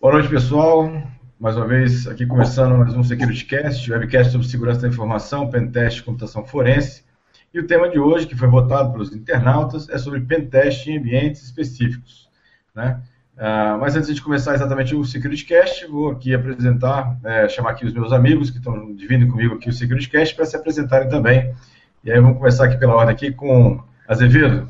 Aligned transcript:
Boa 0.00 0.14
noite, 0.14 0.30
pessoal. 0.30 0.90
Mais 1.38 1.58
uma 1.58 1.66
vez, 1.66 2.06
aqui 2.06 2.24
começando 2.24 2.74
mais 2.74 2.94
um 2.94 3.04
SecurityCast, 3.04 3.92
webcast 3.92 4.32
sobre 4.32 4.48
segurança 4.48 4.80
da 4.80 4.88
informação, 4.88 5.50
pentest 5.50 5.98
e 5.98 6.02
computação 6.02 6.42
forense. 6.42 7.04
E 7.52 7.60
o 7.60 7.66
tema 7.66 7.86
de 7.86 7.98
hoje, 7.98 8.26
que 8.26 8.34
foi 8.34 8.48
votado 8.48 8.92
pelos 8.92 9.14
internautas, 9.14 9.90
é 9.90 9.98
sobre 9.98 10.20
pentest 10.22 10.86
em 10.86 10.96
ambientes 10.96 11.42
específicos. 11.42 12.30
Né? 12.74 12.98
Uh, 13.36 13.78
mas 13.78 13.94
antes 13.94 14.14
de 14.14 14.22
começar 14.22 14.54
exatamente 14.54 14.94
o 14.94 15.04
SecurityCast, 15.04 15.86
vou 15.88 16.12
aqui 16.12 16.32
apresentar, 16.32 17.18
é, 17.22 17.46
chamar 17.50 17.72
aqui 17.72 17.84
os 17.84 17.92
meus 17.92 18.10
amigos 18.10 18.48
que 18.48 18.56
estão 18.56 18.94
dividindo 18.94 19.30
comigo 19.30 19.56
aqui 19.56 19.68
o 19.68 19.72
SecurityCast 19.72 20.34
para 20.34 20.46
se 20.46 20.56
apresentarem 20.56 21.10
também. 21.10 21.54
E 22.02 22.10
aí 22.10 22.18
vamos 22.18 22.38
começar 22.38 22.64
aqui 22.64 22.78
pela 22.78 22.94
ordem 22.94 23.14
aqui 23.14 23.32
com 23.32 23.82
Azevedo. 24.08 24.66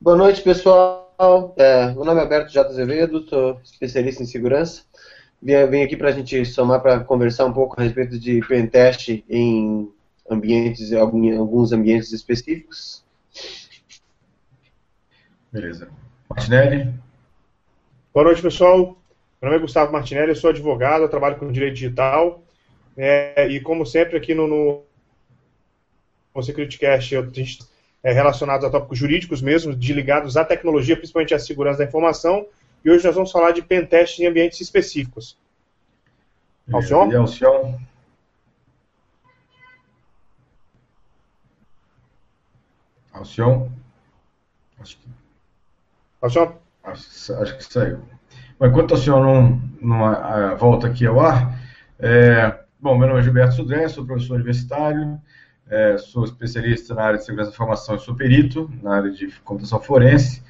Boa 0.00 0.16
noite, 0.16 0.42
pessoal. 0.42 1.07
É, 1.56 1.92
meu 1.94 2.04
nome 2.04 2.20
é 2.20 2.22
Alberto 2.22 2.52
J. 2.52 2.70
Azevedo, 2.70 3.28
sou 3.28 3.60
especialista 3.64 4.22
em 4.22 4.26
segurança. 4.26 4.84
Vim, 5.42 5.54
vim 5.66 5.82
aqui 5.82 5.96
para 5.96 6.10
a 6.10 6.12
gente 6.12 6.46
somar 6.46 6.80
para 6.80 7.00
conversar 7.00 7.44
um 7.44 7.52
pouco 7.52 7.74
a 7.76 7.82
respeito 7.82 8.16
de 8.20 8.40
pentest 8.46 9.24
em 9.28 9.92
ambientes, 10.30 10.92
em 10.92 10.96
alguns 11.36 11.72
ambientes 11.72 12.12
específicos. 12.12 13.04
Beleza. 15.50 15.88
Martinelli. 16.30 16.94
Boa 18.14 18.26
noite, 18.26 18.40
pessoal. 18.40 18.96
Meu 19.42 19.50
nome 19.50 19.56
é 19.56 19.58
Gustavo 19.58 19.92
Martinelli, 19.92 20.28
eu 20.28 20.36
sou 20.36 20.50
advogado, 20.50 21.08
trabalho 21.08 21.36
com 21.36 21.50
direito 21.50 21.74
digital. 21.74 22.44
É, 22.96 23.48
e 23.48 23.60
como 23.60 23.84
sempre 23.84 24.16
aqui 24.16 24.34
no, 24.34 24.46
no, 24.46 24.84
no 26.32 26.42
SecurityCast, 26.44 27.16
a 27.16 27.22
gente 27.22 27.58
é, 28.02 28.12
relacionados 28.12 28.64
a 28.64 28.70
tópicos 28.70 28.98
jurídicos 28.98 29.42
mesmo, 29.42 29.74
de 29.74 29.92
ligados 29.92 30.36
à 30.36 30.44
tecnologia, 30.44 30.96
principalmente 30.96 31.34
à 31.34 31.38
segurança 31.38 31.78
da 31.78 31.84
informação. 31.84 32.46
E 32.84 32.90
hoje 32.90 33.04
nós 33.04 33.14
vamos 33.14 33.32
falar 33.32 33.52
de 33.52 33.62
pentest 33.62 34.18
em 34.20 34.26
ambientes 34.26 34.60
específicos. 34.60 35.36
Alcion? 36.72 37.10
Alcion. 37.16 37.78
Alcion? 43.12 43.68
Acho 44.78 44.96
que... 44.96 45.08
Alcion? 46.20 46.52
Acho, 46.84 47.34
acho 47.34 47.56
que 47.56 47.64
saiu. 47.64 48.02
Enquanto 48.60 48.94
o 48.94 48.96
senhor 48.96 49.22
não, 49.22 49.60
não 49.80 50.04
a, 50.04 50.52
a, 50.52 50.54
volta 50.54 50.88
aqui 50.88 51.06
ao 51.06 51.20
ar, 51.20 51.58
é, 51.98 52.58
bom, 52.80 52.96
meu 52.96 53.08
nome 53.08 53.20
é 53.20 53.22
Gilberto 53.22 53.54
Sudré, 53.54 53.88
sou 53.88 54.04
professor 54.04 54.34
universitário, 54.34 55.20
é, 55.70 55.98
sou 55.98 56.24
especialista 56.24 56.94
na 56.94 57.02
área 57.02 57.18
de 57.18 57.24
segurança 57.24 57.50
da 57.50 57.54
informação 57.54 57.96
e 57.96 57.98
sou 58.00 58.14
perito 58.14 58.70
na 58.82 58.96
área 58.96 59.10
de 59.10 59.28
computação 59.44 59.80
forense. 59.80 60.42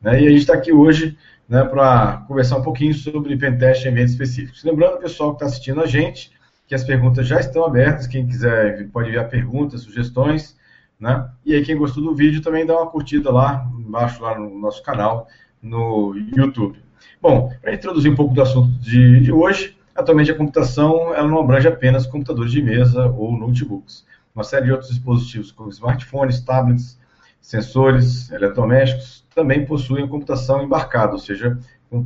Né, 0.00 0.22
e 0.22 0.26
a 0.26 0.30
gente 0.30 0.40
está 0.40 0.54
aqui 0.54 0.72
hoje 0.72 1.16
né, 1.48 1.64
para 1.64 2.24
conversar 2.28 2.58
um 2.58 2.62
pouquinho 2.62 2.94
sobre 2.94 3.36
pentest 3.36 3.84
em 3.84 3.88
eventos 3.88 4.12
específicos. 4.12 4.62
Lembrando, 4.64 4.98
pessoal 4.98 5.30
que 5.30 5.36
está 5.36 5.46
assistindo 5.46 5.80
a 5.80 5.86
gente, 5.86 6.30
que 6.66 6.74
as 6.74 6.84
perguntas 6.84 7.26
já 7.26 7.40
estão 7.40 7.64
abertas. 7.64 8.06
Quem 8.06 8.26
quiser 8.26 8.88
pode 8.88 9.08
enviar 9.08 9.28
perguntas, 9.28 9.82
sugestões. 9.82 10.56
Né? 10.98 11.28
E 11.44 11.54
aí, 11.54 11.64
quem 11.64 11.76
gostou 11.76 12.02
do 12.02 12.14
vídeo, 12.14 12.42
também 12.42 12.66
dá 12.66 12.74
uma 12.74 12.90
curtida 12.90 13.30
lá 13.30 13.66
embaixo, 13.78 14.22
lá 14.22 14.38
no 14.38 14.58
nosso 14.58 14.82
canal, 14.82 15.28
no 15.62 16.14
YouTube. 16.36 16.78
Bom, 17.20 17.52
para 17.62 17.74
introduzir 17.74 18.10
um 18.10 18.16
pouco 18.16 18.34
do 18.34 18.42
assunto 18.42 18.68
de, 18.80 19.20
de 19.20 19.32
hoje, 19.32 19.76
atualmente 19.94 20.30
a 20.30 20.34
computação 20.34 21.14
ela 21.14 21.28
não 21.28 21.40
abrange 21.40 21.68
apenas 21.68 22.06
computadores 22.06 22.50
de 22.50 22.62
mesa 22.62 23.06
ou 23.06 23.36
notebooks 23.36 24.04
uma 24.36 24.44
série 24.44 24.66
de 24.66 24.72
outros 24.72 24.90
dispositivos, 24.90 25.50
como 25.50 25.70
smartphones, 25.70 26.40
tablets, 26.40 26.98
sensores, 27.40 28.30
eletrodomésticos, 28.30 29.24
também 29.34 29.64
possuem 29.64 30.06
computação 30.06 30.62
embarcada, 30.62 31.12
ou 31.12 31.18
seja, 31.18 31.58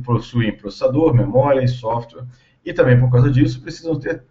possuem 0.05 0.55
processador, 0.55 1.13
memória 1.13 1.61
e 1.61 1.67
software, 1.67 2.23
e 2.63 2.73
também 2.73 2.97
por 2.97 3.11
causa 3.11 3.29
disso 3.29 3.61
precisam 3.61 3.99
ter, 3.99 4.23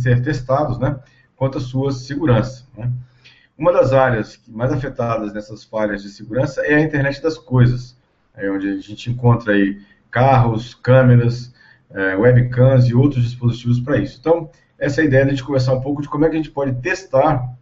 ser 0.00 0.22
testados 0.22 0.78
né, 0.78 1.00
quanto 1.34 1.58
à 1.58 1.60
sua 1.60 1.90
segurança. 1.90 2.64
Né. 2.76 2.92
Uma 3.56 3.72
das 3.72 3.92
áreas 3.92 4.40
mais 4.46 4.72
afetadas 4.72 5.32
nessas 5.32 5.64
falhas 5.64 6.02
de 6.02 6.10
segurança 6.10 6.64
é 6.64 6.76
a 6.76 6.80
internet 6.80 7.20
das 7.20 7.36
coisas, 7.36 7.96
é 8.36 8.48
onde 8.48 8.68
a 8.68 8.80
gente 8.80 9.10
encontra 9.10 9.54
aí 9.54 9.82
carros, 10.12 10.74
câmeras, 10.74 11.52
é, 11.90 12.14
webcams 12.14 12.86
e 12.86 12.94
outros 12.94 13.24
dispositivos 13.24 13.80
para 13.80 13.98
isso. 13.98 14.18
Então, 14.20 14.48
essa 14.78 15.02
ideia 15.02 15.26
de 15.26 15.42
conversar 15.42 15.74
um 15.74 15.80
pouco 15.80 16.00
de 16.00 16.08
como 16.08 16.24
é 16.24 16.28
que 16.28 16.34
a 16.34 16.38
gente 16.38 16.50
pode 16.50 16.80
testar 16.80 17.56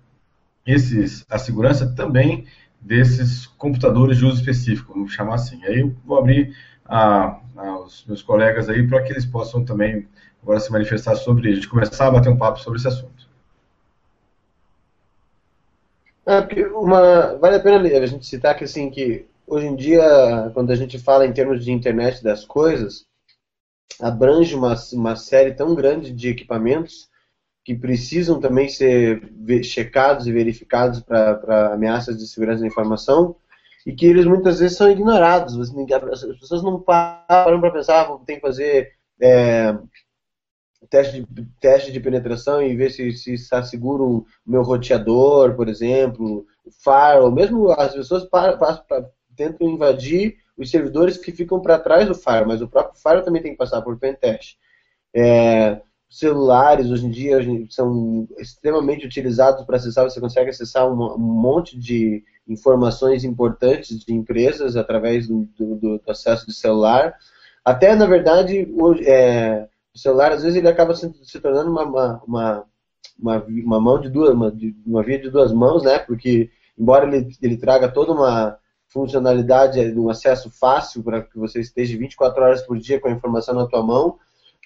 esses, 0.67 1.25
a 1.31 1.39
segurança 1.39 1.95
também 1.95 2.47
desses 2.81 3.47
computadores 3.47 4.19
de 4.19 4.25
uso 4.25 4.39
específico, 4.39 4.93
vamos 4.93 5.13
chamar 5.13 5.37
assim. 5.37 5.65
Aí 5.65 5.81
eu 5.81 5.95
vou 6.05 6.19
abrir 6.19 6.55
a, 6.85 7.41
a, 7.57 7.79
os 7.81 8.05
meus 8.07 8.23
colegas 8.23 8.69
aí 8.69 8.87
para 8.87 9.03
que 9.03 9.13
eles 9.13 9.25
possam 9.25 9.65
também 9.65 10.07
agora 10.43 10.61
se 10.61 10.71
manifestar 10.71 11.17
sobre, 11.17 11.51
a 11.51 11.55
gente 11.55 11.69
começar 11.69 12.07
a 12.07 12.11
bater 12.11 12.29
um 12.29 12.37
papo 12.37 12.61
sobre 12.61 12.79
esse 12.79 12.89
assunto. 12.89 13.27
É, 16.27 16.41
uma, 16.69 17.37
vale 17.37 17.57
a 17.57 17.61
pena 17.61 17.79
a 17.79 18.07
gente 18.07 18.27
citar 18.27 18.57
que 18.57 18.65
assim 18.65 18.91
que 18.91 19.27
hoje 19.47 19.67
em 19.67 19.77
dia, 19.77 20.51
quando 20.53 20.73
a 20.73 20.77
gente 20.77 20.99
fala 20.99 21.27
em 21.27 21.33
termos 21.33 21.65
de 21.65 21.71
internet 21.71 22.23
das 22.23 22.45
coisas, 22.45 23.07
abrange 24.01 24.55
uma, 24.55 24.77
uma 24.93 25.17
série 25.17 25.55
tão 25.55 25.75
grande 25.75 26.13
de 26.13 26.29
equipamentos 26.29 27.09
que 27.65 27.75
precisam 27.75 28.39
também 28.39 28.69
ser 28.69 29.33
checados 29.65 30.27
e 30.27 30.33
verificados 30.33 31.01
para 31.01 31.75
ameaças 31.75 32.17
de 32.17 32.27
segurança 32.27 32.61
da 32.61 32.67
informação 32.67 33.37
e 33.85 33.93
que 33.93 34.07
eles 34.07 34.25
muitas 34.25 34.61
vezes 34.61 34.77
são 34.77 34.91
ignorados. 34.91 35.59
As 35.59 36.39
pessoas 36.39 36.63
não 36.63 36.81
param 36.81 37.61
para 37.61 37.73
pensar, 37.73 38.03
ah, 38.03 38.19
tem 38.25 38.37
que 38.37 38.43
fazer 38.43 38.93
é, 39.21 39.77
teste, 40.89 41.27
de, 41.29 41.47
teste 41.61 41.93
de 41.93 42.01
penetração 42.01 42.63
e 42.63 42.77
ver 42.77 42.91
se, 42.91 43.13
se 43.13 43.35
está 43.35 43.63
seguro 43.63 44.05
o 44.05 44.27
meu 44.47 44.63
roteador, 44.63 45.55
por 45.55 45.69
exemplo, 45.69 46.47
o 46.65 46.71
firewall. 46.71 47.33
Mesmo 47.33 47.71
as 47.73 47.95
pessoas 47.95 48.25
param, 48.25 48.59
param, 48.59 49.11
tentam 49.37 49.69
invadir 49.69 50.37
os 50.57 50.71
servidores 50.71 51.17
que 51.17 51.33
ficam 51.33 51.61
para 51.61 51.79
trás 51.79 52.09
do 52.09 52.15
Fire, 52.15 52.47
mas 52.47 52.63
o 52.63 52.69
próprio 52.69 53.01
Fire 53.01 53.25
também 53.25 53.43
tem 53.43 53.53
que 53.53 53.59
passar 53.59 53.83
por 53.83 53.99
pentest. 53.99 54.57
É, 55.15 55.81
celulares 56.09 56.91
hoje 56.91 57.07
em 57.07 57.11
dia 57.11 57.39
são 57.71 58.29
extremamente 58.39 59.07
utilizados 59.07 59.65
para 59.65 59.77
acessar, 59.77 60.05
você 60.05 60.21
consegue 60.21 60.51
acessar 60.51 60.89
um, 60.89 61.19
monte 61.19 61.79
de 61.79 62.25
informações 62.49 63.25
importantes 63.25 63.99
de 63.99 64.15
empresas 64.15 64.77
através 64.77 65.27
do, 65.27 65.47
do, 65.59 65.99
do 65.99 66.01
acesso 66.09 66.47
de 66.47 66.55
celular. 66.55 67.15
Até, 67.65 67.95
na 67.95 68.07
verdade, 68.07 68.69
o, 68.73 68.95
é, 68.95 69.69
o, 69.95 69.99
celular, 69.99 70.33
às 70.33 70.43
vezes, 70.43 70.57
ele 70.57 70.69
acaba 70.69 70.95
se, 70.95 71.13
se 71.25 71.41
tornando 71.41 71.71
uma, 71.71 71.83
uma, 71.83 72.23
uma, 72.25 72.65
uma, 73.19 73.45
uma 73.45 73.81
mão 73.81 74.01
de 74.01 74.09
duas, 74.09 74.33
uma, 74.33 74.53
de, 74.53 74.77
uma 74.87 75.03
via 75.03 75.19
de 75.19 75.29
duas 75.29 75.53
mãos, 75.53 75.83
né? 75.83 75.99
Porque, 75.99 76.51
embora 76.79 77.07
ele, 77.07 77.37
ele 77.43 77.57
traga 77.57 77.89
toda 77.89 78.13
uma 78.13 78.57
funcionalidade 78.89 79.93
de 79.93 79.99
um 79.99 80.09
acesso 80.09 80.51
fácil 80.51 81.03
para 81.03 81.23
que 81.23 81.39
você 81.39 81.61
esteja 81.61 81.99
24 81.99 82.43
horas 82.43 82.63
por 82.63 82.79
dia 82.79 83.01
com 83.01 83.09
a 83.09 83.13
informação 83.13 83.55
na 83.55 83.67
tua 83.67 83.83
mão, 83.83 84.19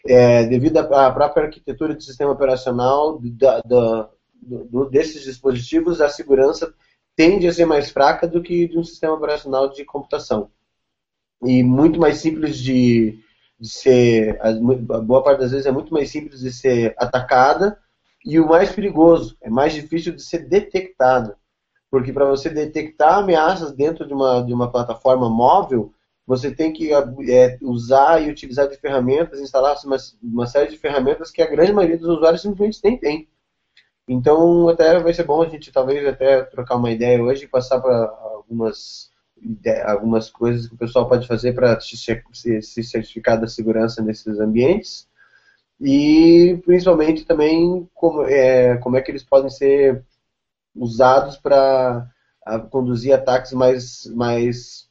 é, 0.07 0.45
devido 0.47 0.79
à 0.79 1.11
própria 1.11 1.45
arquitetura 1.45 1.95
do 1.95 2.03
sistema 2.03 2.33
operacional 2.33 3.19
da, 3.23 3.61
da, 3.61 4.09
do, 4.41 4.89
desses 4.89 5.23
dispositivos, 5.23 6.01
a 6.01 6.09
segurança 6.09 6.73
tende 7.15 7.47
a 7.47 7.53
ser 7.53 7.67
mais 7.67 7.91
fraca 7.91 8.27
do 8.27 8.43
que 8.43 8.67
de 8.67 8.79
um 8.79 8.85
sistema 8.85 9.15
operacional 9.15 9.69
de 9.69 9.85
computação. 9.85 10.51
E 11.43 11.63
muito 11.63 11.99
mais 11.99 12.19
simples 12.19 12.59
de, 12.59 13.19
de 13.59 13.69
ser, 13.69 14.39
a 14.41 14.53
boa 15.01 15.23
parte 15.23 15.41
das 15.41 15.51
vezes 15.51 15.67
é 15.67 15.71
muito 15.71 15.93
mais 15.93 16.11
simples 16.11 16.41
de 16.41 16.53
ser 16.53 16.95
atacada, 16.97 17.79
e 18.25 18.39
o 18.39 18.47
mais 18.47 18.71
perigoso, 18.71 19.37
é 19.41 19.49
mais 19.49 19.73
difícil 19.73 20.15
de 20.15 20.23
ser 20.23 20.47
detectado. 20.47 21.35
Porque 21.91 22.13
para 22.13 22.25
você 22.25 22.49
detectar 22.49 23.19
ameaças 23.19 23.73
dentro 23.73 24.07
de 24.07 24.15
uma, 24.15 24.43
de 24.43 24.53
uma 24.53 24.71
plataforma 24.71 25.29
móvel, 25.29 25.93
você 26.27 26.55
tem 26.55 26.73
que 26.73 26.93
é, 26.93 27.59
usar 27.61 28.23
e 28.23 28.31
utilizar 28.31 28.69
de 28.69 28.77
ferramentas, 28.77 29.41
instalar 29.41 29.77
uma, 29.85 29.97
uma, 30.23 30.47
série 30.47 30.71
de 30.71 30.79
ferramentas 30.79 31.31
que 31.31 31.43
a 31.43 31.51
grande 31.51 31.73
maioria 31.73 31.99
dos 31.99 32.09
usuários 32.09 32.43
simplesmente 32.43 32.81
nem 32.85 32.97
tem. 32.97 33.29
Então, 34.07 34.69
até 34.69 34.99
vai 35.01 35.13
ser 35.13 35.25
bom 35.25 35.43
a 35.43 35.49
gente 35.49 35.73
talvez 35.73 36.07
até 36.07 36.43
trocar 36.43 36.77
uma 36.77 36.91
ideia 36.91 37.21
hoje 37.21 37.45
e 37.45 37.49
passar 37.49 37.81
para 37.81 38.09
algumas, 38.35 39.11
algumas 39.85 40.31
coisas 40.31 40.69
que 40.69 40.75
o 40.75 40.79
pessoal 40.79 41.09
pode 41.09 41.27
fazer 41.27 41.53
para 41.53 41.81
se, 41.81 41.97
se 42.63 42.83
certificar 42.85 43.41
da 43.41 43.49
segurança 43.49 44.01
nesses 44.01 44.39
ambientes 44.39 45.09
e 45.81 46.61
principalmente 46.65 47.25
também 47.25 47.89
como 47.95 48.23
é, 48.23 48.77
como 48.79 48.97
é 48.97 49.01
que 49.01 49.11
eles 49.11 49.25
podem 49.25 49.49
ser 49.49 50.05
usados 50.75 51.37
para 51.37 52.09
conduzir 52.71 53.13
ataques 53.13 53.53
mais, 53.53 54.07
mais 54.15 54.89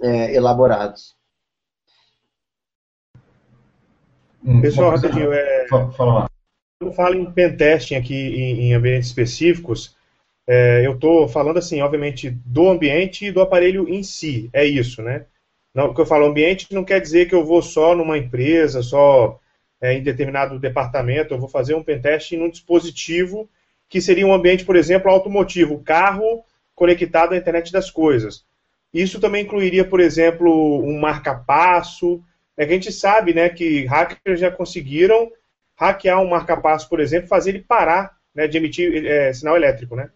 é, 0.00 0.34
elaborados. 0.34 1.16
Hum, 4.44 4.60
Pessoal, 4.60 4.90
rapidinho, 4.90 5.32
é, 5.32 5.66
fala 5.68 6.14
lá. 6.14 6.30
Quando 6.78 6.94
falo 6.94 7.14
em 7.14 7.30
pentesting 7.30 7.94
aqui 7.94 8.14
em, 8.14 8.68
em 8.68 8.74
ambientes 8.74 9.08
específicos, 9.08 9.96
é, 10.46 10.86
eu 10.86 10.94
estou 10.94 11.26
falando 11.26 11.58
assim, 11.58 11.80
obviamente, 11.80 12.30
do 12.30 12.68
ambiente 12.68 13.26
e 13.26 13.32
do 13.32 13.40
aparelho 13.40 13.88
em 13.88 14.02
si, 14.02 14.48
é 14.52 14.64
isso, 14.64 15.02
né? 15.02 15.26
Não, 15.74 15.86
o 15.86 15.94
que 15.94 16.00
eu 16.00 16.06
falo, 16.06 16.26
ambiente 16.26 16.72
não 16.72 16.84
quer 16.84 17.00
dizer 17.00 17.26
que 17.28 17.34
eu 17.34 17.44
vou 17.44 17.60
só 17.60 17.94
numa 17.94 18.16
empresa, 18.16 18.82
só 18.82 19.40
é, 19.80 19.94
em 19.94 20.02
determinado 20.02 20.58
departamento, 20.58 21.34
eu 21.34 21.38
vou 21.38 21.48
fazer 21.48 21.74
um 21.74 21.82
pentest 21.82 22.32
em 22.32 22.42
um 22.42 22.48
dispositivo 22.48 23.48
que 23.88 24.00
seria 24.00 24.26
um 24.26 24.34
ambiente, 24.34 24.64
por 24.64 24.76
exemplo, 24.76 25.10
automotivo, 25.10 25.82
carro 25.82 26.44
conectado 26.74 27.32
à 27.32 27.36
internet 27.36 27.72
das 27.72 27.90
coisas. 27.90 28.44
Isso 28.92 29.20
também 29.20 29.44
incluiria, 29.44 29.84
por 29.84 30.00
exemplo, 30.00 30.82
um 30.84 30.98
marca-passo. 30.98 32.22
É 32.56 32.64
que 32.64 32.72
a 32.72 32.74
gente 32.74 32.92
sabe 32.92 33.34
né, 33.34 33.48
que 33.48 33.84
hackers 33.84 34.40
já 34.40 34.50
conseguiram 34.50 35.30
hackear 35.76 36.20
um 36.20 36.28
marca-passo, 36.28 36.88
por 36.88 37.00
exemplo, 37.00 37.28
fazer 37.28 37.50
ele 37.50 37.64
parar 37.66 38.16
né, 38.34 38.46
de 38.46 38.56
emitir 38.56 39.04
é, 39.06 39.32
sinal 39.32 39.56
elétrico. 39.56 39.94
Né? 39.94 40.10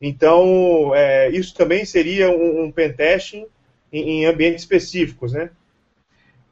Então, 0.00 0.92
é, 0.94 1.30
isso 1.30 1.54
também 1.54 1.84
seria 1.84 2.30
um, 2.30 2.64
um 2.64 2.72
pentesting 2.72 3.46
em, 3.92 4.22
em 4.22 4.26
ambientes 4.26 4.62
específicos, 4.62 5.32
né? 5.32 5.50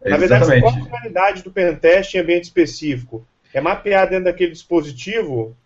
Na 0.04 0.16
verdade, 0.16 0.60
qual 0.60 0.74
a 0.74 0.84
finalidade 0.84 1.42
do 1.42 1.52
pentest 1.52 2.14
em 2.14 2.18
ambiente 2.18 2.44
específico? 2.44 3.26
É 3.54 3.60
mapear 3.60 4.08
dentro 4.08 4.24
daquele 4.24 4.50
dispositivo 4.50 5.56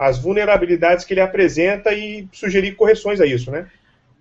as 0.00 0.18
vulnerabilidades 0.18 1.04
que 1.04 1.12
ele 1.12 1.20
apresenta 1.20 1.92
e 1.92 2.26
sugerir 2.32 2.72
correções 2.72 3.20
a 3.20 3.26
isso, 3.26 3.50
né? 3.50 3.66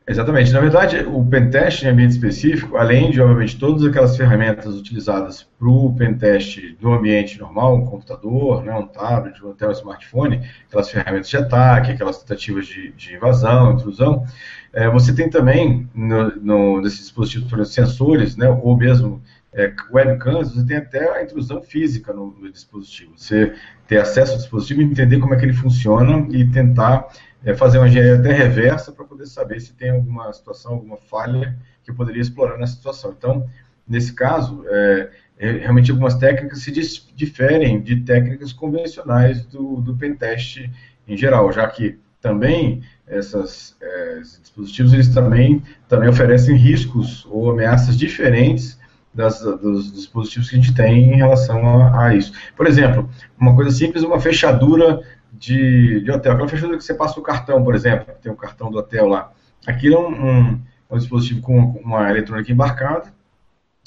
Exatamente. 0.05 0.51
Na 0.51 0.59
verdade, 0.59 1.05
o 1.05 1.23
pentest 1.23 1.83
em 1.83 1.87
ambiente 1.87 2.11
específico, 2.11 2.75
além 2.75 3.11
de, 3.11 3.21
obviamente, 3.21 3.57
todas 3.57 3.85
aquelas 3.85 4.17
ferramentas 4.17 4.75
utilizadas 4.75 5.47
para 5.57 5.69
o 5.69 5.95
pentest 5.95 6.75
do 6.81 6.91
ambiente 6.91 7.39
normal, 7.39 7.75
um 7.75 7.85
computador, 7.85 8.63
né, 8.63 8.73
um 8.73 8.87
tablet, 8.87 9.39
até 9.45 9.67
um 9.67 9.71
smartphone, 9.71 10.41
aquelas 10.67 10.89
ferramentas 10.89 11.29
de 11.29 11.37
ataque, 11.37 11.91
aquelas 11.91 12.17
tentativas 12.17 12.65
de, 12.65 12.91
de 12.91 13.13
invasão, 13.13 13.73
intrusão, 13.73 14.25
é, 14.73 14.89
você 14.89 15.13
tem 15.13 15.29
também, 15.29 15.87
no, 15.93 16.35
no, 16.37 16.81
nesses 16.81 16.99
dispositivos, 16.99 17.47
por 17.47 17.59
exemplo, 17.59 17.73
sensores, 17.73 18.35
né, 18.35 18.49
ou 18.49 18.75
mesmo 18.75 19.21
é, 19.53 19.73
webcams, 19.91 20.53
você 20.53 20.65
tem 20.65 20.77
até 20.77 21.17
a 21.17 21.23
intrusão 21.23 21.61
física 21.61 22.13
no, 22.13 22.31
no, 22.31 22.51
dispositivo. 22.51 23.13
Você 23.17 23.55
ter 23.87 23.99
acesso 23.99 24.33
ao 24.33 24.37
dispositivo, 24.37 24.81
entender 24.81 25.19
como 25.19 25.33
é 25.33 25.37
que 25.37 25.45
ele 25.45 25.53
funciona 25.53 26.27
e 26.29 26.45
tentar 26.49 27.07
é, 27.43 27.53
fazer 27.55 27.79
uma 27.79 27.87
engenharia 27.87 28.19
até 28.19 28.31
reversa 28.31 28.91
para 28.91 29.05
poder 29.05 29.25
saber 29.25 29.59
se 29.59 29.73
tem 29.73 29.89
alguma 29.89 30.31
situação, 30.33 30.73
alguma 30.73 30.97
falha 30.97 31.57
que 31.83 31.89
eu 31.89 31.95
poderia 31.95 32.21
explorar 32.21 32.57
nessa 32.57 32.73
situação. 32.73 33.13
Então, 33.17 33.49
nesse 33.87 34.13
caso, 34.13 34.63
é, 34.67 35.09
é 35.39 35.51
realmente 35.51 35.89
algumas 35.89 36.15
técnicas 36.15 36.59
se 36.59 36.71
diferem 37.15 37.81
de 37.81 38.01
técnicas 38.01 38.53
convencionais 38.53 39.45
do, 39.45 39.81
do 39.81 39.95
pentest 39.95 40.69
em 41.07 41.17
geral, 41.17 41.51
já 41.51 41.67
que 41.67 41.97
também 42.21 42.83
essas, 43.07 43.75
é, 43.81 44.19
esses 44.19 44.39
dispositivos 44.41 44.93
eles 44.93 45.07
também, 45.07 45.63
também 45.87 46.07
oferecem 46.07 46.55
riscos 46.55 47.25
ou 47.25 47.49
ameaças 47.49 47.97
diferentes 47.97 48.78
das, 49.13 49.39
dos 49.39 49.91
dispositivos 49.91 50.49
que 50.49 50.55
a 50.55 50.59
gente 50.59 50.73
tem 50.73 51.13
em 51.13 51.17
relação 51.17 51.67
a, 51.67 52.05
a, 52.05 52.15
isso. 52.15 52.31
Por 52.55 52.67
exemplo, 52.67 53.09
uma 53.39 53.55
coisa 53.55 53.71
simples, 53.71 54.03
uma 54.03 54.19
fechadura 54.19 55.01
de, 55.33 56.01
de, 56.01 56.11
hotel, 56.11 56.33
aquela 56.33 56.47
fechadura 56.47 56.77
que 56.77 56.83
você 56.83 56.93
passa 56.93 57.19
o 57.19 57.23
cartão, 57.23 57.63
por 57.63 57.75
exemplo, 57.75 58.13
tem 58.21 58.31
o 58.31 58.35
cartão 58.35 58.71
do 58.71 58.77
hotel 58.77 59.07
lá. 59.07 59.31
Aquilo 59.65 59.95
é 59.95 59.99
um, 59.99 60.25
um, 60.25 60.61
um 60.91 60.97
dispositivo 60.97 61.41
com 61.41 61.57
uma 61.83 62.09
eletrônica 62.09 62.51
embarcada 62.51 63.11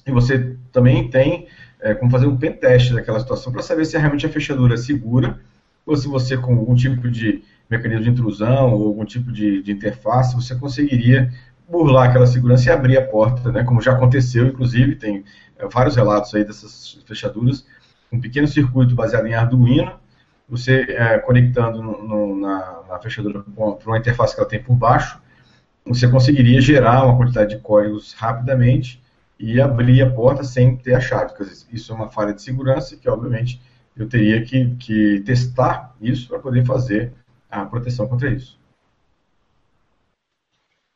e 0.06 0.10
você 0.10 0.56
também 0.72 1.08
tem 1.08 1.46
é, 1.80 1.94
como 1.94 2.10
fazer 2.10 2.26
um 2.26 2.36
pen 2.36 2.52
teste 2.52 2.92
daquela 2.92 3.20
situação 3.20 3.52
para 3.52 3.62
saber 3.62 3.84
se 3.84 3.96
realmente 3.96 4.26
a 4.26 4.28
fechadura 4.28 4.74
é 4.74 4.76
segura 4.76 5.38
ou 5.84 5.96
se 5.96 6.08
você 6.08 6.36
com 6.36 6.54
algum 6.54 6.74
tipo 6.74 7.10
de 7.10 7.42
mecanismo 7.68 8.04
de 8.04 8.10
intrusão 8.10 8.72
ou 8.72 8.86
algum 8.86 9.04
tipo 9.04 9.32
de, 9.32 9.62
de 9.62 9.72
interface 9.72 10.34
você 10.34 10.54
conseguiria 10.54 11.32
burlar 11.68 12.10
aquela 12.10 12.26
segurança 12.26 12.68
e 12.68 12.72
abrir 12.72 12.98
a 12.98 13.06
porta, 13.06 13.50
né, 13.50 13.64
como 13.64 13.80
já 13.80 13.92
aconteceu, 13.92 14.46
inclusive, 14.46 14.96
tem 14.96 15.24
é, 15.58 15.66
vários 15.68 15.96
relatos 15.96 16.34
aí 16.34 16.44
dessas 16.44 17.02
fechaduras, 17.06 17.66
um 18.12 18.20
pequeno 18.20 18.46
circuito 18.46 18.94
baseado 18.94 19.26
em 19.26 19.34
Arduino, 19.34 19.98
você 20.48 20.82
é, 20.88 21.18
conectando 21.18 21.82
no, 21.82 22.06
no, 22.06 22.40
na, 22.40 22.82
na, 22.88 22.98
fechadura 22.98 23.40
para 23.40 23.90
uma 23.90 23.98
interface 23.98 24.34
que 24.34 24.40
ela 24.40 24.48
tem 24.48 24.62
por 24.62 24.74
baixo, 24.74 25.18
você 25.84 26.06
conseguiria 26.08 26.60
gerar 26.60 27.04
uma 27.04 27.16
quantidade 27.16 27.56
de 27.56 27.62
códigos 27.62 28.12
rapidamente 28.12 29.02
e 29.38 29.60
abrir 29.60 30.02
a 30.02 30.10
porta 30.10 30.44
sem 30.44 30.76
ter 30.76 30.94
a 30.94 31.00
chave. 31.00 31.32
Isso 31.72 31.92
é 31.92 31.96
uma 31.96 32.08
falha 32.08 32.32
de 32.32 32.42
segurança 32.42 32.96
que, 32.96 33.08
obviamente, 33.08 33.60
eu 33.96 34.08
teria 34.08 34.42
que, 34.44 34.76
que 34.76 35.20
testar 35.20 35.94
isso 36.00 36.28
para 36.28 36.38
poder 36.38 36.64
fazer 36.64 37.12
a 37.50 37.64
proteção 37.64 38.06
contra 38.06 38.30
isso. 38.30 38.58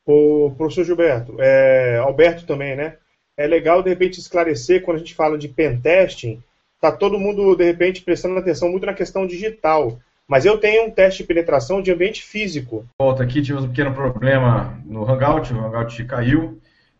O 0.07 0.51
professor 0.57 0.85
Gilberto, 0.85 1.35
é, 1.37 1.97
Alberto 1.97 2.45
também, 2.45 2.77
né? 2.77 2.95
É 3.35 3.45
legal, 3.45 3.83
de 3.83 3.89
repente, 3.89 4.21
esclarecer, 4.21 4.81
quando 4.81 4.95
a 4.95 4.99
gente 4.99 5.13
fala 5.13 5.37
de 5.37 5.49
pentesting, 5.49 6.41
tá 6.79 6.93
todo 6.93 7.19
mundo, 7.19 7.53
de 7.57 7.65
repente, 7.65 8.01
prestando 8.01 8.37
atenção 8.37 8.69
muito 8.69 8.85
na 8.85 8.93
questão 8.93 9.27
digital. 9.27 9.99
Mas 10.25 10.45
eu 10.45 10.57
tenho 10.57 10.85
um 10.85 10.91
teste 10.91 11.23
de 11.23 11.27
penetração 11.27 11.81
de 11.81 11.91
ambiente 11.91 12.23
físico. 12.23 12.85
Volta 12.97 13.21
aqui, 13.21 13.41
tivemos 13.41 13.65
um 13.65 13.69
pequeno 13.69 13.93
problema 13.93 14.81
no 14.85 15.03
Hangout, 15.03 15.53
o 15.53 15.59
Hangout 15.59 16.05
caiu, 16.05 16.57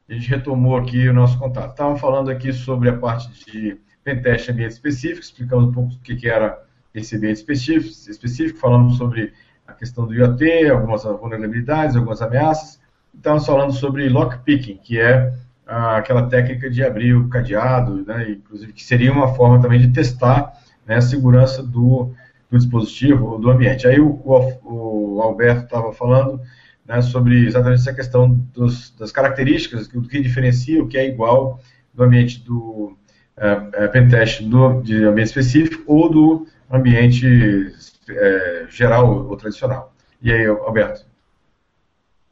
a 0.10 0.14
gente 0.14 0.30
retomou 0.30 0.76
aqui 0.76 1.08
o 1.08 1.14
nosso 1.14 1.40
contato. 1.40 1.72
Estávamos 1.72 2.02
falando 2.02 2.30
aqui 2.30 2.52
sobre 2.52 2.90
a 2.90 2.98
parte 2.98 3.30
de 3.46 3.78
pentest 4.04 4.50
em 4.50 4.52
ambiente 4.52 4.72
específico, 4.72 5.22
explicando 5.22 5.66
um 5.66 5.72
pouco 5.72 5.94
o 5.94 6.00
que, 6.00 6.16
que 6.18 6.28
era 6.28 6.62
esse 6.94 7.16
ambiente 7.16 7.38
específico, 7.38 8.12
específico, 8.12 8.60
falamos 8.60 8.98
sobre 8.98 9.32
a 9.66 9.72
questão 9.72 10.06
do 10.06 10.14
IoT, 10.14 10.70
algumas 10.70 11.04
vulnerabilidades, 11.04 11.96
algumas 11.96 12.22
ameaças 12.22 12.86
estávamos 13.18 13.46
falando 13.46 13.74
sobre 13.74 14.08
lockpicking, 14.08 14.78
que 14.78 15.00
é 15.00 15.34
ah, 15.66 15.98
aquela 15.98 16.28
técnica 16.28 16.70
de 16.70 16.84
abrir 16.84 17.14
o 17.14 17.28
cadeado, 17.28 18.06
né, 18.06 18.32
inclusive 18.32 18.72
que 18.72 18.84
seria 18.84 19.12
uma 19.12 19.34
forma 19.34 19.62
também 19.62 19.80
de 19.80 19.90
testar 19.90 20.54
né, 20.86 20.96
a 20.96 21.02
segurança 21.02 21.62
do, 21.62 22.14
do 22.50 22.58
dispositivo, 22.58 23.38
do 23.38 23.50
ambiente. 23.50 23.88
Aí 23.88 24.00
o, 24.00 24.22
o, 24.24 25.16
o 25.16 25.22
Alberto 25.22 25.66
estava 25.66 25.92
falando 25.92 26.40
né, 26.88 27.02
sobre 27.02 27.46
exatamente 27.46 27.82
essa 27.82 27.94
questão 27.94 28.30
dos, 28.54 28.92
das 28.98 29.12
características, 29.12 29.88
do 29.88 30.02
que 30.04 30.22
diferencia 30.22 30.82
o 30.82 30.88
que 30.88 30.98
é 30.98 31.08
igual 31.08 31.60
do 31.94 32.04
ambiente 32.04 32.40
do 32.44 32.96
é, 33.36 33.84
é, 33.84 33.88
pentest 33.88 34.42
de 34.84 35.04
ambiente 35.04 35.28
específico 35.28 35.84
ou 35.86 36.10
do 36.10 36.48
ambiente 36.72 37.74
é, 38.10 38.66
geral 38.70 39.28
ou 39.28 39.36
tradicional. 39.36 39.94
E 40.22 40.32
aí, 40.32 40.46
Alberto? 40.46 41.07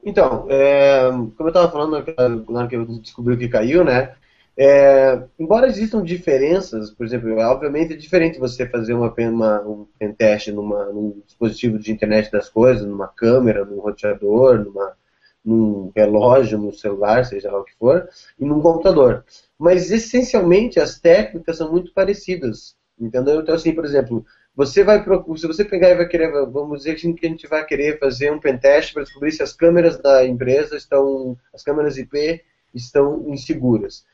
Então, 0.05 0.45
é, 0.49 1.09
como 1.09 1.33
eu 1.39 1.47
estava 1.47 1.71
falando 1.71 2.05
na 2.47 2.59
hora 2.59 2.67
que 2.67 2.75
eu 2.75 2.85
descobri 2.85 3.35
que 3.37 3.49
caiu, 3.49 3.83
né? 3.83 4.15
É, 4.57 5.21
embora 5.37 5.67
existam 5.67 6.01
diferenças, 6.03 6.91
por 6.91 7.05
exemplo, 7.05 7.29
é, 7.37 7.45
obviamente 7.45 7.93
é 7.93 7.97
diferente 7.97 8.39
você 8.39 8.65
fazer 8.69 8.93
uma, 8.93 9.13
uma, 9.17 9.62
um 9.62 10.13
teste 10.13 10.51
numa, 10.51 10.85
num 10.85 11.21
dispositivo 11.25 11.77
de 11.77 11.91
internet 11.91 12.31
das 12.31 12.47
coisas, 12.50 12.85
numa 12.85 13.07
câmera, 13.07 13.65
num 13.65 13.79
roteador, 13.79 14.63
numa, 14.63 14.93
num 15.43 15.91
relógio, 15.95 16.57
num 16.57 16.71
celular, 16.71 17.25
seja 17.25 17.51
lá 17.51 17.59
o 17.59 17.65
que 17.65 17.75
for, 17.77 18.07
e 18.39 18.45
num 18.45 18.62
computador. 18.62 19.25
Mas 19.57 19.91
essencialmente 19.91 20.79
as 20.79 21.00
técnicas 21.00 21.57
são 21.57 21.71
muito 21.71 21.91
parecidas, 21.93 22.75
entendeu? 22.97 23.41
Então, 23.41 23.55
assim, 23.55 23.74
por 23.74 23.83
exemplo, 23.83 24.25
você 24.55 24.83
vai 24.83 25.03
se 25.03 25.47
você 25.47 25.65
pegar 25.65 25.89
e 25.89 25.95
vai 25.95 26.07
querer, 26.07 26.31
vamos 26.45 26.79
dizer 26.79 26.95
que 26.95 27.25
a 27.25 27.29
gente 27.29 27.47
vai 27.47 27.65
querer 27.65 28.00
fazer 28.00 28.31
um 28.31 28.39
pentest 28.39 28.93
para 28.93 29.03
descobrir 29.03 29.31
se 29.31 29.43
as 29.43 29.51
câmeras 29.51 29.97
da 29.97 30.25
empresa 30.25 30.77
estão, 30.77 31.38
as 31.53 31.62
câmeras 31.62 31.97
IP 31.97 32.41
estão 32.74 33.25
inseguras. 33.27 34.05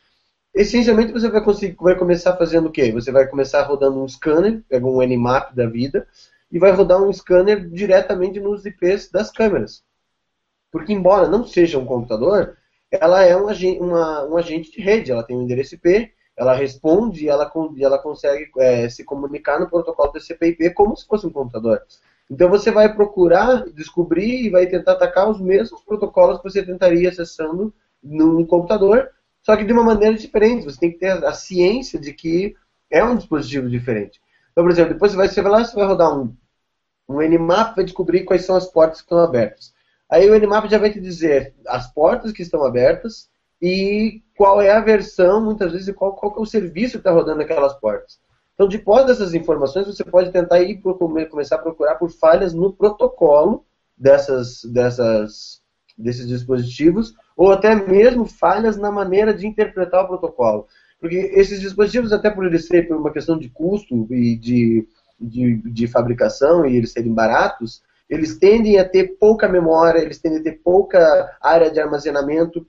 Essencialmente 0.54 1.14
você 1.14 1.30
vai, 1.30 1.44
conseguir, 1.44 1.78
vai 1.80 1.96
começar 1.96 2.36
fazendo 2.36 2.68
o 2.68 2.72
quê? 2.72 2.92
Você 2.92 3.12
vai 3.12 3.28
começar 3.28 3.62
rodando 3.64 4.04
um 4.04 4.08
scanner, 4.08 4.64
pega 4.68 4.86
um 4.86 5.02
Nmap 5.02 5.54
da 5.54 5.68
vida, 5.68 6.08
e 6.52 6.60
vai 6.60 6.72
rodar 6.72 7.02
um 7.02 7.14
scanner 7.14 7.70
diretamente 7.70 8.40
nos 8.40 8.66
IPs 8.66 9.10
das 9.12 9.32
câmeras. 9.32 9.84
Porque 10.72 10.92
embora 10.92 11.28
não 11.28 11.46
seja 11.46 11.78
um 11.78 11.86
computador, 11.86 12.58
ela 12.90 13.24
é 13.24 13.38
um 13.38 13.48
uma, 13.80 14.26
um 14.26 14.38
agente 14.38 14.72
de 14.72 14.82
rede, 14.82 15.12
ela 15.12 15.24
tem 15.24 15.38
um 15.38 15.44
endereço 15.44 15.76
IP, 15.76 16.12
ela 16.42 16.56
responde 16.56 17.26
e 17.26 17.30
ela, 17.30 17.52
ela 17.80 18.00
consegue 18.00 18.50
é, 18.58 18.90
se 18.90 19.04
comunicar 19.04 19.60
no 19.60 19.70
protocolo 19.70 20.12
TCP/IP 20.12 20.72
como 20.72 20.98
se 20.98 21.06
fosse 21.06 21.28
um 21.28 21.32
computador. 21.32 21.84
Então 22.32 22.50
você 22.50 22.72
vai 22.72 22.92
procurar, 22.92 23.70
descobrir 23.70 24.48
e 24.48 24.50
vai 24.50 24.66
tentar 24.66 24.94
atacar 24.94 25.30
os 25.30 25.40
mesmos 25.40 25.82
protocolos 25.82 26.40
que 26.40 26.44
você 26.44 26.64
tentaria 26.64 27.10
acessando 27.10 27.72
num 28.04 28.44
computador, 28.44 29.12
só 29.44 29.56
que 29.56 29.64
de 29.64 29.72
uma 29.72 29.84
maneira 29.84 30.18
diferente. 30.18 30.66
Você 30.66 30.80
tem 30.80 30.92
que 30.92 30.98
ter 30.98 31.24
a 31.24 31.34
ciência 31.34 32.00
de 32.00 32.12
que 32.12 32.56
é 32.90 33.04
um 33.04 33.16
dispositivo 33.16 33.70
diferente. 33.70 34.20
Então, 34.52 34.64
por 34.64 34.72
exemplo, 34.72 34.94
depois 34.94 35.12
você 35.12 35.18
vai, 35.18 35.28
você 35.28 35.42
vai 35.44 35.52
lá, 35.52 35.64
você 35.64 35.76
vai 35.76 35.86
rodar 35.86 36.18
um, 36.18 36.36
um 37.08 37.22
Nmap, 37.22 37.76
vai 37.76 37.86
descobrir 37.86 38.24
quais 38.24 38.46
são 38.46 38.56
as 38.56 38.66
portas 38.66 38.98
que 38.98 39.06
estão 39.06 39.20
abertas. 39.20 39.76
Aí 40.10 40.28
o 40.28 40.36
Nmap 40.40 40.68
já 40.68 40.80
vai 40.80 40.92
te 40.92 41.00
dizer 41.00 41.54
as 41.68 41.94
portas 41.94 42.32
que 42.32 42.42
estão 42.42 42.66
abertas 42.66 43.30
e 43.62 44.22
qual 44.36 44.62
é 44.62 44.72
a 44.72 44.80
versão, 44.80 45.44
muitas 45.44 45.72
vezes, 45.72 45.88
e 45.88 45.94
qual, 45.94 46.14
qual 46.14 46.36
é 46.38 46.40
o 46.40 46.46
serviço 46.46 46.94
que 46.94 46.98
está 46.98 47.12
rodando 47.12 47.38
naquelas 47.38 47.74
portas. 47.76 48.20
Então, 48.56 48.68
depois 48.68 49.06
dessas 49.06 49.34
informações, 49.34 49.88
você 49.88 50.04
pode 50.04 50.32
tentar 50.32 50.62
ir 50.62 50.82
começar 51.30 51.56
a 51.56 51.60
procurar 51.60 51.96
por 51.96 52.10
falhas 52.12 52.54
no 52.54 52.74
protocolo 52.74 53.66
dessas, 53.98 54.64
dessas, 54.66 55.62
desses 55.98 56.28
dispositivos 56.28 57.14
ou 57.36 57.52
até 57.52 57.74
mesmo 57.76 58.26
falhas 58.26 58.78
na 58.78 58.92
maneira 58.92 59.34
de 59.34 59.48
interpretar 59.48 60.04
o 60.04 60.08
protocolo. 60.08 60.68
Porque 61.00 61.16
esses 61.34 61.60
dispositivos, 61.60 62.14
até 62.14 62.30
por 62.30 62.46
eles 62.46 62.68
serem 62.68 62.88
por 62.88 62.98
uma 62.98 63.12
questão 63.12 63.38
de 63.38 63.50
custo 63.50 64.08
e 64.14 64.36
de, 64.36 64.88
de, 65.20 65.58
de 65.58 65.88
fabricação 65.88 66.66
e 66.66 66.78
eles 66.78 66.92
serem 66.92 67.14
baratos, 67.14 67.82
eles 68.08 68.38
tendem 68.38 68.78
a 68.78 68.88
ter 68.88 69.18
pouca 69.18 69.48
memória, 69.48 70.00
eles 70.00 70.20
tendem 70.20 70.40
a 70.40 70.44
ter 70.44 70.62
pouca 70.64 71.36
área 71.42 71.72
de 71.72 71.80
armazenamento, 71.80 72.68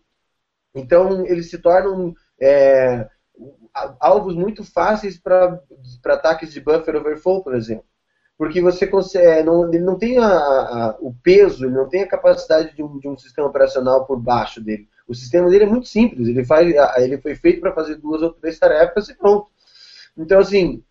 então 0.74 1.26
eles 1.26 1.50
se 1.50 1.58
tornam 1.58 2.14
é, 2.40 3.08
alvos 4.00 4.34
muito 4.34 4.64
fáceis 4.64 5.18
para 5.18 5.60
ataques 6.06 6.52
de 6.52 6.60
buffer 6.60 6.96
overflow, 6.96 7.42
por 7.42 7.54
exemplo. 7.54 7.84
Porque 8.36 8.60
você 8.60 8.86
consegue, 8.86 9.26
é, 9.26 9.42
não, 9.42 9.68
ele 9.68 9.84
não 9.84 9.96
tem 9.96 10.18
a, 10.18 10.26
a, 10.26 10.96
o 11.00 11.14
peso, 11.22 11.64
ele 11.64 11.74
não 11.74 11.88
tem 11.88 12.02
a 12.02 12.08
capacidade 12.08 12.74
de 12.74 12.82
um, 12.82 12.98
de 12.98 13.08
um, 13.08 13.16
sistema 13.16 13.46
operacional 13.46 14.04
por 14.06 14.18
baixo 14.18 14.60
dele. 14.60 14.88
O 15.06 15.14
sistema 15.14 15.48
dele 15.48 15.64
é 15.64 15.68
muito 15.68 15.86
simples, 15.86 16.28
ele, 16.28 16.44
faz, 16.44 16.74
ele 16.98 17.18
foi 17.18 17.34
feito 17.34 17.60
para 17.60 17.72
fazer 17.72 17.96
duas 17.96 18.22
ou 18.22 18.32
três 18.32 18.58
tarefas 18.58 19.08
e 19.08 19.14
pronto. 19.14 19.48
Então, 20.16 20.40
assim, 20.40 20.82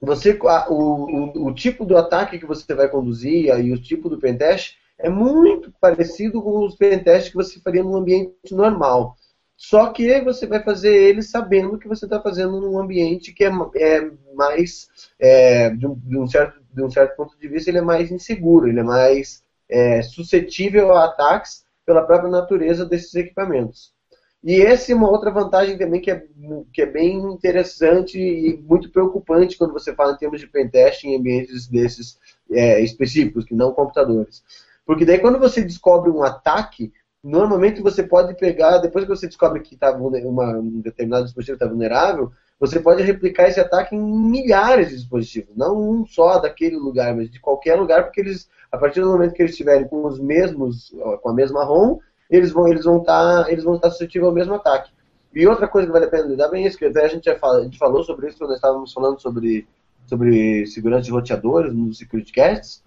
você, 0.00 0.38
o, 0.68 0.74
o, 0.74 1.46
o, 1.46 1.54
tipo 1.54 1.84
do 1.84 1.96
ataque 1.96 2.38
que 2.38 2.46
você 2.46 2.74
vai 2.74 2.88
conduzir 2.88 3.56
e 3.58 3.72
o 3.72 3.80
tipo 3.80 4.08
do 4.08 4.18
pentest 4.18 4.76
é 4.98 5.08
muito 5.08 5.72
parecido 5.80 6.42
com 6.42 6.64
os 6.64 6.76
pentests 6.76 7.30
que 7.30 7.36
você 7.36 7.60
faria 7.60 7.82
num 7.82 7.96
ambiente 7.96 8.52
normal. 8.52 9.16
Só 9.56 9.92
que 9.92 10.20
você 10.20 10.46
vai 10.46 10.62
fazer 10.62 10.94
ele 10.94 11.22
sabendo 11.22 11.78
que 11.78 11.88
você 11.88 12.06
está 12.06 12.20
fazendo 12.20 12.60
num 12.60 12.78
ambiente 12.78 13.32
que 13.32 13.44
é, 13.44 13.50
é 13.76 14.10
mais, 14.34 14.88
é, 15.18 15.70
de, 15.70 15.86
um, 15.86 15.94
de, 15.94 16.18
um 16.18 16.26
certo, 16.26 16.60
de 16.72 16.82
um 16.82 16.90
certo 16.90 17.16
ponto 17.16 17.38
de 17.38 17.48
vista, 17.48 17.70
ele 17.70 17.78
é 17.78 17.82
mais 17.82 18.10
inseguro, 18.10 18.68
ele 18.68 18.80
é 18.80 18.84
mais 18.84 19.44
é, 19.68 20.02
suscetível 20.02 20.92
a 20.92 21.04
ataques 21.04 21.64
pela 21.86 22.02
própria 22.02 22.30
natureza 22.30 22.84
desses 22.84 23.14
equipamentos. 23.14 23.94
E 24.42 24.60
essa 24.60 24.92
é 24.92 24.94
uma 24.94 25.10
outra 25.10 25.30
vantagem 25.30 25.78
também 25.78 26.02
que 26.02 26.10
é, 26.10 26.22
que 26.70 26.82
é 26.82 26.86
bem 26.86 27.16
interessante 27.16 28.18
e 28.18 28.58
muito 28.58 28.90
preocupante 28.90 29.56
quando 29.56 29.72
você 29.72 29.94
fala 29.94 30.12
em 30.12 30.18
termos 30.18 30.38
de 30.38 30.46
pentest 30.46 31.04
em 31.04 31.16
ambientes 31.16 31.66
desses 31.66 32.18
é, 32.50 32.78
específicos, 32.82 33.46
que 33.46 33.54
não 33.54 33.72
computadores. 33.72 34.44
Porque 34.86 35.04
daí 35.04 35.18
quando 35.18 35.38
você 35.38 35.62
descobre 35.62 36.10
um 36.10 36.22
ataque, 36.22 36.92
normalmente 37.22 37.80
você 37.80 38.02
pode 38.02 38.34
pegar, 38.34 38.78
depois 38.78 39.04
que 39.04 39.10
você 39.10 39.26
descobre 39.26 39.60
que 39.60 39.76
tá 39.76 39.92
uma, 39.92 40.58
um 40.58 40.80
determinado 40.80 41.24
dispositivo 41.24 41.56
está 41.56 41.66
vulnerável, 41.66 42.30
você 42.60 42.78
pode 42.78 43.02
replicar 43.02 43.48
esse 43.48 43.60
ataque 43.60 43.94
em 43.94 44.00
milhares 44.00 44.88
de 44.88 44.96
dispositivos, 44.96 45.56
não 45.56 45.76
um 45.76 46.06
só 46.06 46.38
daquele 46.38 46.76
lugar, 46.76 47.14
mas 47.14 47.30
de 47.30 47.40
qualquer 47.40 47.76
lugar, 47.76 48.04
porque 48.04 48.20
eles, 48.20 48.48
a 48.70 48.78
partir 48.78 49.00
do 49.00 49.08
momento 49.08 49.34
que 49.34 49.42
eles 49.42 49.52
estiverem 49.52 49.88
com 49.88 50.06
os 50.06 50.20
mesmos, 50.20 50.94
com 51.22 51.28
a 51.28 51.34
mesma 51.34 51.64
ROM, 51.64 51.98
eles 52.30 52.52
vão 52.52 52.68
eles 52.68 52.84
vão 52.84 52.98
estar 52.98 53.44
tá, 53.44 53.50
eles 53.50 53.64
vão 53.64 53.74
estar 53.74 53.90
suscetíveis 53.90 54.28
ao 54.28 54.34
mesmo 54.34 54.54
ataque. 54.54 54.92
E 55.34 55.46
outra 55.46 55.66
coisa 55.66 55.86
que 55.86 55.92
vale 55.92 56.04
a 56.04 56.08
pena 56.08 56.26
lidar 56.26 56.48
bem 56.48 56.64
é 56.64 56.68
isso, 56.68 56.78
que 56.78 56.84
até 56.84 57.04
a 57.04 57.08
gente 57.08 57.24
já 57.24 57.36
fala, 57.36 57.58
a 57.58 57.64
gente 57.64 57.76
falou 57.76 58.04
sobre 58.04 58.28
isso 58.28 58.38
quando 58.38 58.50
nós 58.50 58.58
estávamos 58.58 58.92
falando 58.92 59.20
sobre 59.20 59.66
sobre 60.06 60.66
segurança 60.66 61.04
de 61.04 61.10
roteadores 61.10 61.72
nos 61.72 61.96
security 61.98 62.32
casts, 62.32 62.82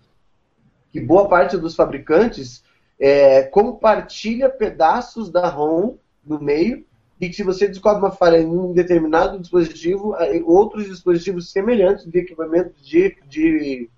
que 0.91 1.00
boa 1.00 1.27
parte 1.27 1.58
dos 1.58 1.75
fabricantes 1.75 2.63
é, 3.00 3.44
compartilha 3.44 4.50
pedaços 4.50 5.29
da 5.29 5.48
ROM 5.48 5.96
no 6.25 6.39
meio 6.39 6.86
e 7.20 7.29
que 7.29 7.36
se 7.36 7.44
você 7.44 7.67
descobre 7.67 8.00
uma 8.00 8.12
falha 8.12 8.38
em 8.38 8.46
um 8.46 8.74
determinado 8.74 9.39
dispositivo, 9.39 10.15
outros 10.46 10.86
dispositivos 10.86 11.51
semelhantes 11.51 12.06
de 12.06 12.20
equipamentos 12.20 12.86
de, 12.86 13.17
de 13.27 13.89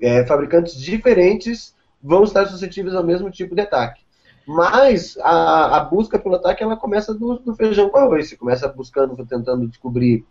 é, 0.00 0.24
fabricantes 0.26 0.74
diferentes 0.74 1.74
vão 2.02 2.24
estar 2.24 2.46
suscetíveis 2.46 2.94
ao 2.94 3.04
mesmo 3.04 3.30
tipo 3.30 3.54
de 3.54 3.62
ataque. 3.62 4.02
Mas 4.46 5.16
a, 5.22 5.76
a 5.76 5.84
busca 5.84 6.18
pelo 6.18 6.34
ataque 6.34 6.62
ela 6.62 6.76
começa 6.76 7.14
do, 7.14 7.38
do, 7.38 7.54
feijão 7.54 7.88
com 7.88 7.98
arroz. 7.98 8.28
Você 8.28 8.36
começa 8.36 8.68
buscando, 8.68 9.14
tentando 9.26 9.68
descobrir 9.68 10.24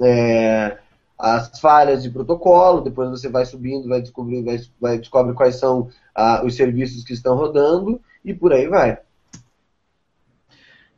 é, 0.00 0.78
as 1.20 1.60
falhas 1.60 2.02
de 2.02 2.10
protocolo, 2.10 2.80
depois 2.80 3.10
você 3.10 3.28
vai 3.28 3.44
subindo, 3.44 3.88
vai 3.88 4.00
descobrir, 4.00 4.42
vai, 4.42 4.58
vai 4.80 4.98
descobre 4.98 5.34
quais 5.34 5.56
são 5.56 5.88
ah, 6.14 6.42
os 6.44 6.56
serviços 6.56 7.04
que 7.04 7.12
estão 7.12 7.36
rodando 7.36 8.00
e 8.24 8.34
por 8.34 8.52
aí 8.52 8.66
vai. 8.68 8.98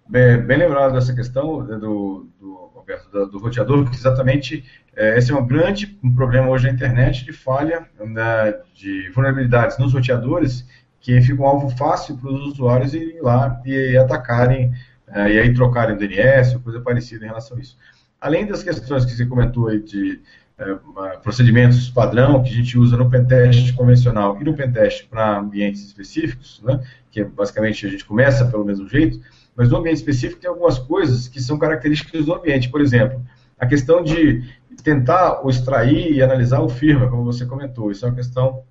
Bem, 0.08 0.38
bem 0.38 0.58
lembrado 0.58 0.92
dessa 0.92 1.14
questão 1.14 1.62
né, 1.62 1.76
do, 1.76 2.26
do 2.40 2.62
do, 3.12 3.26
do, 3.26 3.38
roteador, 3.38 3.88
que 3.88 3.96
exatamente 3.96 4.64
é, 4.94 5.16
esse 5.16 5.32
é 5.32 5.34
um 5.34 5.46
grande 5.46 5.86
problema 6.14 6.48
hoje 6.48 6.66
na 6.66 6.72
internet 6.72 7.24
de 7.24 7.32
falha 7.32 7.86
né, 7.98 8.54
de 8.74 9.08
vulnerabilidades 9.10 9.78
nos 9.78 9.92
roteadores 9.92 10.66
que 11.00 11.20
ficam 11.20 11.44
um 11.44 11.48
alvo 11.48 11.70
fácil 11.70 12.16
para 12.16 12.30
os 12.30 12.46
usuários 12.48 12.94
irem 12.94 13.20
lá 13.20 13.60
e, 13.64 13.96
atacarem 13.96 14.72
é, 15.08 15.32
e 15.32 15.38
aí 15.38 15.54
trocarem 15.54 15.94
o 15.94 15.98
DNS 15.98 16.58
coisa 16.58 16.80
parecida 16.80 17.24
em 17.24 17.28
relação 17.28 17.56
a 17.56 17.60
isso. 17.60 17.76
Além 18.22 18.46
das 18.46 18.62
questões 18.62 19.04
que 19.04 19.10
você 19.10 19.26
comentou 19.26 19.66
aí 19.66 19.82
de 19.82 20.20
é, 20.56 20.74
procedimentos 21.16 21.90
padrão 21.90 22.40
que 22.40 22.50
a 22.50 22.52
gente 22.52 22.78
usa 22.78 22.96
no 22.96 23.10
pentest 23.10 23.74
convencional 23.74 24.40
e 24.40 24.44
no 24.44 24.54
pentest 24.54 25.08
para 25.08 25.40
ambientes 25.40 25.84
específicos, 25.84 26.62
né, 26.62 26.80
que 27.10 27.20
é, 27.20 27.24
basicamente 27.24 27.84
a 27.84 27.90
gente 27.90 28.04
começa 28.04 28.44
pelo 28.44 28.64
mesmo 28.64 28.88
jeito, 28.88 29.20
mas 29.56 29.68
no 29.68 29.78
ambiente 29.78 29.96
específico 29.96 30.40
tem 30.40 30.48
algumas 30.48 30.78
coisas 30.78 31.26
que 31.26 31.40
são 31.40 31.58
características 31.58 32.24
do 32.24 32.32
ambiente. 32.32 32.68
Por 32.68 32.80
exemplo, 32.80 33.20
a 33.58 33.66
questão 33.66 34.04
de 34.04 34.48
tentar 34.84 35.42
extrair 35.48 36.12
e 36.12 36.22
analisar 36.22 36.60
o 36.60 36.68
firma, 36.68 37.10
como 37.10 37.24
você 37.24 37.44
comentou, 37.44 37.90
isso 37.90 38.06
é 38.06 38.08
uma 38.08 38.14
questão 38.14 38.62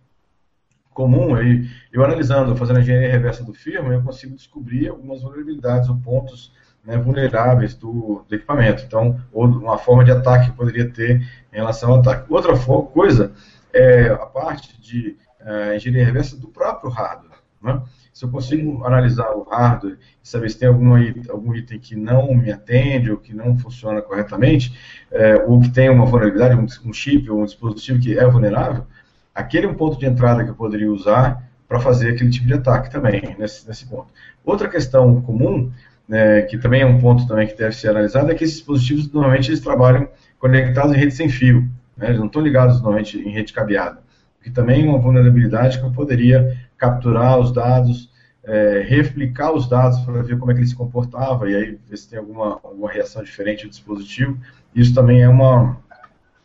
comum. 0.94 1.36
Aí, 1.36 1.68
eu 1.92 2.02
analisando, 2.06 2.56
fazendo 2.56 2.78
a 2.78 2.80
engenharia 2.80 3.12
reversa 3.12 3.44
do 3.44 3.54
firma, 3.54 3.94
eu 3.94 4.02
consigo 4.02 4.34
descobrir 4.34 4.88
algumas 4.88 5.22
vulnerabilidades 5.22 5.90
ou 5.90 5.98
pontos 5.98 6.54
né, 6.84 6.98
vulneráveis 6.98 7.74
do, 7.76 8.26
do, 8.28 8.36
equipamento. 8.36 8.84
Então, 8.86 9.20
ou 9.32 9.46
uma 9.46 9.78
forma 9.78 10.04
de 10.04 10.12
ataque 10.12 10.52
que 10.52 10.58
poderia 10.58 10.90
ter 10.90 11.22
em 11.52 11.56
relação 11.56 11.92
ao 11.92 12.00
ataque. 12.00 12.32
Outra 12.32 12.54
coisa 12.58 13.32
é 13.74 14.08
a 14.08 14.26
parte 14.26 14.80
de 14.82 15.18
uh, 15.42 15.76
engenharia 15.76 16.06
reversa 16.06 16.38
do 16.38 16.48
próprio 16.48 16.90
hardware. 16.90 17.40
Né? 17.62 17.82
Se 18.14 18.26
eu 18.26 18.30
consigo 18.30 18.84
analisar 18.84 19.32
o 19.32 19.44
hardware 19.44 19.98
e 20.24 20.28
saber 20.28 20.50
se 20.50 20.58
tem 20.58 20.68
algum, 20.68 20.94
algum 21.30 21.56
item 21.56 21.80
que 21.80 21.96
não 21.96 22.34
me 22.34 22.52
atende 22.52 23.12
ou 23.12 23.18
que 23.18 23.34
não 23.34 23.58
funciona 23.58 24.02
corretamente, 24.02 24.78
é, 25.12 25.36
ou 25.36 25.60
que 25.62 25.70
tem 25.70 25.90
uma 25.90 26.06
vulnerabilidade, 26.06 26.56
um, 26.56 26.90
um 26.90 26.94
chip 26.94 27.30
ou 27.30 27.42
um 27.42 27.46
dispositivo 27.46 28.00
que 28.00 28.18
é 28.18 28.28
vulnerável, 28.28 28.86
aquele 29.34 29.66
é 29.66 29.70
um 29.70 29.76
ponto 29.76 29.98
de 29.98 30.06
entrada 30.06 30.44
que 30.44 30.50
eu 30.50 30.56
poderia 30.56 30.92
usar 30.92 31.50
para 31.68 31.80
fazer 31.80 32.10
aquele 32.10 32.30
tipo 32.30 32.48
de 32.48 32.54
ataque 32.54 32.92
também, 32.92 33.36
nesse, 33.40 33.66
nesse 33.66 33.86
ponto. 33.86 34.08
Outra 34.44 34.68
questão 34.68 35.22
comum 35.22 35.72
né, 36.12 36.42
que 36.42 36.58
também 36.58 36.82
é 36.82 36.86
um 36.86 37.00
ponto 37.00 37.26
também 37.26 37.48
que 37.48 37.58
deve 37.58 37.74
ser 37.74 37.88
analisado, 37.88 38.30
é 38.30 38.36
que 38.36 38.44
esses 38.44 38.58
dispositivos 38.58 39.10
normalmente 39.14 39.50
eles 39.50 39.62
trabalham 39.62 40.10
conectados 40.38 40.94
em 40.94 40.98
rede 40.98 41.14
sem 41.14 41.30
fio, 41.30 41.62
né, 41.96 42.08
eles 42.08 42.20
não 42.20 42.26
estão 42.26 42.42
ligados 42.42 42.82
normalmente 42.82 43.18
em 43.18 43.32
rede 43.32 43.54
cabeada, 43.54 44.00
que 44.44 44.52
também 44.52 44.86
é 44.86 44.90
uma 44.90 45.00
vulnerabilidade 45.00 45.80
que 45.80 45.86
eu 45.86 45.92
poderia 45.92 46.54
capturar 46.78 47.40
os 47.40 47.54
dados, 47.54 48.10
é, 48.44 48.84
replicar 48.86 49.54
os 49.54 49.70
dados 49.70 50.02
para 50.02 50.22
ver 50.22 50.38
como 50.38 50.52
é 50.52 50.54
que 50.54 50.60
ele 50.60 50.68
se 50.68 50.76
comportava 50.76 51.50
e 51.50 51.56
aí 51.56 51.80
ver 51.90 51.98
se 51.98 52.10
tem 52.10 52.20
alguma, 52.20 52.60
alguma 52.62 52.92
reação 52.92 53.24
diferente 53.24 53.64
do 53.64 53.70
dispositivo. 53.70 54.38
Isso 54.76 54.94
também 54.94 55.22
é 55.22 55.30
uma, 55.30 55.78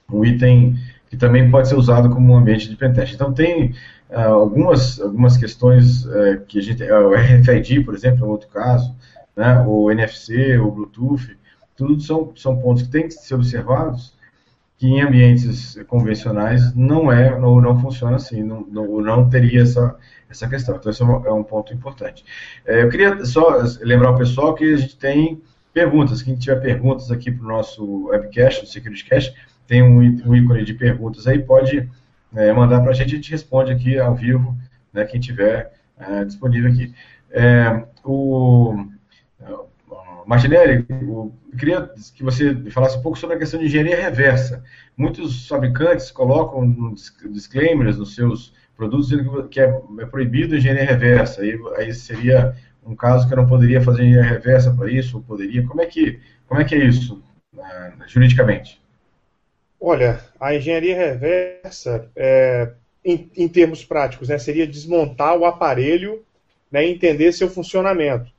um 0.08 0.24
item 0.24 0.76
que 1.10 1.16
também 1.16 1.50
pode 1.50 1.68
ser 1.68 1.74
usado 1.74 2.08
como 2.08 2.32
um 2.32 2.36
ambiente 2.36 2.68
de 2.68 2.76
pentest. 2.76 3.14
Então 3.14 3.32
tem 3.32 3.74
uh, 4.10 4.20
algumas, 4.20 5.00
algumas 5.00 5.36
questões 5.36 6.04
uh, 6.04 6.40
que 6.46 6.60
a 6.60 6.62
gente, 6.62 6.84
uh, 6.84 7.08
o 7.08 7.14
RFID, 7.14 7.80
por 7.80 7.94
exemplo, 7.94 8.24
é 8.24 8.28
outro 8.28 8.48
caso, 8.48 8.94
né, 9.36 9.64
o 9.66 9.90
NFC, 9.90 10.56
o 10.58 10.70
Bluetooth, 10.70 11.36
tudo 11.76 12.00
são, 12.00 12.32
são 12.34 12.58
pontos 12.58 12.84
que 12.84 12.90
têm 12.90 13.02
que 13.04 13.12
ser 13.12 13.34
observados 13.34 14.16
que 14.78 14.86
em 14.86 15.00
ambientes 15.00 15.78
convencionais 15.86 16.74
não 16.74 17.10
é 17.10 17.34
ou 17.34 17.60
não 17.60 17.80
funciona 17.80 18.16
assim, 18.16 18.42
não, 18.42 18.60
não, 18.66 19.00
não 19.00 19.28
teria 19.28 19.62
essa, 19.62 19.96
essa 20.28 20.48
questão. 20.48 20.76
Então, 20.76 20.90
esse 20.90 21.02
é 21.02 21.04
um, 21.04 21.26
é 21.26 21.32
um 21.32 21.42
ponto 21.42 21.72
importante. 21.72 22.24
É, 22.66 22.82
eu 22.82 22.88
queria 22.88 23.24
só 23.24 23.62
lembrar 23.80 24.10
o 24.10 24.18
pessoal 24.18 24.54
que 24.54 24.64
a 24.74 24.76
gente 24.76 24.96
tem 24.96 25.40
perguntas. 25.72 26.22
Quem 26.22 26.36
tiver 26.36 26.60
perguntas 26.60 27.10
aqui 27.10 27.30
para 27.30 27.44
o 27.44 27.48
nosso 27.48 28.08
webcast, 28.08 28.64
o 28.64 28.66
SecurityCast, 28.66 29.34
tem 29.66 29.82
um, 29.82 29.98
um, 29.98 30.34
ícone 30.34 30.64
de 30.64 30.74
perguntas 30.74 31.26
aí, 31.26 31.38
pode 31.38 31.88
é, 32.34 32.52
mandar 32.52 32.80
para 32.80 32.90
a 32.90 32.94
gente, 32.94 33.14
a 33.14 33.16
gente 33.16 33.30
responde 33.30 33.72
aqui 33.72 33.98
ao 33.98 34.14
vivo, 34.14 34.56
né, 34.92 35.04
quem 35.04 35.18
tiver 35.18 35.72
é, 35.98 36.24
disponível 36.24 36.70
aqui. 36.70 36.94
É, 37.30 37.82
o 38.04 38.86
Martinelli, 40.26 40.84
eu 40.88 41.32
queria 41.56 41.88
que 42.14 42.22
você 42.24 42.54
falasse 42.70 42.98
um 42.98 43.02
pouco 43.02 43.16
sobre 43.16 43.36
a 43.36 43.38
questão 43.38 43.60
de 43.60 43.66
engenharia 43.66 43.96
reversa. 43.96 44.64
Muitos 44.96 45.46
fabricantes 45.46 46.10
colocam 46.10 46.94
disclaimers 47.30 47.96
nos 47.96 48.16
seus 48.16 48.52
produtos 48.76 49.08
dizendo 49.08 49.48
que 49.48 49.60
é, 49.60 49.72
é 50.00 50.06
proibido 50.06 50.56
engenharia 50.56 50.84
reversa. 50.84 51.42
Aí, 51.42 51.56
aí 51.76 51.94
seria 51.94 52.56
um 52.84 52.96
caso 52.96 53.26
que 53.28 53.34
eu 53.34 53.36
não 53.36 53.46
poderia 53.46 53.80
fazer 53.80 54.02
engenharia 54.02 54.32
reversa 54.32 54.74
para 54.74 54.90
isso, 54.90 55.18
ou 55.18 55.22
poderia. 55.22 55.64
Como 55.64 55.80
é 55.80 55.86
que, 55.86 56.18
como 56.48 56.60
é, 56.60 56.64
que 56.64 56.74
é 56.74 56.84
isso, 56.84 57.22
uh, 57.54 58.08
juridicamente? 58.08 58.82
Olha, 59.80 60.20
a 60.40 60.54
engenharia 60.56 60.96
reversa, 60.96 62.10
é, 62.16 62.72
em, 63.04 63.30
em, 63.36 63.48
termos 63.48 63.84
práticos, 63.84 64.28
né, 64.28 64.38
seria 64.38 64.66
desmontar 64.66 65.36
o 65.36 65.44
aparelho 65.44 66.24
né, 66.70 66.84
entender 66.84 67.30
seu 67.32 67.48
funcionamento. 67.48 68.34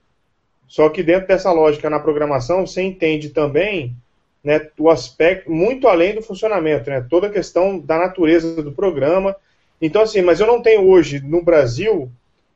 Só 0.68 0.90
que 0.90 1.02
dentro 1.02 1.28
dessa 1.28 1.52
lógica 1.52 1.90
na 1.90 2.00
programação, 2.00 2.66
você 2.66 2.82
entende 2.82 3.30
também 3.30 3.96
né, 4.44 4.68
o 4.78 4.90
aspecto 4.90 5.52
muito 5.52 5.88
além 5.88 6.16
do 6.16 6.22
funcionamento, 6.22 6.90
né, 6.90 7.06
toda 7.10 7.28
a 7.28 7.32
questão 7.32 7.80
da 7.80 7.98
natureza 7.98 8.62
do 8.62 8.72
programa. 8.72 9.36
Então, 9.82 10.02
assim, 10.02 10.22
mas 10.22 10.40
eu 10.40 10.48
não 10.48 10.62
tenho 10.62 10.88
hoje 10.88 11.20
no 11.20 11.42
Brasil 11.42 12.12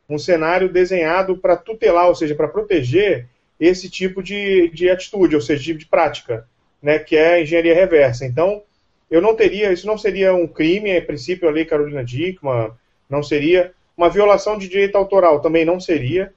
um 0.10 0.20
cenário 0.20 0.70
desenhado 0.70 1.38
para 1.38 1.56
tutelar, 1.56 2.08
ou 2.08 2.16
seja, 2.16 2.36
para 2.36 2.48
proteger 2.48 3.28
esse 3.60 3.90
tipo 3.90 4.22
de, 4.22 4.70
de 4.70 4.90
atitude, 4.90 5.36
ou 5.36 5.42
seja, 5.42 5.74
de, 5.74 5.86
prática, 5.86 6.48
né, 6.82 7.00
que 7.00 7.16
é 7.16 7.36
a 7.36 7.42
engenharia 7.42 7.76
reversa. 7.76 8.26
Então, 8.26 8.64
eu 9.10 9.22
não 9.22 9.36
teria, 9.36 9.72
isso 9.72 9.88
não 9.88 9.98
seria 9.98 10.34
um 10.34 10.48
crime, 10.48 10.96
a 10.98 11.02
princípio 11.02 11.48
a 11.48 11.52
lei 11.52 11.64
Carolina 11.64 12.04
Dickmann, 12.04 12.72
não 13.10 13.22
seria 13.22 13.72
uma 13.96 14.10
violação 14.10 14.58
de 14.58 14.68
direito 14.68 14.96
autoral, 14.96 15.42
também 15.42 15.64
não 15.64 15.80
seria, 15.80 16.34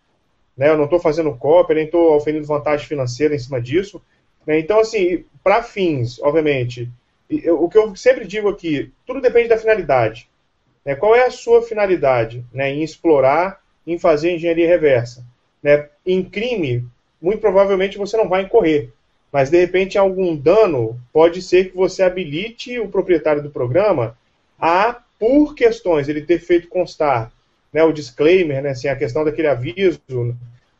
né, 0.56 0.68
eu 0.68 0.76
não 0.76 0.84
estou 0.84 0.98
fazendo 0.98 1.36
cópia, 1.36 1.74
nem 1.74 1.84
estou 1.84 2.14
oferindo 2.14 2.46
vantagem 2.46 2.86
financeira 2.86 3.34
em 3.34 3.38
cima 3.38 3.60
disso, 3.60 4.00
né, 4.46 4.58
então, 4.58 4.78
assim, 4.78 5.24
para 5.42 5.62
fins, 5.62 6.20
obviamente, 6.20 6.88
eu, 7.28 7.62
o 7.62 7.68
que 7.68 7.78
eu 7.78 7.94
sempre 7.96 8.26
digo 8.26 8.48
aqui, 8.48 8.92
tudo 9.06 9.20
depende 9.20 9.48
da 9.48 9.58
finalidade, 9.58 10.28
né, 10.84 10.94
qual 10.94 11.14
é 11.14 11.26
a 11.26 11.30
sua 11.30 11.62
finalidade, 11.62 12.44
né, 12.52 12.70
em 12.70 12.82
explorar, 12.82 13.60
em 13.86 13.98
fazer 13.98 14.32
engenharia 14.32 14.68
reversa, 14.68 15.24
né, 15.62 15.88
em 16.06 16.22
crime, 16.22 16.84
muito 17.20 17.40
provavelmente 17.40 17.98
você 17.98 18.16
não 18.16 18.28
vai 18.28 18.42
incorrer, 18.42 18.90
mas 19.32 19.50
de 19.50 19.58
repente 19.58 19.98
algum 19.98 20.36
dano 20.36 20.96
pode 21.12 21.42
ser 21.42 21.70
que 21.70 21.76
você 21.76 22.02
habilite 22.02 22.78
o 22.78 22.88
proprietário 22.88 23.42
do 23.42 23.50
programa 23.50 24.16
a, 24.58 25.00
por 25.18 25.54
questões, 25.54 26.08
ele 26.08 26.22
ter 26.22 26.38
feito 26.38 26.68
constar 26.68 27.32
né, 27.74 27.82
o 27.82 27.92
disclaimer, 27.92 28.62
né, 28.62 28.70
assim, 28.70 28.86
a 28.86 28.94
questão 28.94 29.24
daquele 29.24 29.48
aviso, 29.48 30.00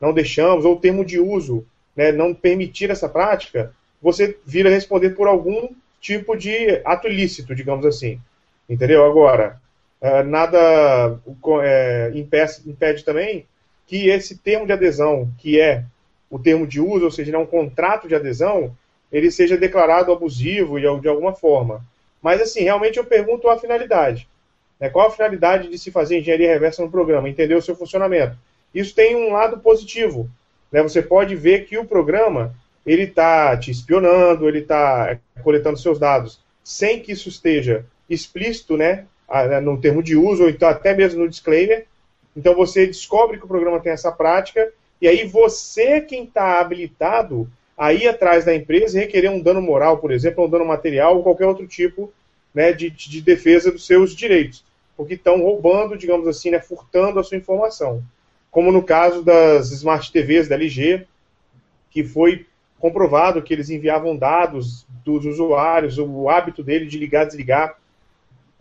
não 0.00 0.12
deixamos, 0.12 0.64
ou 0.64 0.74
o 0.74 0.80
termo 0.80 1.04
de 1.04 1.18
uso, 1.18 1.66
né, 1.96 2.12
não 2.12 2.32
permitir 2.32 2.88
essa 2.88 3.08
prática, 3.08 3.72
você 4.00 4.38
vira 4.46 4.70
responder 4.70 5.10
por 5.10 5.26
algum 5.26 5.70
tipo 6.00 6.36
de 6.36 6.80
ato 6.84 7.08
ilícito, 7.08 7.54
digamos 7.54 7.84
assim. 7.84 8.20
Entendeu? 8.68 9.04
Agora, 9.04 9.60
é, 10.00 10.22
nada 10.22 11.18
é, 11.62 12.12
impede, 12.14 12.52
impede 12.66 13.04
também 13.04 13.44
que 13.86 14.08
esse 14.08 14.38
termo 14.38 14.64
de 14.64 14.72
adesão, 14.72 15.30
que 15.38 15.60
é 15.60 15.84
o 16.30 16.38
termo 16.38 16.66
de 16.66 16.80
uso, 16.80 17.06
ou 17.06 17.10
seja, 17.10 17.34
é 17.34 17.38
um 17.38 17.46
contrato 17.46 18.06
de 18.06 18.14
adesão, 18.14 18.76
ele 19.10 19.30
seja 19.30 19.56
declarado 19.56 20.12
abusivo 20.12 20.80
de 20.80 21.08
alguma 21.08 21.32
forma. 21.32 21.84
Mas, 22.22 22.40
assim, 22.40 22.62
realmente 22.62 22.98
eu 22.98 23.04
pergunto 23.04 23.48
a 23.48 23.58
finalidade. 23.58 24.28
Né? 24.80 24.88
Qual 24.88 25.08
a 25.08 25.10
finalidade 25.10 25.68
de 25.68 25.78
se 25.78 25.90
fazer 25.90 26.18
engenharia 26.18 26.48
reversa 26.48 26.82
no 26.82 26.90
programa? 26.90 27.28
Entender 27.28 27.54
o 27.54 27.62
seu 27.62 27.76
funcionamento. 27.76 28.36
Isso 28.74 28.94
tem 28.94 29.16
um 29.16 29.32
lado 29.32 29.58
positivo. 29.58 30.28
Né? 30.70 30.82
Você 30.82 31.00
pode 31.00 31.34
ver 31.36 31.66
que 31.66 31.78
o 31.78 31.84
programa 31.84 32.54
ele 32.84 33.04
está 33.04 33.56
te 33.56 33.70
espionando, 33.70 34.48
ele 34.48 34.58
está 34.58 35.18
coletando 35.42 35.78
seus 35.78 35.98
dados, 35.98 36.38
sem 36.62 37.00
que 37.00 37.12
isso 37.12 37.28
esteja 37.28 37.84
explícito 38.08 38.76
né, 38.76 39.06
no 39.62 39.80
termo 39.80 40.02
de 40.02 40.16
uso, 40.16 40.42
ou 40.42 40.50
então 40.50 40.68
até 40.68 40.94
mesmo 40.94 41.20
no 41.20 41.28
disclaimer. 41.28 41.86
Então 42.36 42.54
você 42.54 42.86
descobre 42.86 43.38
que 43.38 43.44
o 43.44 43.48
programa 43.48 43.80
tem 43.80 43.92
essa 43.92 44.12
prática 44.12 44.70
e 45.00 45.08
aí 45.08 45.26
você 45.26 45.82
é 45.82 46.00
quem 46.00 46.24
está 46.24 46.60
habilitado 46.60 47.48
a 47.76 47.92
ir 47.92 48.06
atrás 48.06 48.44
da 48.44 48.54
empresa 48.54 48.98
requerer 48.98 49.30
um 49.30 49.40
dano 49.40 49.60
moral, 49.60 49.98
por 49.98 50.12
exemplo, 50.12 50.44
um 50.44 50.48
dano 50.48 50.64
material 50.64 51.16
ou 51.16 51.22
qualquer 51.22 51.46
outro 51.46 51.66
tipo 51.66 52.12
né, 52.54 52.72
de, 52.72 52.90
de 52.90 53.20
defesa 53.20 53.70
dos 53.70 53.86
seus 53.86 54.14
direitos. 54.14 54.64
Porque 54.96 55.14
estão 55.14 55.42
roubando, 55.42 55.98
digamos 55.98 56.26
assim, 56.28 56.50
né, 56.50 56.60
furtando 56.60 57.18
a 57.18 57.24
sua 57.24 57.36
informação. 57.36 58.02
Como 58.50 58.70
no 58.70 58.82
caso 58.82 59.22
das 59.22 59.72
Smart 59.72 60.12
TVs 60.12 60.48
da 60.48 60.54
LG, 60.54 61.06
que 61.90 62.04
foi 62.04 62.46
comprovado 62.78 63.42
que 63.42 63.52
eles 63.52 63.70
enviavam 63.70 64.16
dados 64.16 64.86
dos 65.04 65.24
usuários, 65.24 65.98
o 65.98 66.28
hábito 66.28 66.62
dele 66.62 66.86
de 66.86 66.98
ligar 66.98 67.24
e 67.24 67.26
desligar 67.26 67.76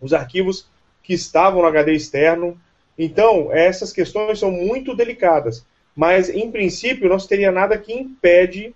os 0.00 0.12
arquivos 0.12 0.66
que 1.02 1.14
estavam 1.14 1.62
no 1.62 1.68
HD 1.68 1.92
externo. 1.92 2.60
Então, 2.98 3.52
essas 3.52 3.92
questões 3.92 4.38
são 4.38 4.50
muito 4.50 4.94
delicadas 4.94 5.64
mas 5.94 6.28
em 6.28 6.50
princípio 6.50 7.08
não 7.08 7.18
teria 7.18 7.52
nada 7.52 7.78
que 7.78 7.92
impede, 7.92 8.74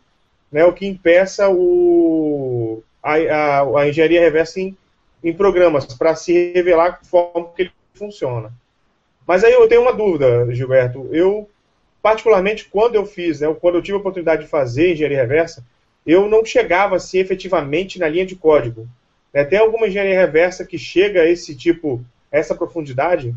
né, 0.53 0.65
o 0.65 0.73
que 0.73 0.87
impeça 0.87 1.49
o, 1.51 2.83
a, 3.03 3.15
a, 3.15 3.81
a 3.81 3.89
engenharia 3.89 4.21
reversa 4.21 4.61
em, 4.61 4.77
em 5.23 5.33
programas 5.33 5.85
para 5.87 6.15
se 6.15 6.53
revelar 6.53 6.99
a 7.01 7.05
forma 7.05 7.49
que 7.55 7.63
ele 7.63 7.73
funciona. 7.95 8.53
Mas 9.27 9.45
aí 9.45 9.53
eu 9.53 9.69
tenho 9.69 9.83
uma 9.83 9.93
dúvida, 9.93 10.53
Gilberto. 10.55 11.09
Eu, 11.13 11.49
particularmente, 12.03 12.69
quando 12.71 12.95
eu 12.95 13.05
fiz, 13.05 13.41
né, 13.41 13.55
quando 13.61 13.77
eu 13.77 13.83
tive 13.83 13.97
a 13.97 14.01
oportunidade 14.01 14.43
de 14.43 14.49
fazer 14.49 14.93
engenharia 14.93 15.21
reversa, 15.21 15.65
eu 16.07 16.29
não 16.29 16.45
chegava 16.45 16.97
assim 16.97 17.19
efetivamente 17.19 17.99
na 17.99 18.09
linha 18.09 18.25
de 18.25 18.37
código. 18.37 18.89
Né, 19.35 19.45
tem 19.45 19.59
alguma 19.59 19.87
engenharia 19.87 20.19
reversa 20.19 20.65
que 20.65 20.79
chega 20.79 21.23
a 21.23 21.27
esse 21.27 21.55
tipo, 21.55 22.03
essa 22.31 22.55
profundidade? 22.55 23.35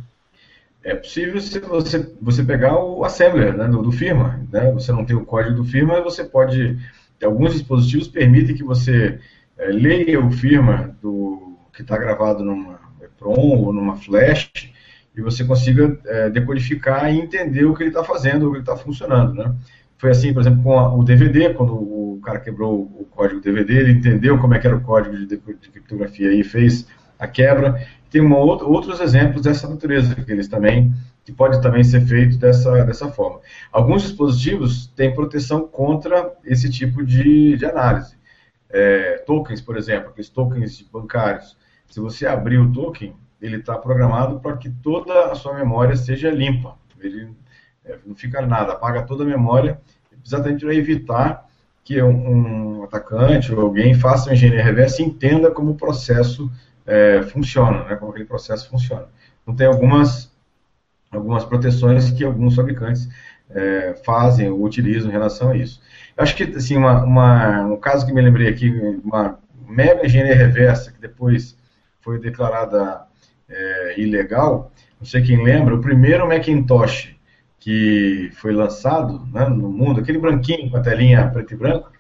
é 0.84 0.96
possível 0.96 1.40
se 1.40 1.60
você, 1.60 2.12
você 2.22 2.44
pegar 2.44 2.80
o 2.84 3.04
assembler 3.06 3.56
né, 3.56 3.68
do, 3.68 3.82
do 3.82 3.92
firma. 3.92 4.42
Né? 4.52 4.72
Você 4.72 4.92
não 4.92 5.06
tem 5.06 5.16
o 5.16 5.26
código 5.26 5.56
do 5.56 5.66
firma, 5.66 6.02
você 6.02 6.24
pode. 6.24 6.78
Alguns 7.24 7.54
dispositivos 7.54 8.08
permitem 8.08 8.56
que 8.56 8.64
você 8.64 9.20
é, 9.58 9.68
leia 9.68 10.20
o 10.20 10.32
firma 10.32 10.96
do, 11.02 11.51
que 11.82 11.92
está 11.92 11.98
gravado 11.98 12.44
numa 12.44 12.80
EPROM 13.02 13.66
ou 13.66 13.74
numa 13.74 13.96
flash 13.96 14.52
e 15.16 15.22
você 15.22 15.44
consiga 15.44 15.98
é, 16.06 16.30
decodificar 16.30 17.14
e 17.14 17.20
entender 17.20 17.66
o 17.66 17.74
que 17.74 17.84
ele 17.84 17.90
está 17.90 18.04
fazendo, 18.04 18.48
o 18.48 18.52
que 18.52 18.58
ele 18.58 18.64
está 18.64 18.78
funcionando. 18.78 19.34
Né? 19.34 19.54
Foi 19.98 20.12
assim, 20.12 20.34
por 20.34 20.42
exemplo, 20.42 20.64
com 20.64 20.78
a, 20.78 20.94
o 20.94 21.04
DVD, 21.04 21.54
quando 21.54 21.74
o 21.74 22.20
cara 22.24 22.40
quebrou 22.40 22.82
o 22.82 23.06
código 23.12 23.42
DVD, 23.42 23.80
ele 23.80 23.92
entendeu 23.94 24.38
como 24.38 24.54
é 24.54 24.60
que 24.60 24.68
era 24.68 24.76
o 24.76 24.82
código 24.82 25.18
de, 25.18 25.26
de 25.26 25.38
criptografia 25.38 26.34
e 26.34 26.44
fez 26.44 26.88
a 27.20 27.28
quebra 27.28 27.86
tem 28.12 28.22
uma 28.22 28.38
outros 28.38 29.00
exemplos 29.00 29.42
dessa 29.44 29.68
natureza 29.70 30.14
que 30.14 30.30
eles 30.30 30.50
também 30.50 30.94
que 31.24 31.32
pode 31.32 31.62
também 31.62 31.84
ser 31.84 32.02
feito 32.02 32.38
dessa, 32.38 32.84
dessa 32.84 33.08
forma. 33.08 33.40
Alguns 33.72 34.02
dispositivos 34.02 34.88
têm 34.88 35.14
proteção 35.14 35.68
contra 35.68 36.34
esse 36.44 36.70
tipo 36.70 37.06
de, 37.06 37.56
de 37.56 37.66
análise. 37.66 38.18
É, 38.70 39.20
tokens, 39.20 39.62
por 39.62 39.78
exemplo, 39.78 40.10
aqueles 40.10 40.30
tokens 40.30 40.82
bancários. 40.82 41.56
Se 41.92 42.00
você 42.00 42.26
abrir 42.26 42.58
o 42.58 42.72
token, 42.72 43.14
ele 43.42 43.58
está 43.58 43.78
programado 43.78 44.40
para 44.40 44.56
que 44.56 44.70
toda 44.70 45.26
a 45.26 45.36
sua 45.36 45.54
memória 45.54 45.94
seja 45.98 46.32
limpa. 46.32 46.78
Ele 46.98 47.30
é, 47.84 47.98
não 48.06 48.16
fica 48.16 48.42
nada, 48.42 48.72
apaga 48.72 49.02
toda 49.04 49.24
a 49.24 49.28
memória, 49.28 49.78
exatamente 50.26 50.64
para 50.64 50.74
evitar 50.74 51.50
que 51.84 52.02
um, 52.02 52.78
um, 52.80 52.84
atacante 52.84 53.54
ou 53.54 53.60
alguém 53.60 53.94
faça 53.94 54.30
uma 54.30 54.36
engenharia 54.36 54.64
reversa 54.64 55.02
e 55.02 55.06
entenda 55.06 55.52
como 55.52 55.72
o 55.72 55.76
processo 55.76 56.50
é, 56.86 57.24
funciona, 57.24 57.84
né, 57.84 57.96
como 57.98 58.12
aquele 58.12 58.26
processo 58.26 58.70
funciona. 58.70 59.08
Então 59.44 59.54
tem 59.54 59.68
algumas, 59.68 60.32
algumas 61.12 61.44
proteções 61.44 62.10
que 62.12 62.24
alguns 62.24 62.56
fabricantes 62.56 63.10
é, 63.50 63.96
fazem 64.06 64.50
ou 64.50 64.64
utilizam 64.64 65.10
em 65.10 65.14
relação 65.14 65.50
a 65.50 65.58
isso. 65.58 65.82
Eu 66.16 66.24
acho 66.24 66.38
que, 66.38 66.44
assim, 66.44 66.78
uma, 66.78 67.04
uma, 67.04 67.66
um 67.66 67.78
caso 67.78 68.06
que 68.06 68.14
me 68.14 68.22
lembrei 68.22 68.48
aqui, 68.48 68.70
uma 69.04 69.38
mega 69.68 70.06
engenharia 70.06 70.36
reversa, 70.36 70.94
que 70.94 71.02
depois 71.02 71.60
foi 72.02 72.20
declarada 72.20 73.04
é, 73.50 74.00
ilegal, 74.00 74.72
não 75.00 75.06
sei 75.06 75.22
quem 75.22 75.44
lembra, 75.44 75.76
o 75.76 75.82
primeiro 75.82 76.28
Macintosh 76.28 77.16
que 77.62 78.32
foi 78.34 78.52
lançado 78.52 79.24
né, 79.32 79.48
no 79.48 79.70
mundo, 79.70 80.02
aquele 80.02 80.18
branquinho 80.18 80.70
com 80.70 80.78
a 80.78 80.82
telinha 80.82 81.30
preto 81.30 81.54
e 81.54 81.58
branco, 81.58 81.92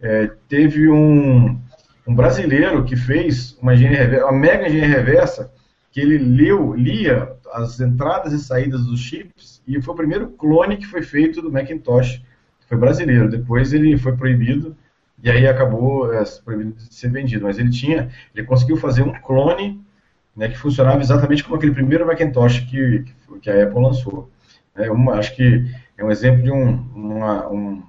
é, 0.00 0.30
teve 0.48 0.88
um, 0.88 1.60
um 2.06 2.14
brasileiro 2.14 2.84
que 2.84 2.96
fez 2.96 3.58
uma, 3.60 3.72
uma 3.74 4.32
mega 4.32 4.68
engenharia 4.68 4.96
reversa, 4.96 5.52
que 5.90 6.00
ele 6.00 6.16
leu, 6.16 6.74
lia 6.74 7.32
as 7.52 7.80
entradas 7.80 8.32
e 8.32 8.38
saídas 8.38 8.86
dos 8.86 9.00
chips, 9.00 9.60
e 9.66 9.82
foi 9.82 9.94
o 9.94 9.96
primeiro 9.96 10.28
clone 10.30 10.76
que 10.76 10.86
foi 10.86 11.02
feito 11.02 11.42
do 11.42 11.50
Macintosh, 11.50 12.22
foi 12.68 12.78
brasileiro. 12.78 13.28
Depois 13.28 13.72
ele 13.72 13.98
foi 13.98 14.16
proibido, 14.16 14.76
e 15.22 15.30
aí 15.30 15.46
acabou 15.46 16.12
é, 16.12 16.22
proibido 16.44 16.72
de 16.72 16.94
ser 16.94 17.10
vendido. 17.10 17.44
Mas 17.44 17.58
ele 17.58 17.70
tinha, 17.70 18.08
ele 18.34 18.46
conseguiu 18.46 18.76
fazer 18.76 19.02
um 19.02 19.12
clone 19.12 19.80
né, 20.36 20.48
que 20.48 20.56
funcionava 20.56 21.00
exatamente 21.00 21.44
como 21.44 21.56
aquele 21.56 21.72
primeiro 21.72 22.06
Macintosh 22.06 22.60
que, 22.60 23.04
que 23.40 23.50
a 23.50 23.64
Apple 23.64 23.82
lançou. 23.82 24.30
É 24.74 24.90
uma, 24.90 25.14
acho 25.14 25.34
que 25.34 25.66
é 25.98 26.04
um 26.04 26.10
exemplo 26.10 26.42
de 26.42 26.50
um, 26.50 26.72
uma, 26.94 27.48
um, 27.48 27.82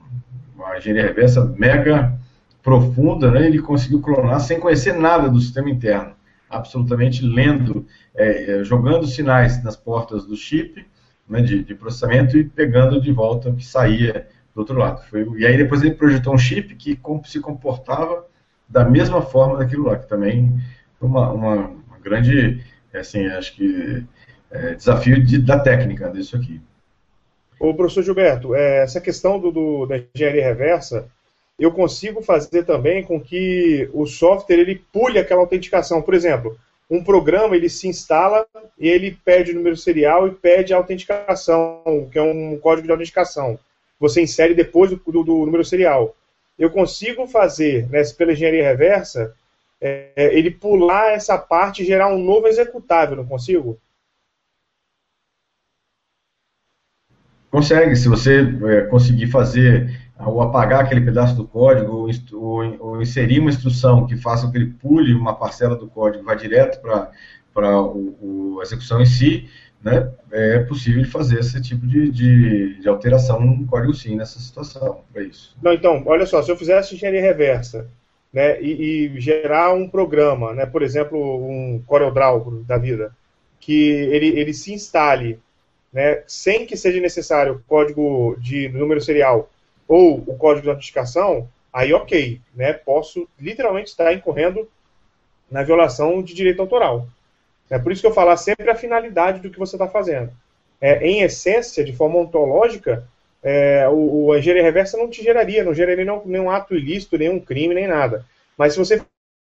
uma 0.56 0.78
engenharia 0.78 1.08
reversa 1.08 1.46
mega 1.58 2.20
profunda, 2.62 3.32
né, 3.32 3.48
ele 3.48 3.60
conseguiu 3.60 4.02
clonar 4.02 4.40
sem 4.40 4.60
conhecer 4.60 4.94
nada 4.94 5.30
do 5.30 5.40
sistema 5.40 5.70
interno, 5.70 6.14
absolutamente 6.50 7.26
lendo, 7.26 7.86
é, 8.14 8.60
é, 8.60 8.64
jogando 8.64 9.08
sinais 9.08 9.64
nas 9.64 9.76
portas 9.76 10.26
do 10.26 10.36
chip 10.36 10.86
né, 11.28 11.42
de, 11.42 11.64
de, 11.64 11.74
processamento 11.74 12.38
e 12.38 12.44
pegando 12.44 13.02
de 13.02 13.12
volta 13.12 13.50
o 13.50 13.56
que 13.56 13.66
saía 13.66 14.28
do 14.54 14.60
outro 14.60 14.78
lado. 14.78 15.02
Foi, 15.10 15.28
e 15.38 15.46
aí 15.46 15.58
depois 15.58 15.82
ele 15.82 15.96
projetou 15.96 16.34
um 16.34 16.38
chip 16.38 16.76
que 16.76 17.00
se 17.26 17.40
comportava 17.40 18.26
da 18.68 18.86
mesma 18.86 19.22
forma 19.22 19.58
daquilo 19.58 19.86
lá, 19.86 19.98
que 19.98 20.08
também 20.08 20.60
foi 21.00 21.08
uma, 21.08 21.32
uma, 21.32 21.56
uma 21.56 22.00
grande, 22.02 22.64
assim, 22.94 23.26
acho 23.28 23.56
que 23.56 24.06
é, 24.50 24.76
desafio 24.76 25.24
de, 25.24 25.40
da 25.40 25.60
técnica 25.60 26.10
disso 26.10 26.36
aqui. 26.36 26.62
Ô, 27.60 27.74
professor 27.74 28.04
Gilberto, 28.04 28.56
é, 28.56 28.84
essa 28.84 29.00
questão 29.00 29.40
do, 29.40 29.52
do, 29.52 29.86
da 29.86 30.02
engenharia 30.16 30.44
reversa, 30.44 31.08
eu 31.60 31.72
consigo 31.72 32.22
fazer 32.22 32.64
também 32.64 33.04
com 33.04 33.22
que 33.22 33.90
o 33.94 34.06
software 34.08 34.58
ele 34.58 34.84
pule 34.92 35.20
aquela 35.20 35.42
autenticação. 35.42 36.02
Por 36.02 36.14
exemplo, 36.14 36.58
um 36.90 37.04
programa 37.04 37.56
ele 37.56 37.70
se 37.70 37.88
instala 37.88 38.46
e 38.80 38.90
ele 38.90 39.18
pede 39.24 39.52
o 39.52 39.56
número 39.56 39.78
serial 39.78 40.28
e 40.28 40.32
pede 40.32 40.74
a 40.74 40.78
autenticação, 40.78 42.10
que 42.12 42.18
é 42.18 42.22
um 42.22 42.58
código 42.58 42.88
de 42.88 42.92
autenticação. 42.92 43.60
Você 44.02 44.22
insere 44.22 44.56
depois 44.56 44.90
do, 44.90 44.98
do, 44.98 45.24
do 45.24 45.46
número 45.46 45.64
serial. 45.64 46.16
Eu 46.58 46.72
consigo 46.72 47.28
fazer, 47.28 47.88
né, 47.90 48.02
pela 48.18 48.34
engenharia 48.34 48.64
reversa, 48.64 49.34
é, 49.80 50.36
ele 50.38 50.50
pular 50.50 51.12
essa 51.14 51.38
parte 51.38 51.84
e 51.84 51.86
gerar 51.86 52.08
um 52.08 52.18
novo 52.18 52.48
executável, 52.48 53.16
não 53.16 53.26
consigo? 53.26 53.80
Consegue, 57.52 57.96
se 57.96 58.10
você 58.10 58.42
é, 58.42 58.82
conseguir 58.88 59.28
fazer 59.28 60.12
ou 60.18 60.42
apagar 60.42 60.84
aquele 60.84 61.02
pedaço 61.02 61.36
do 61.36 61.48
código, 61.48 62.08
ou, 62.34 62.80
ou, 62.80 63.02
inserir 63.02 63.40
uma 63.40 63.50
instrução 63.50 64.06
que 64.06 64.16
faça 64.16 64.50
que 64.52 64.58
ele 64.58 64.74
pule 64.74 65.14
uma 65.14 65.36
parcela 65.36 65.76
do 65.76 65.88
código 65.88 66.24
e 66.24 66.26
vá 66.26 66.36
direto 66.36 66.80
para 66.82 67.12
a 67.56 68.62
execução 68.62 69.02
em 69.02 69.06
si, 69.06 69.50
né, 69.84 70.12
é 70.32 70.60
possível 70.60 71.04
fazer 71.06 71.40
esse 71.40 71.60
tipo 71.62 71.86
de, 71.88 72.10
de, 72.12 72.80
de 72.80 72.88
alteração 72.88 73.40
no 73.42 73.66
código 73.66 73.94
sim 73.94 74.16
nessa 74.16 74.40
situação, 74.40 75.02
para 75.12 75.24
isso. 75.24 75.58
Não, 75.62 75.74
então, 75.74 76.04
olha 76.06 76.26
só, 76.26 76.42
se 76.42 76.52
eu 76.52 76.58
fizesse 76.58 76.96
engenharia 76.96 77.22
reversa 77.22 77.88
né, 78.32 78.62
e, 78.62 79.08
e, 79.08 79.20
gerar 79.20 79.74
um 79.74 79.90
programa, 79.90 80.54
né, 80.54 80.66
por 80.66 80.82
exemplo, 80.82 81.20
um 81.20 81.82
CorelDRAW 81.86 82.64
da 82.66 82.78
vida, 82.78 83.16
que 83.60 83.90
ele, 83.90 84.28
ele 84.40 84.54
se 84.54 84.74
instale 84.74 85.40
né, 85.92 86.24
sem 86.26 86.66
que 86.66 86.78
seja 86.78 87.00
necessário 87.02 87.64
código 87.68 88.36
de 88.40 88.70
número 88.70 89.02
serial 89.02 89.50
ou 89.88 90.24
o 90.26 90.38
código 90.38 90.64
de 90.64 90.70
autenticação, 90.70 91.50
aí 91.74 91.94
ok, 91.94 92.40
né, 92.56 92.74
posso 92.74 93.28
literalmente 93.40 93.90
estar 93.90 94.14
incorrendo 94.14 94.68
na 95.50 95.64
violação 95.64 96.24
de 96.24 96.34
direito 96.34 96.62
autoral. 96.62 97.08
É 97.72 97.80
por 97.80 97.92
isso 97.92 98.02
que 98.02 98.08
eu 98.08 98.14
falar 98.14 98.36
sempre 98.36 98.70
a 98.70 98.76
finalidade 98.76 99.40
do 99.40 99.50
que 99.50 99.58
você 99.58 99.78
está 99.78 99.88
fazendo. 99.88 100.30
É, 100.80 101.08
em 101.08 101.22
essência, 101.22 101.86
de 101.86 101.96
forma 101.96 102.20
ontológica, 102.20 103.08
é, 103.42 103.88
o, 103.88 104.26
o, 104.26 104.34
a 104.34 104.40
engenharia 104.40 104.64
reversa 104.64 104.98
não 104.98 105.10
te 105.10 105.24
geraria, 105.24 105.64
não 105.64 105.74
geraria 105.74 106.04
nenhum, 106.04 106.22
nenhum 106.26 106.52
ato 106.52 106.76
ilícito, 106.76 107.18
nenhum 107.18 107.40
crime, 107.40 107.74
nem 107.74 107.88
nada. 107.88 108.26
Mas 108.58 108.74
se 108.74 108.80
você 108.80 109.02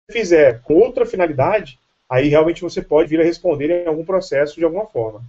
fizer 0.09 0.61
com 0.61 0.75
outra 0.75 1.05
finalidade, 1.05 1.77
aí 2.09 2.29
realmente 2.29 2.61
você 2.61 2.81
pode 2.81 3.09
vir 3.09 3.19
a 3.19 3.25
responder 3.25 3.69
em 3.69 3.87
algum 3.87 4.05
processo 4.05 4.55
de 4.55 4.63
alguma 4.63 4.85
forma. 4.85 5.21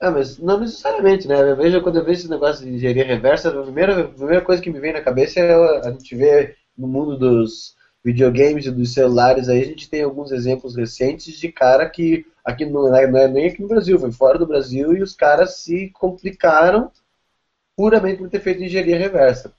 Ah, 0.00 0.10
mas 0.10 0.36
não 0.38 0.58
necessariamente, 0.58 1.28
né? 1.28 1.40
Eu 1.40 1.56
vejo 1.56 1.80
quando 1.80 1.98
eu 1.98 2.04
vejo 2.04 2.20
esse 2.20 2.30
negócio 2.30 2.64
de 2.64 2.72
engenharia 2.72 3.04
reversa, 3.04 3.48
a 3.48 3.62
primeira, 3.62 4.00
a 4.00 4.08
primeira 4.08 4.40
coisa 4.40 4.60
que 4.60 4.70
me 4.70 4.80
vem 4.80 4.92
na 4.92 5.00
cabeça 5.00 5.38
é 5.38 5.54
a 5.86 5.90
gente 5.92 6.14
vê 6.16 6.56
no 6.76 6.88
mundo 6.88 7.16
dos 7.16 7.76
videogames 8.04 8.66
e 8.66 8.70
dos 8.70 8.92
celulares 8.92 9.48
aí, 9.48 9.62
a 9.62 9.64
gente 9.64 9.88
tem 9.88 10.02
alguns 10.02 10.30
exemplos 10.30 10.76
recentes 10.76 11.34
de 11.38 11.50
cara 11.50 11.88
que 11.88 12.26
aqui 12.44 12.66
não 12.66 12.94
é, 12.94 13.06
não 13.06 13.18
é 13.18 13.26
nem 13.26 13.46
aqui 13.46 13.62
no 13.62 13.68
Brasil, 13.68 13.98
foi 13.98 14.12
fora 14.12 14.38
do 14.38 14.46
Brasil 14.46 14.94
e 14.94 15.02
os 15.02 15.14
caras 15.14 15.56
se 15.60 15.88
complicaram 15.94 16.92
puramente 17.74 18.18
por 18.18 18.28
ter 18.28 18.40
feito 18.40 18.62
engenharia 18.62 18.98
reversa. 18.98 19.54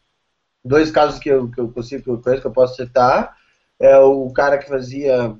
Dois 0.63 0.91
casos 0.91 1.19
que 1.19 1.29
eu, 1.29 1.49
que 1.49 1.59
eu 1.59 1.71
consigo, 1.71 2.03
que 2.03 2.09
eu 2.09 2.21
conheço, 2.21 2.41
que 2.41 2.47
eu 2.47 2.51
posso 2.51 2.75
citar, 2.75 3.35
é 3.79 3.97
o 3.97 4.29
cara 4.31 4.57
que 4.57 4.69
fazia, 4.69 5.35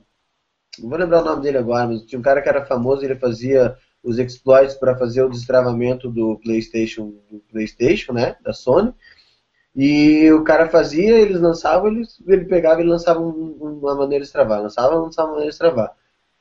não 0.80 0.89
vou 0.89 0.98
lembrar 0.98 1.22
o 1.22 1.26
nome 1.26 1.44
dele 1.44 1.60
agora, 1.60 1.88
mas 1.88 2.02
tinha 2.04 2.20
um 2.20 2.24
cara 2.24 2.41
que 2.41 2.50
era 2.50 2.65
famoso, 2.65 3.04
ele 3.04 3.15
fazia 3.15 3.78
os 4.04 4.20
exploits 4.20 4.76
para 4.76 4.98
fazer 4.98 5.24
o 5.24 5.30
destravamento 5.30 6.10
do 6.10 6.38
PlayStation, 6.39 7.13
do 7.30 7.39
PlayStation, 7.52 8.13
né, 8.13 8.36
da 8.41 8.54
Sony. 8.54 8.94
E 9.76 10.32
o 10.32 10.44
cara 10.44 10.70
fazia, 10.70 11.20
eles 11.20 11.42
lançavam, 11.42 11.90
ele, 11.90 12.04
ele 12.28 12.46
pegava 12.46 12.82
e 12.82 12.86
lançava 12.86 13.20
uma 13.20 13.94
maneira 13.96 14.24
de 14.24 14.32
travar, 14.32 14.62
lançava, 14.62 14.96
lançava 14.96 15.28
uma 15.28 15.34
maneira 15.34 15.52
de 15.52 15.58
travar. 15.58 15.92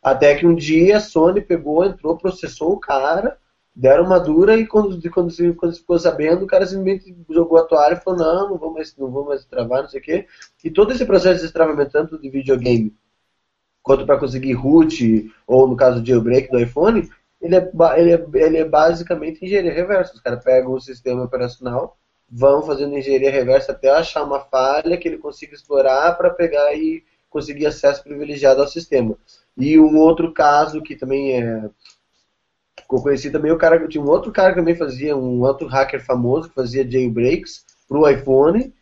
Até 0.00 0.36
que 0.36 0.46
um 0.46 0.54
dia 0.54 0.98
a 0.98 1.00
Sony 1.00 1.40
pegou, 1.40 1.84
entrou, 1.84 2.16
processou 2.16 2.72
o 2.72 2.78
cara, 2.78 3.38
deram 3.74 4.04
uma 4.04 4.20
dura 4.20 4.56
e 4.56 4.66
quando, 4.66 5.00
quando, 5.10 5.54
quando 5.56 5.74
ficou 5.74 5.98
sabendo, 5.98 6.44
o 6.44 6.46
cara 6.46 6.64
simplesmente 6.66 7.16
jogou 7.28 7.58
a 7.58 7.64
toalha 7.64 7.94
e 7.94 8.00
falou, 8.00 8.20
não, 8.20 8.50
não 8.50 8.58
vou 8.58 8.72
mais, 8.72 8.96
não 8.96 9.10
vou 9.10 9.24
mais 9.24 9.44
travar, 9.44 9.82
não 9.82 9.88
sei 9.88 10.00
o 10.00 10.02
quê. 10.02 10.26
E 10.62 10.70
todo 10.70 10.92
esse 10.92 11.04
processo 11.04 11.36
de 11.36 11.42
destravamento, 11.42 11.90
tanto 11.90 12.20
de 12.20 12.30
videogame 12.30 12.94
quanto 13.82 14.06
para 14.06 14.18
conseguir 14.18 14.52
root, 14.52 15.30
ou 15.46 15.66
no 15.66 15.76
caso 15.76 16.00
de 16.00 16.10
jailbreak 16.10 16.50
do 16.50 16.60
iPhone, 16.60 17.10
ele 17.40 17.56
é, 17.56 17.70
ele 17.96 18.12
é, 18.12 18.26
ele 18.46 18.56
é 18.58 18.64
basicamente 18.64 19.44
engenharia 19.44 19.72
reversa. 19.72 20.14
Os 20.14 20.20
caras 20.20 20.42
pegam 20.42 20.72
o 20.72 20.80
sistema 20.80 21.24
operacional, 21.24 21.98
vão 22.30 22.62
fazendo 22.62 22.96
engenharia 22.96 23.30
reversa 23.30 23.72
até 23.72 23.90
achar 23.90 24.22
uma 24.24 24.40
falha 24.40 24.96
que 24.96 25.06
ele 25.06 25.18
consiga 25.18 25.54
explorar 25.54 26.16
para 26.16 26.30
pegar 26.30 26.74
e 26.74 27.04
conseguir 27.30 27.66
acesso 27.66 28.02
privilegiado 28.02 28.60
ao 28.60 28.68
sistema. 28.68 29.16
E 29.56 29.78
um 29.78 29.96
outro 29.98 30.32
caso 30.32 30.82
que 30.82 30.96
também 30.96 31.40
é 31.42 31.70
eu 32.90 33.00
conheci 33.00 33.30
também 33.30 33.50
o 33.50 33.58
cara 33.58 33.88
tinha 33.88 34.02
um 34.02 34.08
outro 34.08 34.30
cara 34.30 34.50
que 34.50 34.58
também 34.58 34.76
fazia 34.76 35.16
um 35.16 35.40
outro 35.42 35.66
hacker 35.66 36.04
famoso 36.04 36.48
que 36.48 36.54
fazia 36.54 36.88
jailbreaks 36.88 37.64
para 37.88 37.98
o 37.98 38.08
iPhone 38.08 38.72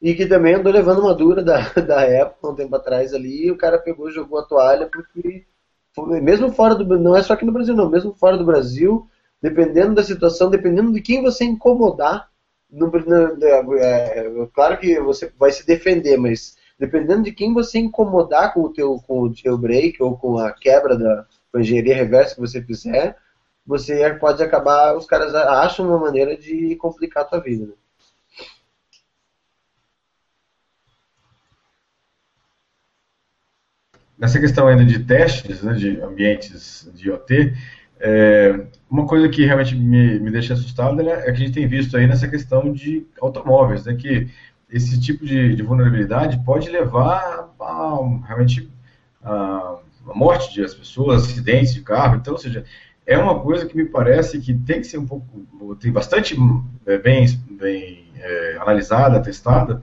e 0.00 0.14
que 0.14 0.26
também 0.26 0.54
andou 0.54 0.72
levando 0.72 1.00
uma 1.00 1.14
dura 1.14 1.42
da, 1.42 1.68
da 1.80 2.22
Apple 2.22 2.50
um 2.50 2.54
tempo 2.54 2.76
atrás 2.76 3.12
ali 3.12 3.46
e 3.46 3.50
o 3.50 3.56
cara 3.56 3.78
pegou 3.78 4.08
e 4.08 4.12
jogou 4.12 4.38
a 4.38 4.44
toalha 4.44 4.86
porque 4.86 5.44
mesmo 6.20 6.52
fora 6.52 6.74
do 6.74 6.98
não 6.98 7.16
é 7.16 7.22
só 7.22 7.32
aqui 7.32 7.44
no 7.44 7.52
Brasil 7.52 7.74
não, 7.74 7.88
mesmo 7.88 8.12
fora 8.14 8.36
do 8.36 8.44
Brasil, 8.44 9.08
dependendo 9.42 9.94
da 9.94 10.02
situação, 10.02 10.50
dependendo 10.50 10.92
de 10.92 11.00
quem 11.00 11.22
você 11.22 11.44
incomodar, 11.44 12.27
no, 12.70 12.90
no, 12.90 13.76
é, 13.76 14.18
é, 14.18 14.48
claro 14.52 14.78
que 14.78 14.98
você 15.00 15.32
vai 15.38 15.50
se 15.52 15.66
defender, 15.66 16.16
mas 16.16 16.56
dependendo 16.78 17.24
de 17.24 17.32
quem 17.32 17.52
você 17.54 17.78
incomodar 17.78 18.52
com 18.54 18.62
o 18.62 18.72
teu 18.72 18.98
com 19.06 19.22
o 19.22 19.34
jailbreak 19.34 20.02
ou 20.02 20.16
com 20.16 20.38
a 20.38 20.52
quebra 20.52 20.96
da 20.96 21.26
engenharia 21.56 21.94
reversa 21.94 22.34
que 22.34 22.40
você 22.40 22.62
fizer, 22.62 23.16
você 23.66 24.14
pode 24.14 24.42
acabar, 24.42 24.96
os 24.96 25.06
caras 25.06 25.34
acham 25.34 25.88
uma 25.88 25.98
maneira 25.98 26.36
de 26.36 26.76
complicar 26.76 27.24
a 27.24 27.26
tua 27.26 27.40
vida. 27.40 27.66
Né? 27.66 27.72
nessa 34.18 34.40
questão 34.40 34.66
ainda 34.66 34.84
de 34.84 34.98
testes, 35.04 35.62
né, 35.62 35.74
de 35.74 36.00
ambientes 36.00 36.90
de 36.92 37.08
IoT, 37.08 37.54
é, 38.00 38.66
uma 38.88 39.06
coisa 39.06 39.28
que 39.28 39.44
realmente 39.44 39.74
me, 39.74 40.18
me 40.18 40.30
deixa 40.30 40.54
assustado 40.54 40.96
né, 40.96 41.12
é 41.12 41.22
que 41.24 41.30
a 41.30 41.34
gente 41.34 41.52
tem 41.52 41.66
visto 41.66 41.96
aí 41.96 42.06
nessa 42.06 42.28
questão 42.28 42.72
de 42.72 43.06
automóveis, 43.20 43.84
né, 43.84 43.94
que 43.94 44.28
esse 44.70 45.00
tipo 45.00 45.24
de, 45.24 45.54
de 45.54 45.62
vulnerabilidade 45.62 46.42
pode 46.44 46.68
levar 46.68 47.50
a, 47.60 47.98
realmente 48.26 48.70
a, 49.22 49.78
a 50.08 50.14
morte 50.14 50.52
de 50.52 50.62
as 50.62 50.74
pessoas, 50.74 51.24
acidentes 51.24 51.74
de 51.74 51.82
carro, 51.82 52.16
então, 52.16 52.34
ou 52.34 52.38
seja, 52.38 52.64
é 53.06 53.16
uma 53.16 53.40
coisa 53.40 53.66
que 53.66 53.76
me 53.76 53.86
parece 53.86 54.38
que 54.38 54.52
tem 54.52 54.80
que 54.80 54.86
ser 54.86 54.98
um 54.98 55.06
pouco, 55.06 55.26
tem 55.76 55.90
bastante 55.90 56.36
é, 56.86 56.98
bem, 56.98 57.26
bem 57.58 58.04
é, 58.16 58.58
analisada, 58.60 59.20
testada, 59.20 59.82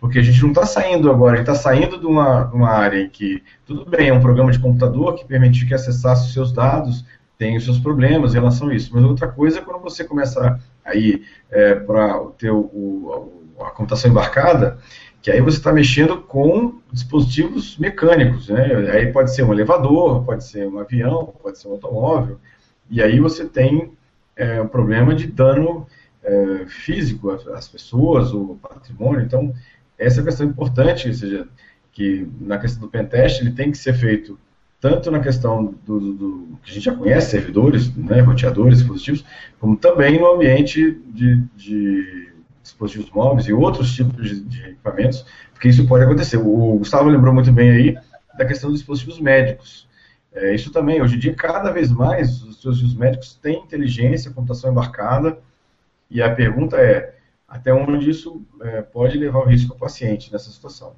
porque 0.00 0.18
a 0.18 0.22
gente 0.22 0.42
não 0.42 0.48
está 0.48 0.66
saindo 0.66 1.10
agora, 1.10 1.34
a 1.34 1.36
gente 1.36 1.48
está 1.48 1.54
saindo 1.54 1.98
de 1.98 2.04
uma, 2.04 2.46
uma 2.52 2.68
área 2.68 3.00
em 3.00 3.08
que, 3.08 3.42
tudo 3.64 3.88
bem, 3.88 4.08
é 4.08 4.12
um 4.12 4.20
programa 4.20 4.50
de 4.50 4.58
computador 4.58 5.14
que 5.14 5.24
permite 5.24 5.64
que 5.64 5.72
acessasse 5.72 6.26
os 6.26 6.32
seus 6.34 6.52
dados, 6.52 7.06
tem 7.38 7.56
os 7.56 7.64
seus 7.64 7.78
problemas 7.78 8.32
em 8.32 8.38
relação 8.38 8.68
a 8.68 8.74
isso, 8.74 8.90
mas 8.94 9.04
outra 9.04 9.28
coisa 9.28 9.58
é 9.58 9.62
quando 9.62 9.82
você 9.82 10.04
começa 10.04 10.60
a 10.84 10.94
ir 10.94 11.26
é, 11.50 11.74
para 11.74 12.18
ter 12.38 12.50
o, 12.50 12.60
o, 12.60 13.32
a 13.60 13.70
computação 13.70 14.10
embarcada, 14.10 14.78
que 15.20 15.30
aí 15.30 15.40
você 15.40 15.56
está 15.56 15.72
mexendo 15.72 16.18
com 16.18 16.80
dispositivos 16.92 17.78
mecânicos, 17.78 18.48
né? 18.48 18.90
Aí 18.92 19.10
pode 19.10 19.34
ser 19.34 19.42
um 19.42 19.52
elevador, 19.52 20.22
pode 20.24 20.44
ser 20.44 20.68
um 20.68 20.78
avião, 20.78 21.34
pode 21.42 21.58
ser 21.58 21.68
um 21.68 21.72
automóvel, 21.72 22.38
e 22.90 23.02
aí 23.02 23.18
você 23.18 23.46
tem 23.46 23.92
é, 24.36 24.60
um 24.60 24.68
problema 24.68 25.14
de 25.14 25.26
dano 25.26 25.86
é, 26.22 26.66
físico 26.66 27.30
às 27.30 27.68
pessoas, 27.68 28.32
o 28.32 28.58
patrimônio, 28.62 29.22
então 29.22 29.52
essa 29.98 30.20
é 30.20 30.22
a 30.22 30.24
questão 30.24 30.46
importante, 30.46 31.08
ou 31.08 31.14
seja, 31.14 31.48
que 31.92 32.28
na 32.40 32.58
questão 32.58 32.82
do 32.82 32.88
pentest 32.88 33.40
ele 33.40 33.52
tem 33.52 33.70
que 33.70 33.78
ser 33.78 33.94
feito 33.94 34.38
tanto 34.84 35.10
na 35.10 35.18
questão 35.18 35.74
do, 35.86 36.12
do, 36.12 36.58
que 36.62 36.70
a 36.70 36.74
gente 36.74 36.84
já 36.84 36.94
conhece, 36.94 37.30
servidores, 37.30 37.96
né, 37.96 38.20
roteadores, 38.20 38.80
dispositivos, 38.80 39.24
como 39.58 39.78
também 39.78 40.20
no 40.20 40.30
ambiente 40.30 41.00
de, 41.06 41.36
de 41.56 42.30
dispositivos 42.62 43.10
móveis 43.10 43.48
e 43.48 43.52
outros 43.54 43.94
tipos 43.94 44.28
de, 44.28 44.40
de, 44.42 44.60
equipamentos, 44.60 45.24
porque 45.54 45.70
isso 45.70 45.86
pode 45.86 46.04
acontecer. 46.04 46.36
O 46.36 46.76
Gustavo 46.76 47.08
lembrou 47.08 47.32
muito 47.32 47.50
bem 47.50 47.70
aí 47.70 47.98
da 48.36 48.44
questão 48.44 48.68
dos 48.68 48.80
dispositivos 48.80 49.18
médicos. 49.18 49.88
É, 50.34 50.54
isso 50.54 50.70
também, 50.70 51.00
hoje 51.00 51.16
em 51.16 51.18
dia, 51.18 51.34
cada 51.34 51.70
vez 51.70 51.90
mais, 51.90 52.42
os 52.42 52.56
dispositivos 52.56 52.94
médicos 52.94 53.36
têm 53.36 53.60
inteligência, 53.60 54.32
computação 54.32 54.70
embarcada, 54.70 55.38
e 56.10 56.20
a 56.20 56.30
pergunta 56.30 56.76
é, 56.76 57.14
até 57.48 57.72
onde 57.72 58.10
isso 58.10 58.44
é, 58.60 58.82
pode 58.82 59.16
levar 59.16 59.38
o 59.38 59.46
risco 59.46 59.72
ao 59.72 59.78
paciente 59.78 60.30
nessa 60.30 60.50
situação. 60.50 60.94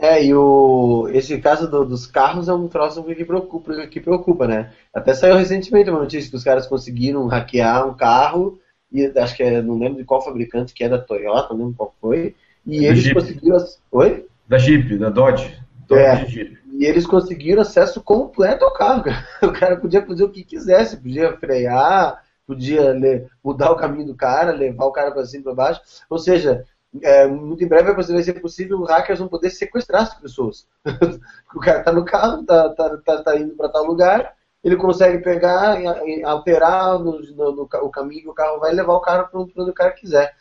É, 0.00 0.24
e 0.24 0.32
o, 0.32 1.08
esse 1.12 1.38
caso 1.38 1.68
do, 1.68 1.84
dos 1.84 2.06
carros 2.06 2.48
é 2.48 2.54
um 2.54 2.68
troço 2.68 3.02
que 3.02 3.24
preocupa, 3.24 3.86
que 3.88 4.00
preocupa, 4.00 4.46
né? 4.46 4.70
Até 4.94 5.12
saiu 5.12 5.36
recentemente 5.36 5.90
uma 5.90 5.98
notícia 5.98 6.30
que 6.30 6.36
os 6.36 6.44
caras 6.44 6.68
conseguiram 6.68 7.26
hackear 7.26 7.86
um 7.88 7.94
carro, 7.94 8.60
e 8.92 9.04
acho 9.06 9.36
que 9.36 9.42
é, 9.42 9.60
não 9.60 9.76
lembro 9.76 9.98
de 9.98 10.04
qual 10.04 10.22
fabricante, 10.24 10.72
que 10.72 10.84
é 10.84 10.88
da 10.88 10.98
Toyota, 10.98 11.52
não 11.52 11.58
lembro 11.64 11.74
qual 11.76 11.94
foi, 12.00 12.36
e 12.64 12.86
É 12.86 12.90
eles 12.90 13.00
Jeep. 13.02 13.14
conseguiram. 13.14 13.58
Oi? 13.90 14.26
Da 14.46 14.56
Jeep, 14.56 14.96
da 14.98 15.10
Dodge. 15.10 15.58
Dodge 15.88 16.00
É. 16.02 16.26
Jeep. 16.26 16.58
E 16.74 16.84
eles 16.84 17.04
conseguiram 17.04 17.62
acesso 17.62 18.00
completo 18.00 18.64
ao 18.64 18.72
carro. 18.72 19.02
cara. 19.02 19.26
O 19.42 19.52
cara 19.52 19.76
podia 19.76 20.06
fazer 20.06 20.22
o 20.22 20.30
que 20.30 20.44
quisesse, 20.44 20.96
podia 20.96 21.36
frear, 21.38 22.22
podia 22.46 22.94
mudar 23.42 23.72
o 23.72 23.76
caminho 23.76 24.06
do 24.06 24.14
cara, 24.14 24.52
levar 24.52 24.84
o 24.84 24.92
cara 24.92 25.10
para 25.10 25.26
cima 25.26 25.40
e 25.40 25.44
para 25.44 25.54
baixo. 25.54 25.80
Ou 26.08 26.18
seja, 26.18 26.64
é, 27.02 27.26
muito 27.26 27.62
em 27.62 27.68
breve 27.68 27.92
vai 27.92 28.22
ser 28.22 28.40
possível 28.40 28.82
hackers 28.84 29.18
vão 29.18 29.28
poder 29.28 29.50
sequestrar 29.50 30.02
as 30.02 30.14
pessoas. 30.14 30.66
o 31.54 31.60
cara 31.60 31.82
tá 31.82 31.92
no 31.92 32.04
carro, 32.04 32.44
tá, 32.44 32.70
tá, 32.70 32.96
tá, 32.98 33.22
tá 33.22 33.36
indo 33.36 33.54
para 33.54 33.68
tal 33.68 33.84
lugar, 33.84 34.34
ele 34.64 34.76
consegue 34.76 35.22
pegar 35.22 35.80
e, 35.80 36.22
alterar 36.24 36.98
no, 36.98 37.20
no- 37.20 37.52
no 37.52 37.62
o 37.82 37.90
caminho 37.90 38.22
que 38.22 38.28
o 38.28 38.34
carro 38.34 38.58
vai 38.58 38.72
levar 38.72 38.94
o 38.94 39.00
cara 39.00 39.24
para 39.24 39.40
onde 39.40 39.52
o 39.56 39.74
cara 39.74 39.92
quiser. 39.92 40.34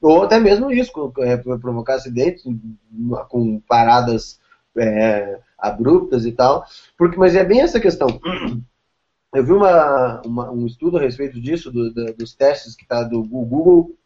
Ou 0.00 0.22
até 0.22 0.40
mesmo 0.40 0.70
isso, 0.72 1.12
é, 1.18 1.36
provocar 1.36 1.94
acidentes 1.96 2.42
com 3.28 3.60
paradas 3.60 4.40
é, 4.76 5.38
abruptas 5.58 6.24
e 6.24 6.32
tal. 6.32 6.64
Porque, 6.96 7.18
mas 7.18 7.36
é 7.36 7.44
bem 7.44 7.60
essa 7.60 7.78
questão. 7.78 8.08
Eu 9.32 9.44
vi 9.44 9.52
uma, 9.52 10.20
uma- 10.22 10.50
um 10.50 10.66
estudo 10.66 10.98
a 10.98 11.00
respeito 11.00 11.40
disso, 11.40 11.70
do- 11.70 11.92
do- 11.92 12.14
dos 12.14 12.34
testes 12.34 12.74
que 12.74 12.86
tá 12.86 13.02
do 13.04 13.22
Google 13.22 13.96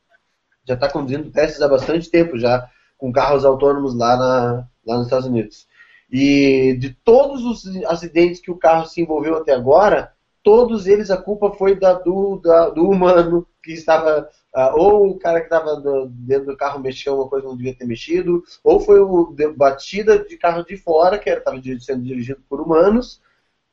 já 0.67 0.75
está 0.75 0.89
conduzindo 0.91 1.31
testes 1.31 1.61
há 1.63 1.69
bastante 1.69 2.11
tempo 2.11 2.39
já 2.39 2.69
com 2.99 3.13
carros 3.13 3.45
autônomos 3.45 3.95
lá, 3.95 4.17
na, 4.17 4.69
lá 4.87 4.97
nos 4.97 5.07
Estados 5.07 5.27
Unidos. 5.27 5.67
E 6.11 6.77
de 6.79 6.91
todos 7.05 7.45
os 7.45 7.85
acidentes 7.87 8.41
que 8.41 8.51
o 8.51 8.57
carro 8.57 8.87
se 8.87 9.01
envolveu 9.01 9.37
até 9.37 9.53
agora, 9.53 10.13
todos 10.43 10.87
eles 10.87 11.11
a 11.11 11.17
culpa 11.17 11.51
foi 11.53 11.75
da, 11.75 11.95
do, 11.95 12.37
da- 12.39 12.71
do 12.71 12.89
humano 12.89 13.47
que 13.63 13.73
estava 13.73 14.29
ah, 14.55 14.73
ou 14.77 15.09
o 15.09 15.19
cara 15.19 15.41
que 15.41 15.47
estava 15.47 15.81
dentro 16.11 16.47
do 16.47 16.57
carro 16.57 16.79
mexeu 16.79 17.17
uma 17.17 17.29
coisa 17.29 17.45
que 17.45 17.51
não 17.51 17.57
devia 17.57 17.75
ter 17.75 17.87
mexido, 17.87 18.43
ou 18.63 18.79
foi 18.79 19.01
o 19.01 19.33
de- 19.33 19.49
batida 19.49 20.19
de 20.19 20.37
carro 20.37 20.63
de 20.65 20.77
fora 20.77 21.19
que 21.19 21.29
estava 21.31 21.61
sendo 21.81 22.03
dirigido 22.05 22.41
por 22.49 22.61
humanos, 22.61 23.21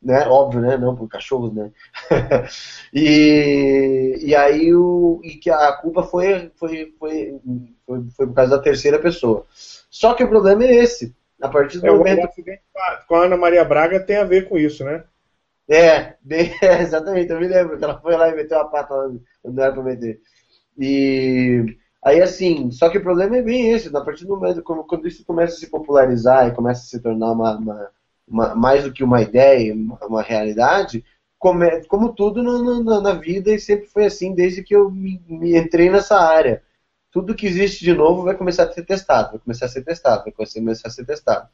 né? 0.01 0.27
Óbvio, 0.27 0.61
né? 0.61 0.77
Não 0.77 0.95
por 0.95 1.07
cachorros, 1.07 1.53
né? 1.53 1.71
e, 2.93 4.17
e 4.21 4.35
aí 4.35 4.73
o 4.73 5.19
e 5.23 5.35
que 5.37 5.49
a 5.49 5.73
culpa 5.73 6.03
foi 6.03 6.51
foi, 6.55 6.93
foi 6.99 7.39
foi 7.85 8.09
foi 8.15 8.27
por 8.27 8.33
causa 8.35 8.57
da 8.57 8.63
terceira 8.63 8.99
pessoa. 8.99 9.45
Só 9.89 10.13
que 10.13 10.23
o 10.23 10.29
problema 10.29 10.63
é 10.63 10.75
esse. 10.75 11.15
A 11.41 11.47
partir 11.49 11.79
do 11.79 11.87
É, 11.87 11.91
momento 11.97 12.27
com 13.07 13.15
a- 13.15 13.25
Ana 13.25 13.37
Maria 13.37 13.63
Braga 13.65 13.99
tem 13.99 14.17
a 14.17 14.23
ver 14.23 14.47
com 14.47 14.57
isso, 14.57 14.83
né? 14.83 15.03
É, 15.69 16.15
bem, 16.21 16.51
é, 16.61 16.81
exatamente, 16.81 17.31
eu 17.31 17.39
me 17.39 17.47
lembro 17.47 17.77
que 17.77 17.83
ela 17.83 17.99
foi 18.01 18.15
lá 18.15 18.29
e 18.29 18.35
meteu 18.35 18.59
a 18.59 18.65
pata 18.65 18.93
lá 18.95 19.09
não 19.45 19.63
era 19.63 19.73
pra 19.73 19.83
meter. 19.83 20.19
E 20.77 21.65
aí 22.03 22.21
assim, 22.21 22.71
só 22.71 22.89
que 22.89 22.97
o 22.99 23.03
problema 23.03 23.37
é 23.37 23.41
bem 23.41 23.71
esse, 23.71 23.95
a 23.95 24.01
partir 24.01 24.25
do 24.25 24.35
momento 24.35 24.63
quando, 24.63 24.83
quando 24.85 25.07
isso 25.07 25.25
começa 25.25 25.55
a 25.55 25.59
se 25.59 25.69
popularizar 25.69 26.47
e 26.47 26.55
começa 26.55 26.81
a 26.81 26.85
se 26.85 27.01
tornar 27.01 27.31
uma, 27.33 27.57
uma- 27.57 27.91
uma- 28.31 28.55
mais 28.55 28.83
do 28.83 28.93
que 28.93 29.03
uma 29.03 29.21
ideia, 29.21 29.73
uma, 29.73 30.21
realidade, 30.21 31.03
como 31.87 32.13
tudo 32.13 32.41
no- 32.43 32.63
no- 32.63 32.83
na, 32.83 33.01
na 33.01 33.13
vida 33.13 33.51
e 33.51 33.59
sempre 33.59 33.87
foi 33.87 34.05
assim 34.05 34.33
desde 34.33 34.63
que 34.63 34.75
eu 34.75 34.89
me, 34.91 35.21
me 35.27 35.57
entrei 35.57 35.89
nessa 35.89 36.17
área. 36.19 36.63
Tudo 37.11 37.35
que 37.35 37.45
existe 37.47 37.83
de 37.83 37.93
novo 37.93 38.23
vai 38.23 38.35
começar 38.37 38.63
a 38.63 38.71
ser 38.71 38.83
testado, 38.85 39.31
vai 39.31 39.39
começar 39.39 39.65
a 39.65 39.69
ser 39.69 39.83
testado, 39.83 40.23
vai 40.23 40.31
começar 40.33 40.87
a 40.87 40.91
ser 40.91 41.05
testado. 41.05 41.49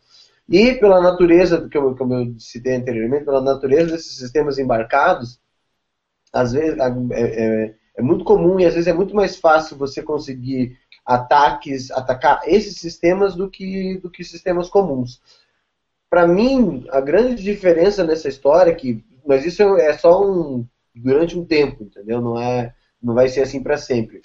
E 0.49 0.73
pela 0.75 1.01
natureza, 1.01 1.57
do 1.57 1.67
que 1.69 1.77
eu, 1.77 1.95
como 1.95 2.13
eu 2.13 2.35
citei 2.39 2.75
anteriormente, 2.75 3.25
pela 3.25 3.41
natureza 3.41 3.91
desses 3.91 4.17
sistemas 4.17 4.57
embarcados, 4.59 5.39
às 6.33 6.53
vezes 6.53 6.77
é, 7.11 7.65
é- 7.65 7.75
é 7.97 8.01
muito 8.01 8.23
comum 8.23 8.59
e 8.59 8.65
às 8.65 8.73
vezes 8.75 8.87
é 8.87 8.93
muito 8.93 9.15
mais 9.15 9.37
fácil 9.37 9.75
você 9.77 10.03
conseguir 10.03 10.77
ataques, 11.05 11.89
atacar 11.91 12.41
esses 12.45 12.77
sistemas 12.77 13.35
do 13.35 13.49
que, 13.49 13.97
do 13.97 14.09
que 14.09 14.23
sistemas 14.23 14.69
comuns. 14.69 15.19
Para 16.09 16.27
mim, 16.27 16.85
a 16.89 17.01
grande 17.01 17.43
diferença 17.43 18.03
nessa 18.03 18.29
história 18.29 18.71
é 18.71 18.75
que, 18.75 19.03
mas 19.25 19.45
isso 19.45 19.61
é 19.77 19.97
só 19.97 20.23
um 20.23 20.65
durante 20.95 21.37
um 21.37 21.45
tempo, 21.45 21.83
entendeu? 21.83 22.21
Não 22.21 22.39
é, 22.39 22.73
não 23.01 23.13
vai 23.13 23.27
ser 23.29 23.41
assim 23.41 23.61
para 23.61 23.77
sempre. 23.77 24.21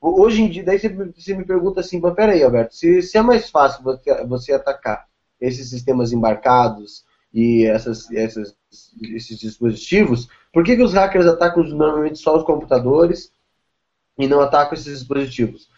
Hoje 0.00 0.42
em 0.42 0.50
dia, 0.50 0.62
daí 0.62 0.78
você, 0.78 1.34
me 1.34 1.44
pergunta 1.44 1.80
assim, 1.80 1.98
mas 1.98 2.14
peraí, 2.14 2.42
Alberto, 2.42 2.74
se, 2.74 3.02
se 3.02 3.16
é 3.16 3.22
mais 3.22 3.48
fácil 3.48 3.82
você, 3.82 4.24
você 4.26 4.52
atacar 4.52 5.06
esses 5.40 5.70
sistemas 5.70 6.12
embarcados 6.12 7.04
e 7.32 7.64
essas, 7.64 8.10
essas, 8.12 8.54
esses 9.02 9.38
dispositivos, 9.38 10.28
por 10.52 10.62
que, 10.62 10.76
que 10.76 10.82
os 10.82 10.92
hackers 10.92 11.26
atacam 11.26 11.64
normalmente 11.64 12.18
só 12.18 12.36
os 12.36 12.44
computadores 12.44 13.32
e 14.18 14.28
não 14.28 14.40
atacam 14.40 14.74
esses 14.74 14.98
dispositivos? 14.98 15.68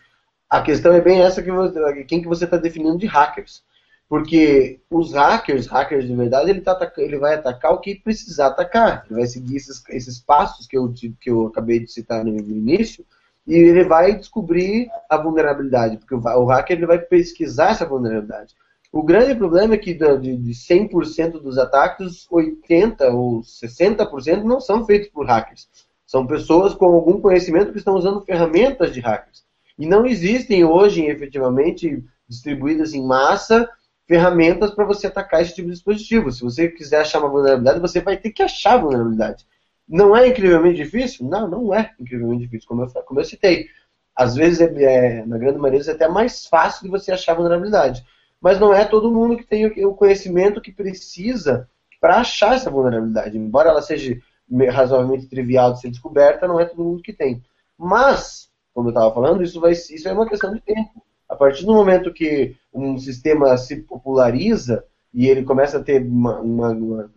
A 0.51 0.61
questão 0.61 0.93
é 0.93 1.01
bem 1.01 1.23
essa 1.23 1.43
que 1.43 1.51
você, 1.51 2.05
quem 2.05 2.21
que 2.21 2.29
você 2.29 2.45
está 2.45 2.57
definindo 2.57 2.99
de 2.99 3.07
hackers. 3.07 3.65
Porque 4.09 4.81
os 4.89 5.13
hackers, 5.13 5.67
hackers 5.67 6.07
de 6.07 6.15
verdade, 6.15 6.51
ele, 6.51 6.61
tá 6.61 6.93
ele 6.99 7.19
vai 7.19 7.35
atacar 7.35 7.73
o 7.73 7.81
que 7.81 7.97
precisar 7.97 8.49
atacar. 8.49 9.05
Ele 9.07 9.19
vai 9.19 9.27
seguir 9.27 9.57
esses, 9.57 9.83
esses 9.89 10.21
passos 10.21 10.67
que 10.67 10.79
eu, 10.79 10.93
que 11.21 11.29
eu 11.31 11.47
acabei 11.47 11.81
de 11.81 11.91
citar 11.91 12.25
no, 12.25 12.37
início 12.37 13.05
e 13.47 13.55
ele 13.55 13.85
vai 13.85 14.17
descobrir 14.17 14.89
a 15.11 15.17
vulnerabilidade. 15.17 15.99
Porque 15.99 16.15
o, 16.15 16.45
hacker 16.45 16.77
ele 16.77 16.87
vai 16.87 16.99
pesquisar 16.99 17.71
essa 17.71 17.85
vulnerabilidade. 17.85 18.55
O 18.93 19.03
grande 19.03 19.35
problema 19.35 19.75
é 19.75 19.79
que 19.79 19.93
de 19.93 20.53
100% 20.53 21.33
dos 21.41 21.59
ataques, 21.59 22.29
80% 22.31 23.13
ou 23.13 23.41
60% 23.41 24.43
não 24.43 24.61
são 24.61 24.87
feitos 24.87 25.09
por 25.09 25.27
hackers. 25.27 25.69
São 26.07 26.25
pessoas 26.25 26.75
com 26.75 26.87
algum 26.87 27.21
conhecimento 27.21 27.73
que 27.73 27.79
estão 27.79 27.97
usando 27.97 28.25
ferramentas 28.25 28.95
de 28.95 29.01
hackers. 29.01 29.45
E 29.77 29.87
não 29.87 30.07
existem 30.07 30.65
hoje, 30.65 31.05
efetivamente, 31.05 32.05
distribuídas 32.29 32.95
em 32.95 33.05
massa, 33.05 33.69
ferramentas 34.07 34.71
para 34.71 34.85
você 34.85 35.09
atacar 35.09 35.43
esse 35.43 35.55
tipo 35.55 35.69
de 35.69 35.75
dispositivo. 35.75 36.31
Se 36.31 36.43
você 36.43 36.69
quiser 36.69 37.01
achar 37.01 37.19
uma 37.19 37.29
vulnerabilidade, 37.29 37.81
você 37.81 38.01
vai 38.01 38.17
ter 38.17 38.31
que 38.31 38.43
achar 38.43 38.75
a 38.75 38.79
vulnerabilidade. 38.79 39.47
Não 39.89 40.17
é 40.17 40.29
incrivelmente 40.29 40.77
difícil? 40.77 41.27
Não, 41.27 41.49
não 41.49 41.75
é 41.75 41.93
incrivelmente 41.99 42.45
difícil, 42.45 42.69
como 42.69 42.83
eu, 42.83 42.89
como 43.05 43.21
eu 43.21 43.25
citei. 43.25 43.69
Às 44.15 44.35
vezes, 44.35 44.61
é, 44.61 44.83
é, 44.83 45.27
na 45.27 45.37
grande 45.37 45.59
maioria, 45.59 45.91
é 45.91 45.95
até 45.95 46.09
mais 46.09 46.47
fácil 46.47 46.85
de 46.85 46.89
você 46.89 47.13
achar 47.13 47.33
a 47.33 47.37
vulnerabilidade. 47.37 48.05
Mas 48.41 48.59
não 48.59 48.73
é 48.73 48.85
todo 48.85 49.11
mundo 49.11 49.37
que 49.37 49.45
tem 49.45 49.67
o, 49.85 49.95
conhecimento 49.95 50.61
que 50.61 50.73
precisa 50.73 51.69
para 52.01 52.19
achar 52.19 52.55
essa 52.55 52.71
vulnerabilidade. 52.71 53.37
Embora 53.37 53.71
ela 53.71 53.83
seja 53.83 54.17
me- 54.49 54.69
razoavelmente 54.69 55.27
trivial 55.27 55.73
de 55.73 55.81
ser 55.81 55.91
descoberta, 55.91 56.49
não 56.49 56.61
é 56.61 56.65
todo 56.65 56.85
mundo 56.85 57.03
que 57.03 57.13
tem. 57.13 57.43
Mas, 57.79 58.49
como 58.73 58.89
eu 58.89 58.91
estava 58.91 59.13
falando, 59.13 59.43
isso, 59.43 59.61
vai, 59.61 59.73
isso 59.73 60.09
é 60.09 60.13
uma 60.13 60.29
questão 60.29 60.53
de 60.55 60.61
tempo. 60.61 61.03
A 61.29 61.35
partir 61.35 61.67
do 61.67 61.75
momento 61.75 62.13
que 62.13 62.57
um 62.77 62.99
sistema 62.99 63.57
se 63.57 63.77
populariza 63.77 64.85
e 65.13 65.27
ele 65.29 65.43
começa 65.43 65.79
a 65.79 65.83
ter 65.83 66.03
uma, 66.03 66.39
uma, 66.41 66.69
uma, 66.71 67.11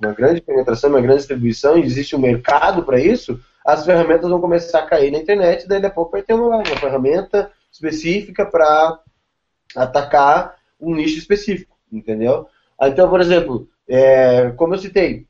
uma- 0.00 0.12
grande 0.14 0.40
penetração, 0.40 0.90
uma 0.90 1.00
grande 1.00 1.18
distribuição, 1.18 1.76
e 1.76 1.82
existe 1.82 2.14
um 2.14 2.20
mercado 2.20 2.84
para 2.84 3.00
isso, 3.00 3.40
as 3.66 3.84
ferramentas 3.84 4.30
vão 4.30 4.40
começar 4.40 4.78
a 4.78 4.86
cair 4.86 5.10
na 5.10 5.18
internet, 5.18 5.66
daí 5.66 5.84
a 5.84 5.90
pouco 5.90 6.12
vai 6.12 6.22
ter 6.22 6.34
uma, 6.34 6.56
uma 6.58 6.76
ferramenta 6.76 7.50
específica 7.70 8.46
para 8.46 9.00
atacar 9.76 10.56
um 10.80 10.94
nicho 10.94 11.18
específico, 11.18 11.76
entendeu? 11.92 12.46
Então, 12.80 13.10
por 13.10 13.20
exemplo, 13.20 13.68
é, 13.88 14.50
como 14.52 14.74
eu 14.74 14.78
citei, 14.78 15.26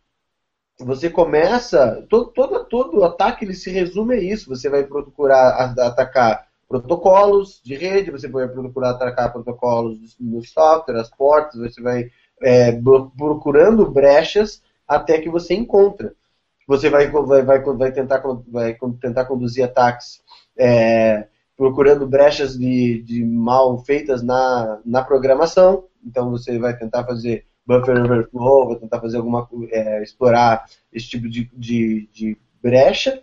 você 0.79 1.11
começa, 1.11 2.07
todo, 2.09 2.27
todo, 2.29 2.65
todo 2.65 3.05
ataque 3.05 3.45
ele 3.45 3.55
se 3.55 3.71
resume 3.71 4.15
a 4.15 4.23
isso, 4.23 4.49
você 4.49 4.69
vai 4.69 4.85
procurar 4.85 5.75
atacar 5.79 6.47
protocolos 6.71 7.61
de 7.65 7.75
rede, 7.75 8.13
você 8.13 8.29
vai 8.29 8.47
procurar 8.47 8.91
atacar 8.91 9.33
protocolos 9.33 10.17
no 10.21 10.41
software, 10.45 11.01
as 11.01 11.11
portas, 11.11 11.59
você 11.59 11.83
vai 11.83 12.09
é, 12.41 12.81
procurando 13.19 13.91
brechas 13.91 14.63
até 14.87 15.19
que 15.19 15.29
você 15.29 15.53
encontra. 15.53 16.15
Você 16.69 16.89
vai, 16.89 17.11
vai, 17.11 17.43
vai, 17.43 17.61
vai, 17.61 17.91
tentar, 17.91 18.23
vai 18.47 18.79
tentar 19.01 19.25
conduzir 19.25 19.65
ataques 19.65 20.23
é, 20.57 21.27
procurando 21.57 22.07
brechas 22.07 22.57
de, 22.57 23.03
de 23.03 23.25
mal 23.25 23.77
feitas 23.79 24.23
na, 24.23 24.79
na 24.87 25.03
programação. 25.03 25.87
Então 26.07 26.31
você 26.31 26.57
vai 26.57 26.77
tentar 26.77 27.05
fazer 27.05 27.47
buffer 27.67 28.01
overflow, 28.01 28.69
vai 28.69 28.77
tentar 28.77 29.01
fazer 29.01 29.17
alguma 29.17 29.49
é, 29.73 30.05
explorar 30.05 30.67
esse 30.93 31.09
tipo 31.09 31.29
de, 31.29 31.51
de, 31.53 32.09
de 32.13 32.39
brecha. 32.63 33.21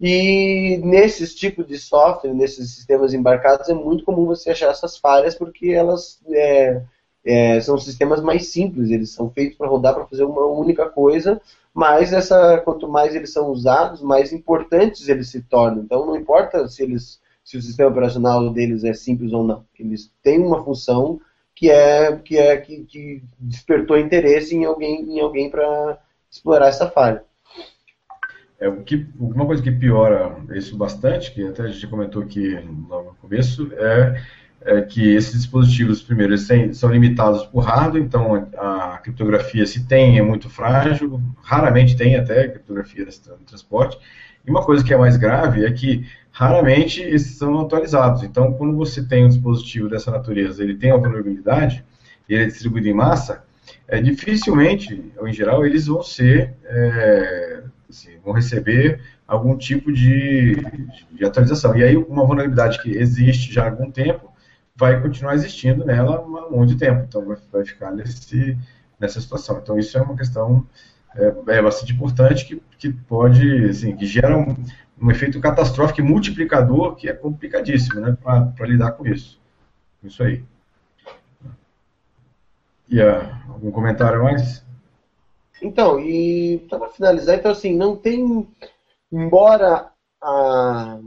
E 0.00 0.78
nesses 0.84 1.34
tipos 1.34 1.66
de 1.66 1.78
software, 1.78 2.34
nesses 2.34 2.74
sistemas 2.74 3.14
embarcados, 3.14 3.68
é 3.68 3.74
muito 3.74 4.04
comum 4.04 4.26
você 4.26 4.50
achar 4.50 4.70
essas 4.70 4.98
falhas 4.98 5.34
porque 5.34 5.70
elas 5.70 6.20
é, 6.28 6.82
é, 7.24 7.60
são 7.60 7.78
sistemas 7.78 8.22
mais 8.22 8.48
simples, 8.48 8.90
eles 8.90 9.10
são 9.10 9.30
feitos 9.30 9.56
para 9.56 9.68
rodar 9.68 9.94
para 9.94 10.06
fazer 10.06 10.24
uma 10.24 10.44
única 10.46 10.88
coisa, 10.88 11.40
mas 11.72 12.12
essa, 12.12 12.58
quanto 12.58 12.88
mais 12.88 13.14
eles 13.14 13.32
são 13.32 13.48
usados, 13.50 14.02
mais 14.02 14.32
importantes 14.32 15.08
eles 15.08 15.28
se 15.30 15.42
tornam. 15.42 15.82
Então 15.82 16.06
não 16.06 16.16
importa 16.16 16.68
se 16.68 16.82
eles 16.82 17.20
se 17.44 17.56
o 17.56 17.62
sistema 17.62 17.90
operacional 17.90 18.50
deles 18.50 18.82
é 18.82 18.92
simples 18.92 19.32
ou 19.32 19.44
não. 19.44 19.64
Eles 19.78 20.10
têm 20.22 20.40
uma 20.40 20.64
função 20.64 21.20
que 21.54 21.70
é 21.70 22.16
que 22.16 22.36
é 22.36 22.56
que, 22.58 22.84
que 22.84 23.22
despertou 23.38 23.96
interesse 23.98 24.54
em 24.54 24.64
alguém 24.64 25.02
em 25.02 25.20
alguém 25.20 25.48
para 25.48 25.98
explorar 26.30 26.68
essa 26.68 26.90
falha. 26.90 27.24
É, 28.58 28.68
o 28.68 28.82
que, 28.82 29.06
uma 29.18 29.44
coisa 29.44 29.62
que 29.62 29.70
piora 29.70 30.34
isso 30.54 30.76
bastante, 30.76 31.32
que 31.32 31.46
até 31.46 31.64
a 31.64 31.66
gente 31.68 31.86
comentou 31.86 32.22
aqui 32.22 32.54
no 32.54 33.14
começo, 33.20 33.70
é, 33.74 34.22
é 34.62 34.80
que 34.80 35.14
esses 35.14 35.32
dispositivos, 35.32 36.02
primeiro, 36.02 36.32
eles 36.32 36.48
são 36.76 36.90
limitados 36.90 37.44
por 37.46 37.60
hardware, 37.60 38.02
então 38.02 38.48
a 38.56 38.98
criptografia, 39.02 39.66
se 39.66 39.86
tem, 39.86 40.18
é 40.18 40.22
muito 40.22 40.48
frágil, 40.48 41.20
raramente 41.42 41.96
tem 41.96 42.16
até 42.16 42.48
criptografia 42.48 43.04
de 43.04 43.20
transporte. 43.46 43.98
E 44.46 44.50
uma 44.50 44.64
coisa 44.64 44.82
que 44.82 44.94
é 44.94 44.96
mais 44.96 45.16
grave 45.16 45.64
é 45.64 45.70
que 45.70 46.06
raramente 46.30 47.02
esses 47.02 47.36
são 47.36 47.60
atualizados. 47.60 48.22
Então, 48.22 48.52
quando 48.54 48.76
você 48.76 49.02
tem 49.02 49.24
um 49.24 49.28
dispositivo 49.28 49.88
dessa 49.88 50.10
natureza, 50.10 50.62
ele 50.62 50.76
tem 50.76 50.90
a 50.90 50.96
vulnerabilidade, 50.96 51.84
ele 52.28 52.42
é 52.42 52.46
distribuído 52.46 52.88
em 52.88 52.94
massa, 52.94 53.44
é, 53.88 54.00
dificilmente, 54.00 55.12
ou 55.16 55.28
em 55.28 55.32
geral, 55.32 55.66
eles 55.66 55.86
vão 55.86 56.02
ser 56.02 56.54
é, 56.64 57.62
assim, 57.88 58.18
vão 58.24 58.32
receber 58.32 59.00
algum 59.26 59.56
tipo 59.56 59.92
de, 59.92 60.54
de, 61.12 61.24
atualização. 61.24 61.76
E 61.76 61.82
aí, 61.82 61.96
uma 61.96 62.24
vulnerabilidade 62.24 62.82
que 62.82 62.90
existe 62.90 63.52
já 63.52 63.64
há 63.64 63.70
algum 63.70 63.90
tempo 63.90 64.32
vai 64.74 65.00
continuar 65.00 65.34
existindo 65.34 65.84
nela 65.84 66.16
há 66.18 66.50
muito 66.50 66.76
tempo. 66.76 67.04
Então, 67.08 67.24
vai, 67.24 67.36
vai 67.52 67.64
ficar 67.64 67.90
nesse, 67.92 68.56
nessa 68.98 69.20
situação. 69.20 69.58
Então, 69.62 69.78
isso 69.78 69.96
é 69.96 70.02
uma 70.02 70.16
questão 70.16 70.66
é, 71.16 71.56
é 71.56 71.62
bastante 71.62 71.92
importante 71.92 72.44
que, 72.44 72.62
que 72.78 72.92
pode, 72.92 73.64
assim, 73.68 73.96
que 73.96 74.06
gera 74.06 74.36
um, 74.36 74.54
um 75.00 75.10
efeito 75.10 75.40
catastrófico 75.40 76.00
e 76.00 76.04
multiplicador 76.04 76.94
que 76.94 77.08
é 77.08 77.12
complicadíssimo, 77.12 78.00
né, 78.00 78.16
para 78.22 78.66
lidar 78.66 78.92
com 78.92 79.06
isso. 79.06 79.40
Isso 80.02 80.22
aí. 80.22 80.44
E 82.88 83.00
uh, 83.00 83.28
algum 83.48 83.70
comentário 83.70 84.22
mais? 84.22 84.64
Então, 85.62 85.98
e 85.98 86.58
para 86.68 86.88
finalizar, 86.90 87.36
então 87.36 87.50
assim, 87.50 87.74
não 87.74 87.96
tem, 87.96 88.46
embora 89.10 89.90
a, 90.22 90.98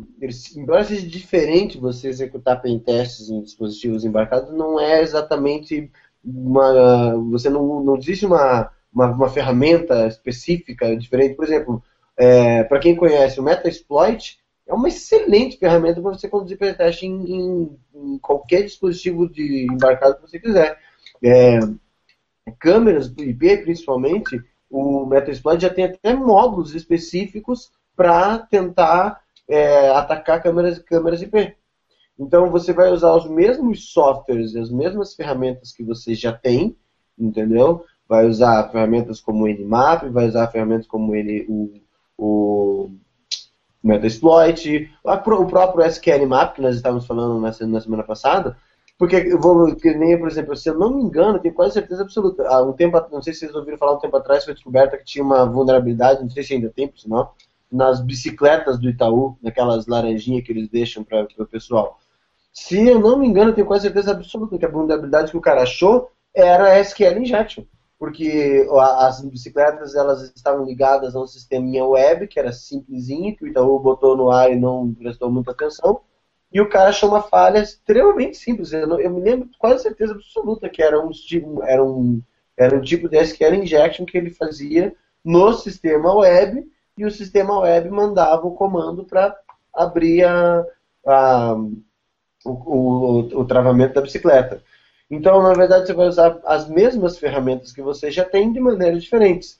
embora 0.56 0.84
seja 0.84 1.08
diferente 1.08 1.78
você 1.78 2.08
executar 2.08 2.62
pentestes 2.62 3.30
em 3.30 3.42
dispositivos 3.42 4.06
embarcados, 4.06 4.52
não 4.54 4.80
é 4.80 5.02
exatamente 5.02 5.92
uma, 6.24 7.16
você 7.30 7.50
não, 7.50 7.84
não 7.84 7.98
existe 7.98 8.26
uma, 8.26 8.72
uma, 8.94 9.08
uma 9.08 9.30
ferramenta 9.30 10.08
específica 10.08 10.96
diferente. 10.96 11.36
Por 11.36 11.46
exemplo, 11.46 11.84
é, 12.18 12.64
para 12.64 12.80
quem 12.80 12.96
conhece 12.96 13.40
o 13.40 13.44
Metasploit, 13.44 14.40
é 14.68 14.74
uma 14.74 14.88
excelente 14.88 15.58
ferramenta 15.58 16.02
para 16.02 16.12
você 16.12 16.28
conduzir 16.28 16.58
pentest 16.58 17.04
em, 17.04 17.10
em, 17.10 17.78
em, 17.96 18.18
qualquer 18.20 18.64
dispositivo 18.64 19.28
de 19.28 19.66
embarcado 19.72 20.16
que 20.16 20.22
você 20.22 20.40
quiser. 20.40 20.78
É, 21.24 21.60
câmeras 22.60 23.10
do 23.10 23.23
IP, 23.23 23.58
principalmente, 23.58 24.41
o 24.69 25.06
Metasploit 25.06 25.62
já 25.62 25.69
tem 25.69 25.86
até 25.86 26.13
módulos 26.13 26.75
específicos 26.75 27.71
para 27.95 28.38
tentar 28.38 29.21
é, 29.47 29.89
atacar 29.89 30.41
câmeras, 30.41 30.80
câmeras 30.80 31.21
IP. 31.21 31.56
Então 32.17 32.49
você 32.49 32.73
vai 32.73 32.91
usar 32.91 33.15
os 33.15 33.30
mesmos 33.30 33.91
softwares, 33.91 34.56
as 34.56 34.69
mesmas 34.69 35.15
ferramentas 35.15 35.71
que 35.71 35.84
você 35.84 36.13
já 36.13 36.34
tem, 36.34 36.75
entendeu? 37.17 37.86
Vai 38.08 38.28
usar 38.28 38.69
ferramentas 38.69 39.21
como 39.21 39.45
o 39.45 39.47
Nmap, 39.47 40.04
vai 40.10 40.28
usar 40.28 40.47
ferramentas 40.47 40.88
como 40.88 41.15
ele, 41.15 41.45
o, 41.47 41.73
o 42.17 42.91
Metasploit, 43.82 44.91
o 45.04 45.45
próprio 45.45 45.86
SQL 45.86 46.28
Map, 46.28 46.56
que 46.56 46.62
nós 46.62 46.75
estávamos 46.75 47.08
falando 47.08 47.39
na 47.39 47.82
semana 47.82 48.04
passada, 48.04 48.58
porque 49.00 49.34
vou, 49.38 49.74
que 49.78 49.94
nem, 49.94 50.20
por 50.20 50.28
exemplo, 50.28 50.58
se 50.58 50.70
eu 50.70 50.78
não 50.78 50.94
me 50.94 51.02
engano, 51.02 51.40
tenho 51.40 51.54
quase 51.54 51.76
certeza 51.76 52.02
absoluta. 52.02 52.46
Há 52.46 52.62
um 52.62 52.74
tempo, 52.74 53.02
não 53.10 53.22
sei 53.22 53.32
se 53.34 53.40
vocês 53.40 53.56
ouviram 53.56 53.78
falar 53.78 53.94
um 53.94 54.00
tempo 54.00 54.18
atrás, 54.18 54.44
foi 54.44 54.54
descoberta 54.54 54.98
que 54.98 55.06
tinha 55.06 55.24
uma 55.24 55.46
vulnerabilidade, 55.46 56.22
não 56.22 56.30
sei 56.30 56.44
se 56.44 56.54
ainda 56.54 56.70
tem, 56.70 56.90
por 56.90 57.00
sinal, 57.00 57.34
nas 57.72 58.02
bicicletas 58.02 58.78
do 58.78 58.90
Itaú, 58.90 59.38
naquelas 59.42 59.88
laranjinhas 59.88 60.44
que 60.44 60.52
eles 60.52 60.68
deixam 60.68 61.02
para 61.02 61.26
o 61.38 61.46
pessoal. 61.46 61.98
Se 62.52 62.90
eu 62.90 63.00
não 63.00 63.18
me 63.18 63.26
engano, 63.26 63.54
tenho 63.54 63.66
quase 63.66 63.84
certeza 63.84 64.12
absoluta 64.12 64.58
que 64.58 64.66
a 64.66 64.70
vulnerabilidade 64.70 65.32
que 65.32 65.38
o 65.38 65.42
cara 65.42 65.64
achou 65.64 66.12
era 66.36 66.78
SQL 66.82 67.20
Injection. 67.20 67.64
Porque 67.98 68.68
as 68.98 69.22
bicicletas 69.22 69.96
elas 69.96 70.24
estavam 70.36 70.66
ligadas 70.66 71.16
a 71.16 71.22
um 71.22 71.28
sisteminha 71.28 71.86
web, 71.86 72.28
que 72.28 72.38
era 72.38 72.52
simplesinho, 72.52 73.34
que 73.38 73.46
o 73.46 73.48
Itaú 73.48 73.80
botou 73.80 74.18
no 74.18 74.30
ar 74.30 74.52
e 74.52 74.60
não 74.60 74.94
prestou 74.94 75.32
muita 75.32 75.52
atenção 75.52 76.02
e 76.52 76.60
o 76.60 76.68
cara 76.68 76.90
achou 76.90 77.10
uma 77.10 77.22
falha 77.22 77.60
extremamente 77.60 78.38
simples. 78.38 78.74
Eu, 78.74 78.88
não, 78.88 79.00
eu 79.00 79.10
me 79.12 79.22
lembro 79.22 79.50
quase 79.58 79.84
certeza 79.84 80.14
absoluta 80.14 80.70
que 80.70 80.82
era 80.82 81.00
um, 81.00 81.12
era, 81.64 81.84
um, 81.84 82.22
era 82.58 82.76
um 82.76 82.82
tipo 82.82 83.08
de 83.08 83.18
SQL 83.18 83.56
injection 83.56 84.06
que 84.06 84.18
ele 84.18 84.32
fazia 84.32 84.96
no 85.24 85.54
sistema 85.54 86.14
web 86.14 86.68
e 86.98 87.06
o 87.06 87.12
sistema 87.12 87.60
web 87.60 87.90
mandava 87.90 88.48
o 88.48 88.56
comando 88.56 89.06
para 89.06 89.38
abrir 89.74 90.24
a, 90.24 90.66
a, 91.06 91.54
o, 92.46 92.50
o, 92.50 93.20
o 93.42 93.46
travamento 93.46 93.94
da 93.94 94.02
bicicleta. 94.02 94.64
Então, 95.10 95.42
na 95.42 95.54
verdade, 95.54 95.88
você 95.88 95.94
vai 95.94 96.08
usar 96.08 96.40
as 96.46 96.68
mesmas 96.68 97.18
ferramentas 97.18 97.72
que 97.72 97.82
você 97.82 98.12
já 98.12 98.26
tem 98.26 98.52
de 98.52 98.60
maneiras 98.60 99.04
diferentes. 99.04 99.60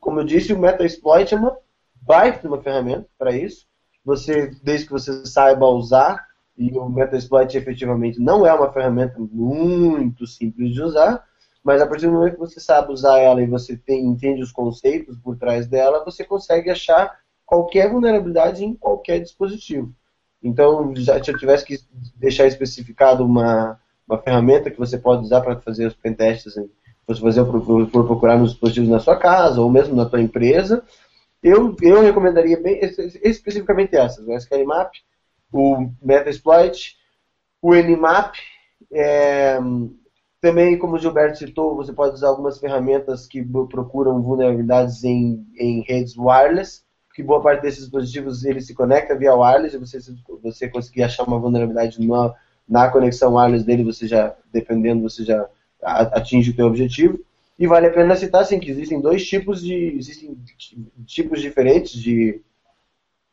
Como 0.00 0.20
eu 0.20 0.24
disse, 0.24 0.52
o 0.52 0.58
Metasploit 0.58 1.32
é 1.32 1.36
uma 1.36 1.56
baita 1.94 2.40
de 2.40 2.48
uma 2.48 2.60
ferramenta 2.62 3.06
para 3.18 3.32
isso 3.36 3.66
você, 4.04 4.50
desde 4.62 4.86
que 4.86 4.92
você 4.92 5.24
saiba 5.26 5.66
usar, 5.66 6.26
e 6.56 6.76
o 6.76 6.88
Metasploit 6.88 7.56
efetivamente 7.56 8.20
não 8.20 8.46
é 8.46 8.52
uma 8.52 8.72
ferramenta 8.72 9.16
muito 9.18 10.26
simples 10.26 10.72
de 10.72 10.82
usar, 10.82 11.24
mas 11.64 11.80
a 11.80 11.86
partir 11.86 12.06
do 12.06 12.12
momento 12.12 12.34
que 12.34 12.40
você 12.40 12.60
sabe 12.60 12.92
usar 12.92 13.18
ela 13.18 13.42
e 13.42 13.46
você 13.46 13.76
tem, 13.76 14.04
entende 14.04 14.42
os 14.42 14.52
conceitos 14.52 15.16
por 15.18 15.36
trás 15.36 15.66
dela, 15.66 16.04
você 16.04 16.24
consegue 16.24 16.70
achar 16.70 17.18
qualquer 17.46 17.90
vulnerabilidade 17.90 18.64
em 18.64 18.74
qualquer 18.74 19.20
dispositivo. 19.20 19.92
Então, 20.42 20.94
já, 20.96 21.22
se 21.22 21.30
eu 21.30 21.38
tivesse 21.38 21.64
que 21.64 21.78
deixar 22.16 22.46
especificado 22.46 23.24
uma, 23.24 23.78
uma 24.08 24.18
ferramenta 24.18 24.70
que 24.70 24.78
você 24.78 24.98
pode 24.98 25.22
usar 25.22 25.40
para 25.40 25.60
fazer 25.60 25.86
os 25.86 25.94
pentests, 25.94 26.54
se 26.54 26.68
você 27.06 27.20
fazer 27.20 27.44
por 27.44 28.06
procurar 28.06 28.38
nos 28.38 28.50
dispositivos 28.50 28.88
na 28.88 28.98
sua 28.98 29.16
casa 29.16 29.60
ou 29.60 29.70
mesmo 29.70 29.94
na 29.94 30.08
sua 30.08 30.20
empresa, 30.20 30.82
eu, 31.42 31.74
eu 31.82 32.02
recomendaria 32.02 32.60
bem, 32.60 32.80
especificamente 33.22 33.96
essas, 33.96 34.26
o 34.26 34.32
SQL 34.32 34.64
Map, 34.64 34.92
o 35.52 35.90
Metasploit, 36.00 36.96
o 37.60 37.74
Nmap, 37.74 38.34
é, 38.92 39.58
também, 40.40 40.76
como 40.76 40.96
o 40.96 40.98
Gilberto 40.98 41.38
citou, 41.38 41.76
você 41.76 41.92
pode 41.92 42.14
usar 42.14 42.28
algumas 42.28 42.58
ferramentas 42.58 43.26
que 43.26 43.42
procuram 43.70 44.20
vulnerabilidades 44.20 45.04
em, 45.04 45.46
em 45.56 45.82
redes 45.82 46.16
wireless, 46.16 46.82
porque 47.06 47.22
boa 47.22 47.40
parte 47.40 47.62
desses 47.62 47.82
dispositivos 47.82 48.44
ele 48.44 48.60
se 48.60 48.74
conecta 48.74 49.16
via 49.16 49.34
wireless 49.34 49.76
e 49.76 49.78
você, 49.78 49.98
você 50.42 50.68
conseguir 50.68 51.04
achar 51.04 51.24
uma 51.24 51.38
vulnerabilidade 51.38 52.04
na, 52.04 52.34
na 52.68 52.88
conexão 52.88 53.34
wireless 53.34 53.64
dele, 53.64 53.84
você 53.84 54.06
já, 54.06 54.34
dependendo, 54.52 55.08
você 55.08 55.24
já 55.24 55.46
atinge 55.82 56.50
o 56.50 56.54
seu 56.54 56.66
objetivo. 56.66 57.20
E 57.58 57.66
vale 57.66 57.86
a 57.86 57.92
pena 57.92 58.16
citar 58.16 58.42
assim, 58.42 58.58
que 58.58 58.70
existem 58.70 59.00
dois 59.00 59.26
tipos 59.26 59.62
de 59.62 59.74
existem 59.96 60.36
tipos 61.06 61.40
diferentes 61.40 61.92
de, 61.92 62.40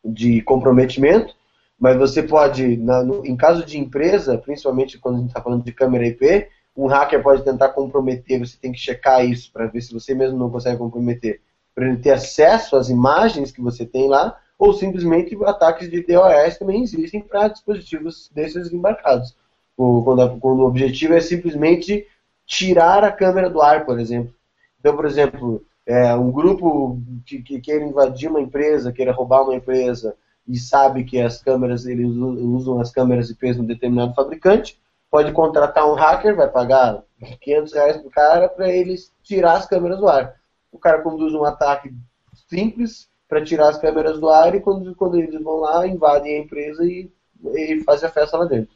de 0.03 0.41
comprometimento, 0.41 1.33
mas 1.79 1.97
você 1.97 2.21
pode, 2.21 2.77
na, 2.77 3.03
no, 3.03 3.25
em 3.25 3.35
caso 3.35 3.65
de 3.65 3.79
empresa, 3.79 4.37
principalmente 4.37 4.97
quando 4.97 5.15
a 5.15 5.19
gente 5.19 5.29
está 5.29 5.41
falando 5.41 5.63
de 5.63 5.71
câmera 5.71 6.07
IP, 6.07 6.47
um 6.75 6.87
hacker 6.87 7.23
pode 7.23 7.43
tentar 7.43 7.69
comprometer, 7.69 8.39
você 8.39 8.57
tem 8.57 8.71
que 8.71 8.79
checar 8.79 9.25
isso 9.25 9.51
para 9.51 9.67
ver 9.67 9.81
se 9.81 9.93
você 9.93 10.13
mesmo 10.13 10.37
não 10.37 10.49
consegue 10.49 10.77
comprometer, 10.77 11.41
para 11.73 11.87
ele 11.87 11.97
ter 11.97 12.11
acesso 12.11 12.75
às 12.75 12.89
imagens 12.89 13.51
que 13.51 13.61
você 13.61 13.85
tem 13.85 14.07
lá, 14.07 14.37
ou 14.57 14.73
simplesmente 14.73 15.37
ataques 15.45 15.89
de 15.89 16.01
DOS 16.01 16.57
também 16.57 16.83
existem 16.83 17.21
para 17.21 17.47
dispositivos 17.47 18.29
desses 18.33 18.73
embarcados. 18.73 19.35
Quando, 19.77 20.37
quando 20.39 20.59
o 20.59 20.67
objetivo 20.67 21.13
é 21.13 21.21
simplesmente 21.21 22.05
tirar 22.49 23.03
a 23.03 23.11
câmera 23.11 23.47
do 23.47 23.61
ar, 23.61 23.85
por 23.85 23.99
exemplo. 23.99 24.33
Então, 24.79 24.95
por 24.95 25.05
exemplo, 25.05 25.63
é, 25.85 26.15
um 26.15 26.31
grupo 26.31 26.99
que, 27.23 27.43
que 27.43 27.61
queira 27.61 27.85
invadir 27.85 28.27
uma 28.27 28.41
empresa, 28.41 28.91
queira 28.91 29.13
roubar 29.13 29.43
uma 29.43 29.53
empresa 29.55 30.15
e 30.47 30.57
sabe 30.57 31.03
que 31.03 31.21
as 31.21 31.43
câmeras, 31.43 31.85
eles 31.85 32.07
usam 32.07 32.81
as 32.81 32.91
câmeras 32.91 33.29
IPs 33.29 33.55
de 33.55 33.61
um 33.61 33.65
determinado 33.65 34.15
fabricante, 34.15 34.81
pode 35.11 35.31
contratar 35.31 35.87
um 35.87 35.93
hacker, 35.93 36.35
vai 36.35 36.49
pagar 36.49 37.03
500 37.39 37.73
reais 37.73 37.97
pro 37.97 38.09
cara 38.09 38.49
para 38.49 38.67
eles 38.67 39.13
tirar 39.21 39.53
as 39.53 39.67
câmeras 39.67 39.99
do 39.99 40.07
ar. 40.07 40.33
O 40.71 40.79
cara 40.79 41.03
conduz 41.03 41.35
um 41.35 41.45
ataque 41.45 41.93
simples 42.49 43.07
para 43.27 43.43
tirar 43.43 43.69
as 43.69 43.77
câmeras 43.77 44.19
do 44.19 44.27
ar 44.27 44.55
e 44.55 44.59
quando, 44.59 44.95
quando 44.95 45.19
eles 45.19 45.39
vão 45.43 45.57
lá, 45.57 45.85
invadem 45.85 46.35
a 46.35 46.39
empresa 46.39 46.83
e, 46.83 47.11
e 47.45 47.83
fazem 47.83 48.09
a 48.09 48.11
festa 48.11 48.37
lá 48.37 48.45
dentro. 48.45 48.73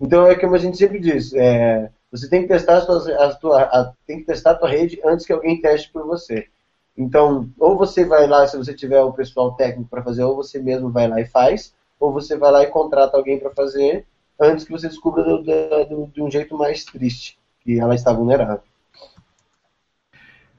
Então 0.00 0.26
é 0.26 0.36
como 0.36 0.54
a 0.54 0.58
gente 0.58 0.78
sempre 0.78 1.00
diz, 1.00 1.34
é, 1.34 1.90
você 2.10 2.28
tem 2.28 2.42
que 2.42 2.48
testar 2.48 2.78
a, 2.78 2.80
sua, 2.80 3.24
a, 3.24 3.34
tua, 3.34 3.62
a, 3.62 3.92
tem 4.06 4.18
que 4.18 4.26
testar 4.26 4.52
a 4.52 4.54
tua 4.54 4.68
rede 4.68 5.00
antes 5.04 5.24
que 5.24 5.32
alguém 5.32 5.60
teste 5.60 5.90
por 5.92 6.04
você. 6.06 6.48
Então, 6.96 7.48
ou 7.58 7.76
você 7.78 8.04
vai 8.04 8.26
lá, 8.26 8.46
se 8.46 8.56
você 8.56 8.74
tiver 8.74 9.00
o 9.00 9.12
pessoal 9.12 9.52
técnico 9.52 9.88
para 9.88 10.02
fazer, 10.02 10.24
ou 10.24 10.36
você 10.36 10.58
mesmo 10.58 10.90
vai 10.90 11.08
lá 11.08 11.20
e 11.20 11.26
faz, 11.26 11.74
ou 11.98 12.12
você 12.12 12.36
vai 12.36 12.50
lá 12.50 12.62
e 12.62 12.66
contrata 12.66 13.16
alguém 13.16 13.38
para 13.38 13.50
fazer 13.50 14.06
antes 14.40 14.64
que 14.64 14.72
você 14.72 14.88
descubra 14.88 15.22
do, 15.22 15.42
do, 15.42 15.84
do, 15.84 16.06
de 16.08 16.22
um 16.22 16.30
jeito 16.30 16.56
mais 16.56 16.84
triste. 16.84 17.38
que 17.60 17.78
ela 17.78 17.94
está 17.94 18.12
vulnerável. 18.12 18.62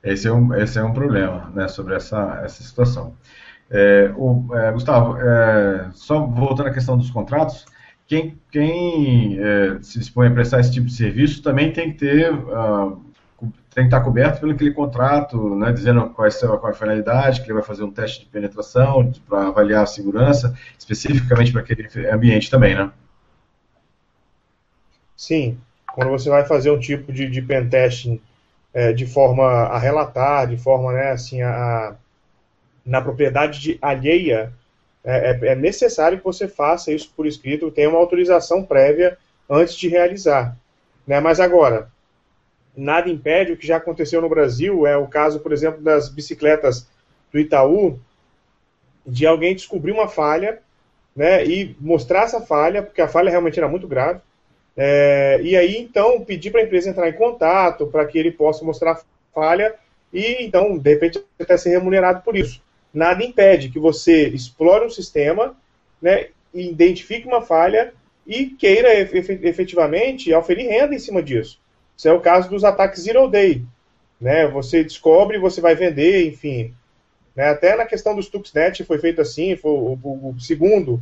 Esse 0.04 0.28
é 0.28 0.32
um, 0.32 0.54
esse 0.56 0.80
é 0.80 0.84
um 0.84 0.94
problema, 0.94 1.52
né, 1.54 1.68
sobre 1.68 1.96
essa, 1.96 2.42
essa 2.44 2.64
situação. 2.64 3.16
É, 3.70 4.12
o, 4.18 4.48
é, 4.56 4.72
Gustavo, 4.72 5.18
é, 5.18 5.90
só 5.94 6.26
voltando 6.26 6.70
à 6.70 6.74
questão 6.74 6.98
dos 6.98 7.12
contratos, 7.12 7.66
quem, 8.12 8.38
quem 8.52 9.40
é, 9.40 9.82
se 9.82 9.98
dispõe 9.98 10.28
a 10.28 10.32
prestar 10.32 10.60
esse 10.60 10.74
tipo 10.74 10.88
de 10.88 10.94
serviço 10.94 11.42
também 11.42 11.72
tem 11.72 11.94
que 11.94 12.00
ter, 12.00 12.34
uh, 12.34 13.02
tem 13.74 13.86
que 13.86 13.88
estar 13.88 14.02
coberto 14.02 14.42
pelo 14.42 14.52
aquele 14.52 14.74
contrato, 14.74 15.56
né, 15.56 15.72
dizendo 15.72 16.10
qual 16.10 16.28
é, 16.28 16.32
qual 16.32 16.68
é 16.68 16.72
a 16.72 16.74
finalidade, 16.74 17.40
que 17.40 17.48
ele 17.48 17.54
vai 17.54 17.64
fazer 17.64 17.84
um 17.86 17.92
teste 17.92 18.20
de 18.20 18.26
penetração 18.26 19.10
para 19.30 19.48
avaliar 19.48 19.84
a 19.84 19.86
segurança, 19.86 20.54
especificamente 20.78 21.54
para 21.54 21.62
aquele 21.62 21.88
ambiente 22.12 22.52
também, 22.52 22.76
né? 22.76 22.92
Sim, 25.16 25.58
quando 25.94 26.10
você 26.10 26.30
vai 26.30 26.46
fazer 26.46 26.70
um 26.70 26.80
tipo 26.80 27.14
de, 27.14 27.30
de 27.30 27.42
pentesting 27.42 28.20
é, 28.74 28.92
de 28.92 29.06
forma 29.06 29.46
a 29.46 29.80
relatar, 29.80 30.48
de 30.48 30.58
forma, 30.58 30.92
né, 30.92 31.12
assim, 31.12 31.42
a, 31.42 31.96
na 32.86 33.02
propriedade 33.02 33.62
de 33.62 33.80
alheia, 33.82 34.52
é, 35.04 35.32
é, 35.32 35.48
é, 35.52 35.56
necessário 35.56 36.18
que 36.18 36.24
você 36.24 36.48
faça 36.48 36.92
isso 36.92 37.12
por 37.16 37.26
escrito, 37.26 37.72
tenha 37.72 37.90
uma 37.90 38.00
autorização 38.00 38.64
prévia 38.64 39.18
antes 39.50 39.76
de 39.76 39.88
realizar. 39.88 40.56
Né? 41.08 41.20
Mas 41.20 41.40
agora, 41.40 41.90
nada 42.76 43.10
impede, 43.10 43.52
o 43.52 43.58
que 43.58 43.68
já 43.68 43.78
aconteceu 43.78 44.22
no 44.22 44.30
Brasil 44.30 44.86
é 44.86 44.96
o 44.96 45.08
caso, 45.08 45.40
por 45.40 45.52
exemplo, 45.52 45.82
das 45.82 46.10
bicicletas 46.10 46.88
do 47.32 47.40
Itaú, 47.40 48.00
de 49.06 49.26
alguém 49.26 49.56
descobrir 49.56 49.92
uma 49.92 50.08
falha 50.08 50.60
né, 51.16 51.46
e 51.46 51.76
mostrar 51.80 52.24
essa 52.24 52.42
falha, 52.42 52.84
porque 52.84 53.02
a 53.02 53.08
falha 53.08 53.30
realmente 53.30 53.60
era 53.60 53.68
muito 53.68 53.88
grave, 53.88 54.22
é, 54.76 55.40
e 55.44 55.56
aí, 55.56 55.78
então, 55.78 56.24
pedir 56.24 56.52
para 56.52 56.62
a 56.62 56.64
empresa 56.64 56.90
entrar 56.90 57.10
em 57.10 57.14
contato 57.14 57.88
para 57.88 58.06
que 58.06 58.18
ele 58.18 58.32
possa 58.32 58.64
mostrar 58.64 58.94
a 58.94 59.02
falha 59.34 59.76
e, 60.14 60.44
então, 60.44 60.78
de 60.78 60.90
repente, 60.90 61.24
até 61.40 61.58
ser 61.58 61.72
remunerado 61.72 62.22
por 62.22 62.36
isso. 62.36 62.62
Nada 62.94 63.24
impede 63.24 63.70
que 63.70 63.80
você 63.80 64.28
explore 64.28 64.86
um 64.86 64.90
sistema, 64.90 65.56
né, 66.02 66.28
identifique 66.54 67.28
uma 67.28 67.42
falha 67.42 67.94
e 68.28 68.48
queira 68.48 68.94
efetivamente 68.94 70.34
oferir 70.34 70.68
renda 70.68 70.94
em 70.94 71.00
cima 71.00 71.24
disso. 71.24 71.60
Isso 71.96 72.08
é 72.08 72.14
o 72.14 72.20
caso 72.20 72.50
dos 72.50 72.64
ataques 72.64 73.04
Zero 73.04 73.28
Day. 73.28 73.64
Né? 74.20 74.48
Você 74.48 74.84
descobre, 74.84 75.38
você 75.38 75.62
vai 75.62 75.76
vender, 75.76 76.28
enfim. 76.28 76.74
Né? 77.36 77.50
Até 77.50 77.76
na 77.76 77.86
questão 77.86 78.16
dos 78.16 78.26
Stuxnet 78.26 78.84
foi 78.84 79.00
feito 79.00 79.22
assim, 79.22 79.56
foi 79.56 79.72
o, 79.72 79.98
o, 80.04 80.36
o 80.36 80.40
segundo 80.40 81.02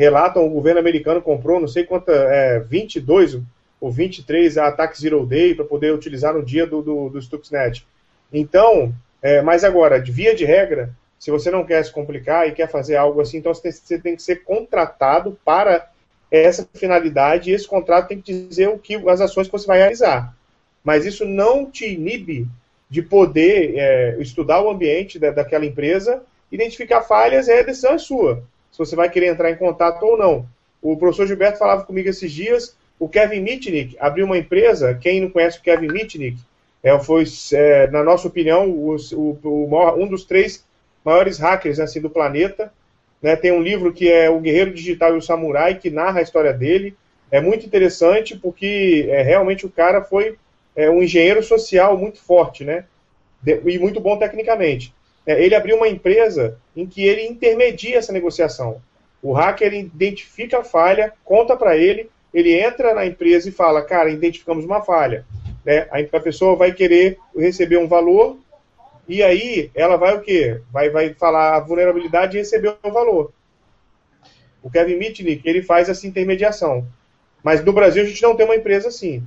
relatam 0.00 0.46
o 0.46 0.50
governo 0.50 0.80
americano 0.80 1.20
comprou 1.20 1.60
não 1.60 1.68
sei 1.68 1.84
quanta, 1.84 2.10
é, 2.10 2.58
22 2.60 3.38
ou 3.78 3.90
23 3.90 4.56
ataques 4.56 5.00
Zero 5.00 5.26
Day 5.26 5.54
para 5.54 5.64
poder 5.64 5.92
utilizar 5.92 6.32
no 6.32 6.42
dia 6.42 6.66
do, 6.66 6.80
do, 6.80 7.10
do 7.10 7.20
Stuxnet. 7.20 7.86
Então, 8.32 8.94
é, 9.20 9.42
mas 9.42 9.62
agora, 9.62 10.00
via 10.00 10.34
de 10.34 10.46
regra, 10.46 10.90
se 11.20 11.30
você 11.30 11.52
não 11.52 11.64
quer 11.64 11.84
se 11.84 11.92
complicar 11.92 12.48
e 12.48 12.52
quer 12.52 12.68
fazer 12.68 12.96
algo 12.96 13.20
assim, 13.20 13.38
então 13.38 13.54
você 13.54 13.62
tem, 13.62 13.72
você 13.72 13.98
tem 13.98 14.16
que 14.16 14.22
ser 14.22 14.42
contratado 14.42 15.38
para 15.44 15.88
essa 16.28 16.68
finalidade 16.74 17.50
e 17.50 17.54
esse 17.54 17.68
contrato 17.68 18.08
tem 18.08 18.20
que 18.20 18.32
dizer 18.32 18.68
o 18.68 18.78
que 18.78 18.96
as 19.08 19.20
ações 19.20 19.46
que 19.46 19.52
você 19.52 19.66
vai 19.66 19.78
realizar. 19.78 20.34
Mas 20.82 21.06
isso 21.06 21.24
não 21.24 21.70
te 21.70 21.86
inibe 21.86 22.48
de 22.88 23.02
poder 23.02 23.74
é, 23.76 24.16
estudar 24.18 24.60
o 24.60 24.70
ambiente 24.70 25.18
da, 25.18 25.30
daquela 25.30 25.64
empresa, 25.66 26.24
identificar 26.50 27.02
falhas, 27.02 27.46
e 27.46 27.52
a 27.52 27.62
decisão 27.62 27.92
é 27.92 27.98
sua 27.98 28.42
se 28.70 28.78
você 28.78 28.96
vai 28.96 29.10
querer 29.10 29.26
entrar 29.26 29.50
em 29.50 29.56
contato 29.56 30.02
ou 30.04 30.16
não. 30.16 30.46
O 30.80 30.96
professor 30.96 31.26
Gilberto 31.26 31.58
falava 31.58 31.84
comigo 31.84 32.08
esses 32.08 32.32
dias, 32.32 32.76
o 32.98 33.08
Kevin 33.08 33.40
Mitnick 33.40 33.96
abriu 33.98 34.26
uma 34.26 34.38
empresa, 34.38 34.94
quem 34.94 35.20
não 35.20 35.30
conhece 35.30 35.58
o 35.58 35.62
Kevin 35.62 35.88
Mitnick, 35.88 36.38
é, 36.82 36.98
foi, 36.98 37.24
é, 37.52 37.88
na 37.88 38.02
nossa 38.02 38.28
opinião, 38.28 38.70
o, 38.70 38.96
o, 39.12 39.38
o 39.42 40.02
um 40.02 40.06
dos 40.06 40.24
três 40.24 40.64
maiores 41.04 41.38
hackers 41.38 41.80
assim, 41.80 42.00
do 42.00 42.10
planeta. 42.10 42.72
Né, 43.22 43.36
tem 43.36 43.52
um 43.52 43.62
livro 43.62 43.92
que 43.92 44.10
é 44.10 44.30
O 44.30 44.40
Guerreiro 44.40 44.72
Digital 44.72 45.14
e 45.14 45.18
o 45.18 45.22
Samurai, 45.22 45.74
que 45.74 45.90
narra 45.90 46.20
a 46.20 46.22
história 46.22 46.52
dele. 46.52 46.94
É 47.30 47.40
muito 47.40 47.66
interessante 47.66 48.36
porque 48.36 49.06
é, 49.08 49.22
realmente 49.22 49.66
o 49.66 49.70
cara 49.70 50.02
foi 50.02 50.36
é, 50.74 50.88
um 50.90 51.02
engenheiro 51.02 51.42
social 51.42 51.96
muito 51.96 52.20
forte, 52.20 52.64
né? 52.64 52.84
De, 53.42 53.60
e 53.66 53.78
muito 53.78 54.00
bom 54.00 54.16
tecnicamente. 54.16 54.92
É, 55.26 55.42
ele 55.42 55.54
abriu 55.54 55.76
uma 55.76 55.88
empresa 55.88 56.58
em 56.76 56.86
que 56.86 57.04
ele 57.04 57.26
intermedia 57.26 57.98
essa 57.98 58.12
negociação. 58.12 58.80
O 59.22 59.32
hacker 59.32 59.72
identifica 59.74 60.58
a 60.58 60.64
falha, 60.64 61.12
conta 61.24 61.54
para 61.56 61.76
ele, 61.76 62.08
ele 62.32 62.54
entra 62.54 62.94
na 62.94 63.04
empresa 63.04 63.48
e 63.48 63.52
fala, 63.52 63.82
cara, 63.82 64.10
identificamos 64.10 64.64
uma 64.64 64.80
falha. 64.80 65.26
Né? 65.64 65.86
A 66.12 66.20
pessoa 66.20 66.56
vai 66.56 66.72
querer 66.72 67.18
receber 67.36 67.76
um 67.76 67.88
valor 67.88 68.38
e 69.08 69.22
aí 69.22 69.70
ela 69.74 69.96
vai 69.96 70.16
o 70.16 70.20
quê? 70.20 70.60
Vai, 70.72 70.90
vai 70.90 71.14
falar 71.14 71.56
a 71.56 71.60
vulnerabilidade 71.60 72.36
e 72.36 72.40
receber 72.40 72.76
o 72.82 72.92
valor. 72.92 73.32
O 74.62 74.70
Kevin 74.70 74.96
Mitnick, 74.96 75.48
ele 75.48 75.62
faz 75.62 75.88
essa 75.88 76.06
intermediação. 76.06 76.86
Mas 77.42 77.64
no 77.64 77.72
Brasil 77.72 78.02
a 78.02 78.06
gente 78.06 78.22
não 78.22 78.36
tem 78.36 78.44
uma 78.44 78.56
empresa 78.56 78.88
assim. 78.88 79.22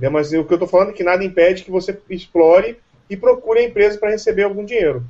Né? 0.00 0.08
Mas 0.08 0.32
o 0.32 0.44
que 0.44 0.52
eu 0.52 0.56
estou 0.56 0.68
falando 0.68 0.90
é 0.90 0.92
que 0.92 1.04
nada 1.04 1.24
impede 1.24 1.62
que 1.62 1.70
você 1.70 1.96
explore 2.10 2.76
e 3.08 3.16
procure 3.16 3.60
a 3.60 3.64
empresa 3.64 3.98
para 3.98 4.10
receber 4.10 4.42
algum 4.42 4.64
dinheiro 4.64 5.04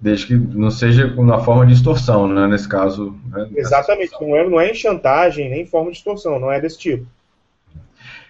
desde 0.00 0.26
que 0.26 0.34
não 0.34 0.70
seja 0.70 1.06
na 1.16 1.38
forma 1.38 1.66
de 1.66 1.72
extorsão, 1.72 2.28
né, 2.28 2.46
nesse 2.46 2.68
caso. 2.68 3.18
Né, 3.30 3.48
Exatamente, 3.56 4.12
não 4.20 4.36
é, 4.36 4.48
não 4.48 4.60
é 4.60 4.70
em 4.70 4.74
chantagem, 4.74 5.48
nem 5.48 5.62
em 5.62 5.66
forma 5.66 5.90
de 5.90 5.96
extorsão, 5.96 6.38
não 6.38 6.52
é 6.52 6.60
desse 6.60 6.78
tipo. 6.78 7.06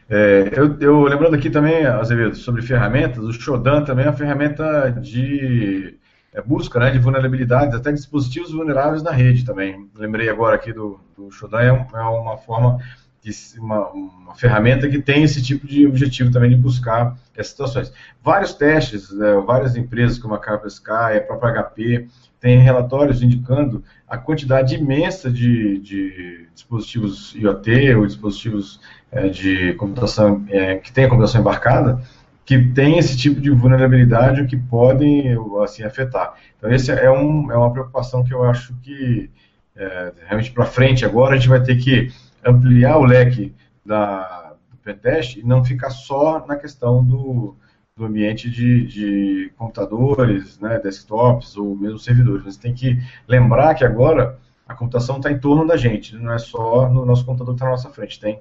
É, 0.08 0.52
eu, 0.52 0.78
eu, 0.78 1.02
lembrando 1.02 1.34
aqui 1.34 1.50
também, 1.50 1.84
Azevedo, 1.84 2.36
sobre 2.36 2.62
ferramentas, 2.62 3.24
o 3.24 3.32
Shodan 3.32 3.82
também 3.82 4.04
é 4.04 4.08
uma 4.08 4.16
ferramenta 4.16 4.90
de 4.90 5.98
é, 6.32 6.40
busca 6.40 6.78
né, 6.78 6.90
de 6.90 6.98
vulnerabilidades, 6.98 7.74
até 7.74 7.90
dispositivos 7.90 8.52
vulneráveis 8.52 9.02
na 9.02 9.10
rede 9.10 9.44
também. 9.44 9.88
Lembrei 9.96 10.28
agora 10.28 10.54
aqui 10.54 10.72
do, 10.72 11.00
do 11.16 11.30
Shodan, 11.30 11.60
é, 11.60 11.68
é 11.68 12.02
uma 12.02 12.36
forma 12.36 12.78
uma, 13.58 13.88
uma, 13.90 14.34
ferramenta 14.36 14.88
que 14.88 15.00
tem 15.00 15.24
esse 15.24 15.42
tipo 15.42 15.66
de 15.66 15.86
objetivo 15.86 16.30
também 16.30 16.50
de 16.50 16.56
buscar 16.56 17.16
essas 17.34 17.50
situações. 17.50 17.92
Vários 18.22 18.54
testes, 18.54 19.10
né, 19.10 19.34
várias 19.44 19.76
empresas 19.76 20.18
como 20.18 20.34
a 20.34 20.38
Kaspersky, 20.38 21.16
a 21.16 21.20
própria 21.20 21.62
HP, 21.62 22.06
têm 22.38 22.58
relatórios 22.58 23.22
indicando 23.22 23.82
a 24.06 24.16
quantidade 24.16 24.76
imensa 24.76 25.30
de, 25.30 25.80
de 25.80 26.46
dispositivos 26.54 27.34
IoT 27.34 27.94
ou 27.96 28.06
dispositivos 28.06 28.80
de 29.28 29.74
computação 29.74 30.44
é, 30.48 30.76
que 30.76 30.92
tem 30.92 31.04
a 31.04 31.08
computação 31.08 31.40
embarcada 31.40 32.00
que 32.46 32.62
tem 32.68 32.96
esse 32.96 33.16
tipo 33.16 33.40
de 33.40 33.50
vulnerabilidade 33.50 34.46
que 34.46 34.56
podem 34.56 35.36
assim 35.64 35.82
afetar. 35.82 36.34
Então 36.56 36.72
esse 36.72 36.92
é, 36.92 37.10
um, 37.10 37.50
é 37.50 37.56
uma 37.56 37.72
preocupação 37.72 38.22
que 38.22 38.32
eu 38.32 38.44
acho 38.44 38.72
que 38.82 39.28
é, 39.74 40.12
realmente 40.26 40.52
para 40.52 40.64
frente 40.64 41.04
agora 41.04 41.34
a 41.34 41.36
gente 41.36 41.48
vai 41.48 41.60
ter 41.60 41.76
que 41.76 42.12
ampliar 42.44 42.98
o 42.98 43.04
leque 43.04 43.52
da, 43.84 44.54
do 44.70 44.76
pentest 44.78 45.36
e 45.36 45.42
não 45.42 45.64
ficar 45.64 45.90
só 45.90 46.46
na 46.46 46.54
questão 46.54 47.04
do, 47.04 47.56
do 47.96 48.04
ambiente 48.04 48.48
de, 48.48 48.86
de, 48.86 49.52
computadores, 49.56 50.60
né, 50.60 50.78
desktops 50.78 51.56
ou 51.56 51.74
mesmo 51.74 51.98
servidores. 51.98 52.44
Você 52.44 52.60
tem 52.60 52.72
que 52.72 53.02
lembrar 53.26 53.74
que 53.74 53.84
agora 53.84 54.38
a 54.68 54.74
computação 54.74 55.16
está 55.16 55.32
em 55.32 55.38
torno 55.38 55.66
da 55.66 55.76
gente, 55.76 56.14
não 56.16 56.32
é 56.32 56.38
só 56.38 56.88
no 56.88 57.04
nosso 57.04 57.24
computador 57.24 57.54
que 57.54 57.56
está 57.56 57.64
na 57.66 57.72
nossa 57.72 57.90
frente. 57.90 58.20
Tem 58.20 58.40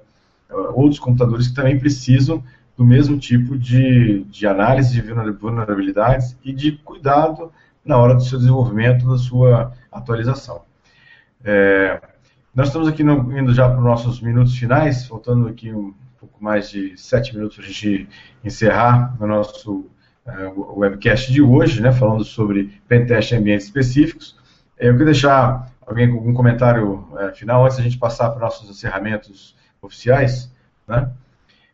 outros 0.50 0.98
computadores 0.98 1.48
que 1.48 1.54
também 1.54 1.78
precisam 1.78 2.42
do 2.76 2.84
mesmo 2.84 3.18
tipo 3.18 3.56
de, 3.56 4.24
de 4.24 4.46
análise 4.46 5.00
de 5.00 5.12
vulnerabilidades 5.32 6.36
e 6.44 6.52
de 6.52 6.72
cuidado 6.72 7.50
na 7.84 7.96
hora 7.96 8.14
do 8.14 8.22
seu 8.22 8.38
desenvolvimento, 8.38 9.08
da 9.08 9.16
sua 9.16 9.72
atualização. 9.90 10.62
É, 11.44 12.00
nós 12.54 12.68
estamos 12.68 12.88
aqui 12.88 13.02
no, 13.02 13.38
indo 13.38 13.54
já 13.54 13.68
para 13.68 13.78
os 13.78 13.84
nossos 13.84 14.20
minutos 14.20 14.56
finais, 14.56 15.06
faltando 15.06 15.46
aqui 15.46 15.72
um 15.72 15.94
pouco 16.18 16.42
mais 16.42 16.70
de 16.70 16.96
sete 16.96 17.34
minutos 17.34 17.56
para 17.56 17.64
a 17.64 17.68
gente 17.68 18.08
encerrar 18.44 19.16
o 19.20 19.26
nosso 19.26 19.86
uh, 20.26 20.78
webcast 20.78 21.32
de 21.32 21.40
hoje, 21.40 21.80
né, 21.80 21.92
falando 21.92 22.24
sobre 22.24 22.80
pentest 22.88 23.32
em 23.32 23.36
ambientes 23.36 23.66
específicos. 23.66 24.36
Eu 24.78 24.92
queria 24.92 25.06
deixar 25.06 25.70
alguém 25.86 26.10
com 26.10 26.16
algum 26.16 26.34
comentário 26.34 27.06
uh, 27.12 27.34
final 27.34 27.64
antes 27.64 27.76
da 27.76 27.82
gente 27.82 27.98
passar 27.98 28.30
para 28.30 28.36
os 28.36 28.42
nossos 28.42 28.70
encerramentos 28.70 29.54
oficiais. 29.86 30.52
Né? 30.86 31.10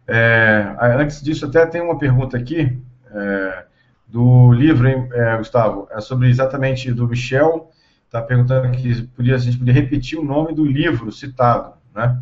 É, 0.06 0.76
antes 0.98 1.22
disso, 1.22 1.46
até 1.46 1.66
tem 1.66 1.80
uma 1.80 1.98
pergunta 1.98 2.36
aqui 2.36 2.78
é, 3.10 3.64
do 4.06 4.52
livro, 4.52 4.88
hein, 4.88 5.08
é, 5.12 5.36
Gustavo, 5.36 5.88
é 5.90 6.00
sobre 6.00 6.28
exatamente 6.28 6.92
do 6.92 7.08
Michel 7.08 7.72
está 8.12 8.20
perguntando 8.20 8.66
aqui 8.66 9.02
podia, 9.16 9.34
a 9.34 9.38
gente 9.38 9.56
podia 9.56 9.72
repetir 9.72 10.18
o 10.18 10.24
nome 10.24 10.54
do 10.54 10.66
livro 10.66 11.10
citado, 11.10 11.72
né? 11.94 12.20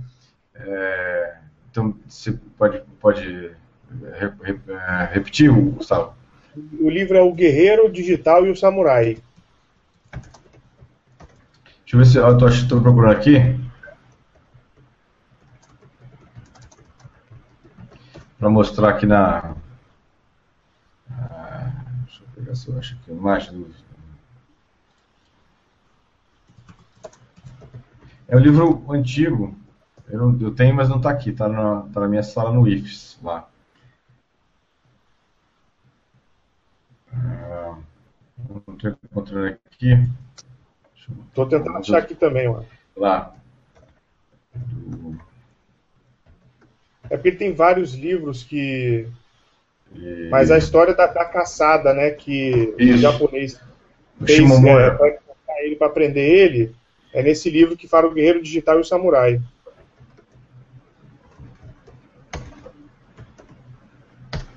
É, 0.55 1.35
então, 1.69 1.97
você 2.07 2.39
pode, 2.57 2.81
pode 3.01 3.27
re, 3.27 4.31
re, 4.41 4.61
é, 4.69 5.09
repetir, 5.13 5.51
Gustavo? 5.51 6.15
O 6.81 6.89
livro 6.89 7.17
é 7.17 7.23
O 7.23 7.33
Guerreiro 7.33 7.91
Digital 7.91 8.47
e 8.47 8.51
o 8.51 8.57
Samurai. 8.57 9.19
Deixa 11.83 11.97
eu 11.97 11.99
ver 11.99 12.07
se 12.07 12.19
eu 12.19 12.49
estou 12.49 12.81
procurando 12.81 13.17
aqui. 13.17 13.59
Mostrar 18.49 18.91
aqui 18.91 19.07
na. 19.07 19.55
Ah, 21.11 21.73
deixa 22.05 22.23
eu 22.23 22.29
pegar 22.35 22.55
se 22.55 22.69
eu 22.69 22.79
acho 22.79 22.95
aqui 22.95 23.11
a 23.11 23.15
imagem 23.15 23.53
do. 23.53 23.75
É 28.29 28.37
um 28.37 28.41
livro 28.41 28.85
antigo. 28.91 29.55
Eu, 30.09 30.41
eu 30.41 30.55
tenho, 30.55 30.75
mas 30.75 30.89
não 30.89 30.97
está 30.97 31.11
aqui. 31.11 31.31
Está 31.31 31.49
na, 31.49 31.83
tá 31.93 32.01
na 32.01 32.09
minha 32.09 32.23
sala 32.23 32.53
no 32.53 32.67
IFES 32.67 33.19
lá. 33.23 33.49
Ah, 37.13 37.77
não 38.49 38.75
estou 38.75 38.97
encontrando 39.05 39.47
aqui. 39.49 40.09
Estou 41.29 41.47
tentando 41.47 41.77
achar 41.77 41.99
aqui 41.99 42.15
também, 42.15 42.49
mano. 42.49 42.67
Lá. 42.97 43.35
É 47.11 47.17
porque 47.17 47.33
tem 47.33 47.53
vários 47.53 47.93
livros 47.95 48.45
que. 48.45 49.07
E... 49.93 50.29
Mas 50.31 50.51
a 50.53 50.57
história 50.57 50.95
da, 50.95 51.07
da 51.07 51.25
caçada, 51.25 51.93
né? 51.93 52.13
Que 52.13 52.73
Isso. 52.79 52.95
o 52.95 52.99
japonês 52.99 53.61
fez 54.25 54.65
é, 54.65 54.91
para 54.91 55.19
ele 55.65 55.77
para 55.77 55.89
aprender 55.89 56.21
ele, 56.21 56.75
é 57.13 57.23
nesse 57.23 57.51
livro 57.51 57.77
que 57.77 57.89
fala 57.89 58.07
o 58.07 58.13
Guerreiro 58.13 58.41
Digital 58.41 58.79
e 58.79 58.81
o 58.81 58.85
Samurai. 58.85 59.41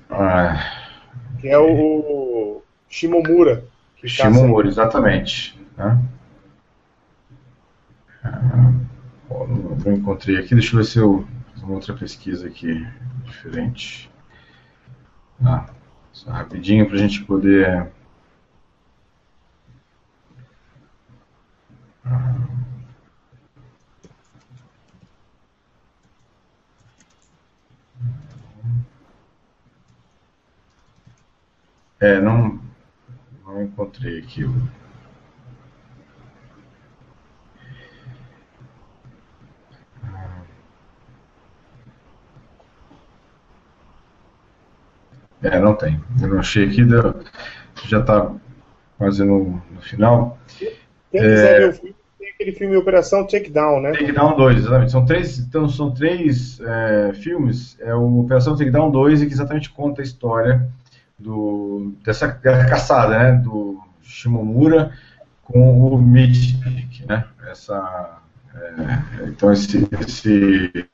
Ah. 0.08 0.92
Que 1.40 1.48
é 1.48 1.58
o, 1.58 1.66
o 1.66 2.62
Shimomura. 2.88 3.64
Shimomura, 4.04 4.68
exatamente. 4.68 5.58
Né? 5.76 5.98
Ah, 8.22 8.72
não 9.84 9.92
encontrei 9.92 10.36
aqui, 10.36 10.54
deixa 10.54 10.74
eu 10.74 10.78
ver 10.78 10.84
se 10.84 10.98
eu 10.98 11.26
uma 11.64 11.74
outra 11.74 11.94
pesquisa 11.94 12.46
aqui 12.46 12.86
diferente. 13.24 14.10
Ah, 15.42 15.66
só 16.12 16.30
rapidinho 16.30 16.86
para 16.86 16.96
a 16.96 16.98
gente 16.98 17.24
poder. 17.24 17.90
É, 32.00 32.20
não, 32.20 32.60
não 33.46 33.62
encontrei 33.62 34.18
aqui 34.18 34.44
não 45.64 45.74
tem. 45.74 46.00
Eu 46.20 46.28
não 46.28 46.38
achei 46.38 46.66
aqui, 46.66 46.86
já 47.88 48.00
está 48.00 48.30
quase 48.98 49.24
no, 49.24 49.62
no, 49.70 49.80
final. 49.80 50.38
Quem 50.58 50.70
quiser 51.10 51.56
é, 51.56 51.58
ver 51.60 51.68
o 51.68 51.72
filme, 51.72 51.94
tem 52.18 52.28
aquele 52.30 52.52
filme 52.52 52.76
Operação 52.76 53.26
Takedown, 53.26 53.80
né? 53.80 53.92
Takedown 53.92 54.36
2, 54.36 54.58
exatamente. 54.58 54.92
São 54.92 55.04
três, 55.04 55.38
então, 55.38 55.68
são 55.68 55.90
três 55.92 56.60
é, 56.60 57.12
filmes. 57.14 57.76
É 57.80 57.94
o 57.94 58.20
Operação 58.20 58.56
Takedown 58.56 58.90
2, 58.90 59.24
que 59.24 59.32
exatamente 59.32 59.70
conta 59.70 60.02
a 60.02 60.04
história 60.04 60.68
do, 61.18 61.92
dessa 62.04 62.28
caçada, 62.28 63.18
né? 63.18 63.32
Do 63.32 63.80
Shimomura 64.02 64.92
com 65.42 65.88
o 65.88 65.98
Mitnick, 65.98 67.06
né? 67.06 67.24
Essa, 67.48 68.18
é, 68.54 69.28
então, 69.28 69.52
esse, 69.52 69.88
esse, 70.00 70.86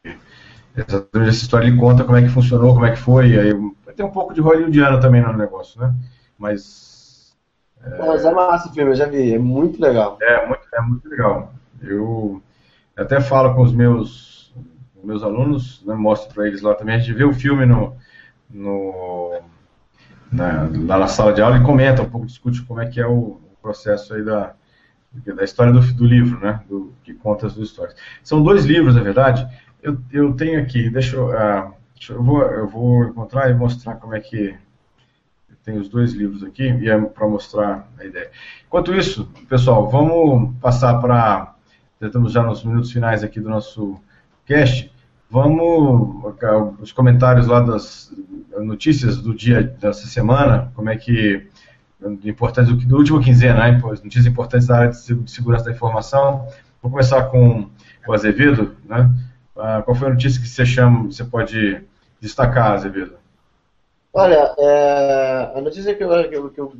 essa, 0.76 1.06
essa 1.14 1.30
história 1.30 1.66
ele 1.66 1.76
conta 1.76 2.04
como 2.04 2.16
é 2.16 2.22
que 2.22 2.28
funcionou, 2.28 2.74
como 2.74 2.86
é 2.86 2.92
que 2.92 2.98
foi, 2.98 3.38
aí 3.38 3.52
tem 4.00 4.06
um 4.06 4.10
pouco 4.10 4.32
de 4.32 4.40
hollywoodiano 4.40 4.98
também 5.00 5.20
no 5.20 5.36
negócio, 5.36 5.80
né? 5.80 5.94
Mas. 6.38 7.36
É, 7.82 7.98
Mas 7.98 8.24
é 8.24 8.32
massa 8.32 8.68
o 8.68 8.72
filme, 8.72 8.92
eu 8.92 8.96
já 8.96 9.06
vi, 9.06 9.34
é 9.34 9.38
muito 9.38 9.80
legal. 9.80 10.18
É, 10.22 10.46
muito, 10.46 10.62
é 10.72 10.80
muito 10.80 11.08
legal. 11.08 11.52
Eu 11.82 12.42
até 12.96 13.20
falo 13.20 13.54
com 13.54 13.62
os 13.62 13.72
meus, 13.72 14.54
meus 15.02 15.22
alunos, 15.22 15.82
né, 15.84 15.94
mostro 15.94 16.34
para 16.34 16.46
eles 16.46 16.62
lá 16.62 16.74
também, 16.74 16.94
a 16.94 16.98
gente 16.98 17.12
vê 17.12 17.24
o 17.24 17.32
filme 17.32 17.66
no, 17.66 17.94
no, 18.48 19.40
na, 20.32 20.68
lá 20.86 20.98
na 20.98 21.06
sala 21.06 21.32
de 21.32 21.42
aula 21.42 21.58
e 21.58 21.62
comenta 21.62 22.02
um 22.02 22.08
pouco, 22.08 22.26
discute 22.26 22.62
como 22.62 22.80
é 22.80 22.86
que 22.86 23.00
é 23.00 23.06
o, 23.06 23.12
o 23.12 23.56
processo 23.60 24.14
aí 24.14 24.22
da, 24.22 24.54
da 25.12 25.44
história 25.44 25.72
do, 25.72 25.80
do 25.80 26.04
livro, 26.04 26.40
né? 26.40 26.62
Do, 26.68 26.94
que 27.02 27.14
conta 27.14 27.46
as 27.46 27.54
duas 27.54 27.68
histórias. 27.68 27.96
São 28.22 28.42
dois 28.42 28.64
livros, 28.64 28.94
na 28.94 29.02
verdade. 29.02 29.46
Eu, 29.82 29.98
eu 30.12 30.32
tenho 30.34 30.60
aqui, 30.60 30.90
deixa 30.90 31.16
eu. 31.16 31.28
Uh, 31.28 31.74
eu 32.08 32.22
vou, 32.22 32.42
eu 32.42 32.66
vou 32.66 33.04
encontrar 33.04 33.50
e 33.50 33.54
mostrar 33.54 33.96
como 33.96 34.14
é 34.14 34.20
que 34.20 34.54
tem 35.64 35.78
os 35.78 35.88
dois 35.88 36.12
livros 36.12 36.42
aqui 36.42 36.64
e 36.64 36.88
é 36.88 36.98
para 36.98 37.28
mostrar 37.28 37.88
a 37.98 38.04
ideia. 38.04 38.30
Enquanto 38.66 38.94
isso, 38.94 39.26
pessoal, 39.48 39.88
vamos 39.90 40.54
passar 40.60 40.98
para 41.00 41.54
estamos 42.00 42.32
já 42.32 42.42
nos 42.42 42.64
minutos 42.64 42.90
finais 42.90 43.22
aqui 43.22 43.40
do 43.40 43.50
nosso 43.50 44.00
cast. 44.46 44.90
Vamos 45.30 46.24
os 46.80 46.92
comentários 46.92 47.46
lá 47.46 47.60
das 47.60 48.12
notícias 48.58 49.18
do 49.18 49.34
dia 49.34 49.62
dessa 49.62 50.06
semana, 50.06 50.72
como 50.74 50.88
é 50.88 50.96
que 50.96 51.46
importantes 52.24 52.72
do 52.86 52.96
último 52.96 53.20
quinzena, 53.20 53.70
né? 53.70 53.78
notícias 53.78 54.26
importantes 54.26 54.66
da 54.66 54.78
área 54.78 54.90
de 54.90 55.30
segurança 55.30 55.66
da 55.66 55.72
informação. 55.72 56.48
Vou 56.82 56.90
começar 56.90 57.24
com 57.24 57.68
o 58.06 58.12
Azevedo, 58.12 58.74
né? 58.88 59.10
Ah, 59.56 59.82
qual 59.82 59.94
foi 59.94 60.08
a 60.08 60.10
notícia 60.10 60.40
que 60.40 60.48
você 60.48 60.64
chama, 60.64 61.04
você 61.04 61.24
pode 61.24 61.82
destacar, 62.20 62.72
Azevedo? 62.72 63.18
Olha, 64.12 64.54
é, 64.58 65.52
a 65.54 65.60
notícia 65.60 65.94
que 65.94 66.02
eu, 66.02 66.28
que 66.28 66.36
eu, 66.36 66.50
que 66.50 66.60
eu, 66.60 66.72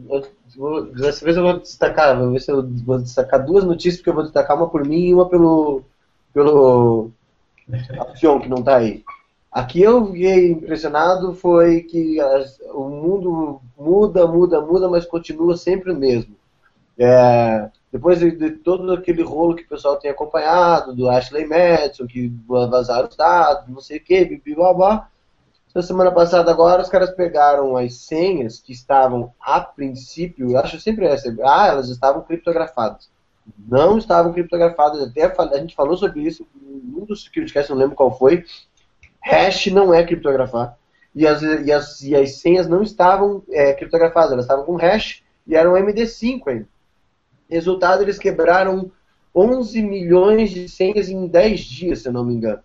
eu, 0.58 0.86
dessa 0.94 1.24
vez 1.24 1.36
eu 1.36 1.44
vou 1.44 1.58
destacar, 1.60 2.18
vou 2.18 2.32
ver 2.32 2.40
se 2.40 2.50
eu 2.50 2.68
vou 2.84 2.98
destacar 2.98 3.44
duas 3.44 3.64
notícias, 3.64 3.96
porque 3.96 4.10
eu 4.10 4.14
vou 4.14 4.24
destacar 4.24 4.56
uma 4.56 4.68
por 4.68 4.84
mim 4.84 5.06
e 5.06 5.14
uma 5.14 5.28
pelo 5.28 5.84
pelo 6.32 7.10
Apion, 7.98 8.40
que 8.40 8.48
não 8.48 8.58
está 8.58 8.76
aí. 8.76 9.04
Aqui 9.50 9.82
eu 9.82 10.06
fiquei 10.06 10.52
impressionado 10.52 11.34
foi 11.34 11.82
que 11.82 12.20
as, 12.20 12.58
o 12.72 12.88
mundo 12.88 13.60
muda, 13.76 14.26
muda, 14.26 14.60
muda, 14.60 14.88
mas 14.88 15.06
continua 15.06 15.56
sempre 15.56 15.92
o 15.92 15.96
mesmo. 15.96 16.36
É, 16.98 17.68
depois 17.92 18.20
de, 18.20 18.30
de, 18.30 18.50
todo 18.50 18.92
aquele 18.92 19.22
rolo 19.22 19.56
que 19.56 19.64
o 19.64 19.68
pessoal 19.68 19.96
tem 19.96 20.10
acompanhado, 20.10 20.94
do 20.94 21.08
Ashley 21.08 21.46
Madison, 21.46 22.06
que 22.06 22.32
vazaram 22.46 23.08
os 23.08 23.16
dados, 23.16 23.68
não 23.68 23.80
sei 23.80 23.98
o 23.98 24.04
que, 24.04 24.40
blá, 24.54 25.08
essa 25.74 25.86
semana 25.86 26.10
passada 26.10 26.50
agora 26.50 26.82
os 26.82 26.88
caras 26.88 27.10
pegaram 27.10 27.76
as 27.76 27.94
senhas 27.94 28.60
que 28.60 28.72
estavam 28.72 29.32
a 29.40 29.60
princípio, 29.60 30.50
eu 30.50 30.58
acho 30.58 30.80
sempre 30.80 31.06
essa, 31.06 31.34
ah, 31.44 31.68
elas 31.68 31.88
estavam 31.88 32.22
criptografadas. 32.22 33.08
Não 33.58 33.98
estavam 33.98 34.32
criptografadas, 34.32 35.02
até 35.02 35.24
a 35.24 35.58
gente 35.58 35.74
falou 35.74 35.96
sobre 35.96 36.22
isso 36.22 36.46
num 36.62 37.04
dos 37.04 37.24
SecurityCast, 37.24 37.70
não 37.70 37.78
lembro 37.78 37.96
qual 37.96 38.16
foi. 38.16 38.44
Hash 39.20 39.66
não 39.66 39.92
é 39.92 40.04
criptografar. 40.04 40.76
E 41.14 41.26
as, 41.26 41.42
e 41.42 41.72
as, 41.72 42.02
e 42.02 42.16
as 42.16 42.36
senhas 42.36 42.68
não 42.68 42.82
estavam 42.82 43.42
é, 43.50 43.72
criptografadas, 43.72 44.32
elas 44.32 44.44
estavam 44.44 44.64
com 44.64 44.76
hash 44.76 45.22
e 45.46 45.56
eram 45.56 45.72
MD5 45.72 46.42
ainda. 46.46 46.68
Resultado, 47.50 48.02
eles 48.02 48.18
quebraram 48.18 48.90
11 49.34 49.82
milhões 49.82 50.50
de 50.50 50.68
senhas 50.68 51.08
em 51.08 51.26
10 51.26 51.60
dias, 51.60 51.98
se 52.00 52.10
não 52.10 52.24
me 52.24 52.34
engano. 52.34 52.60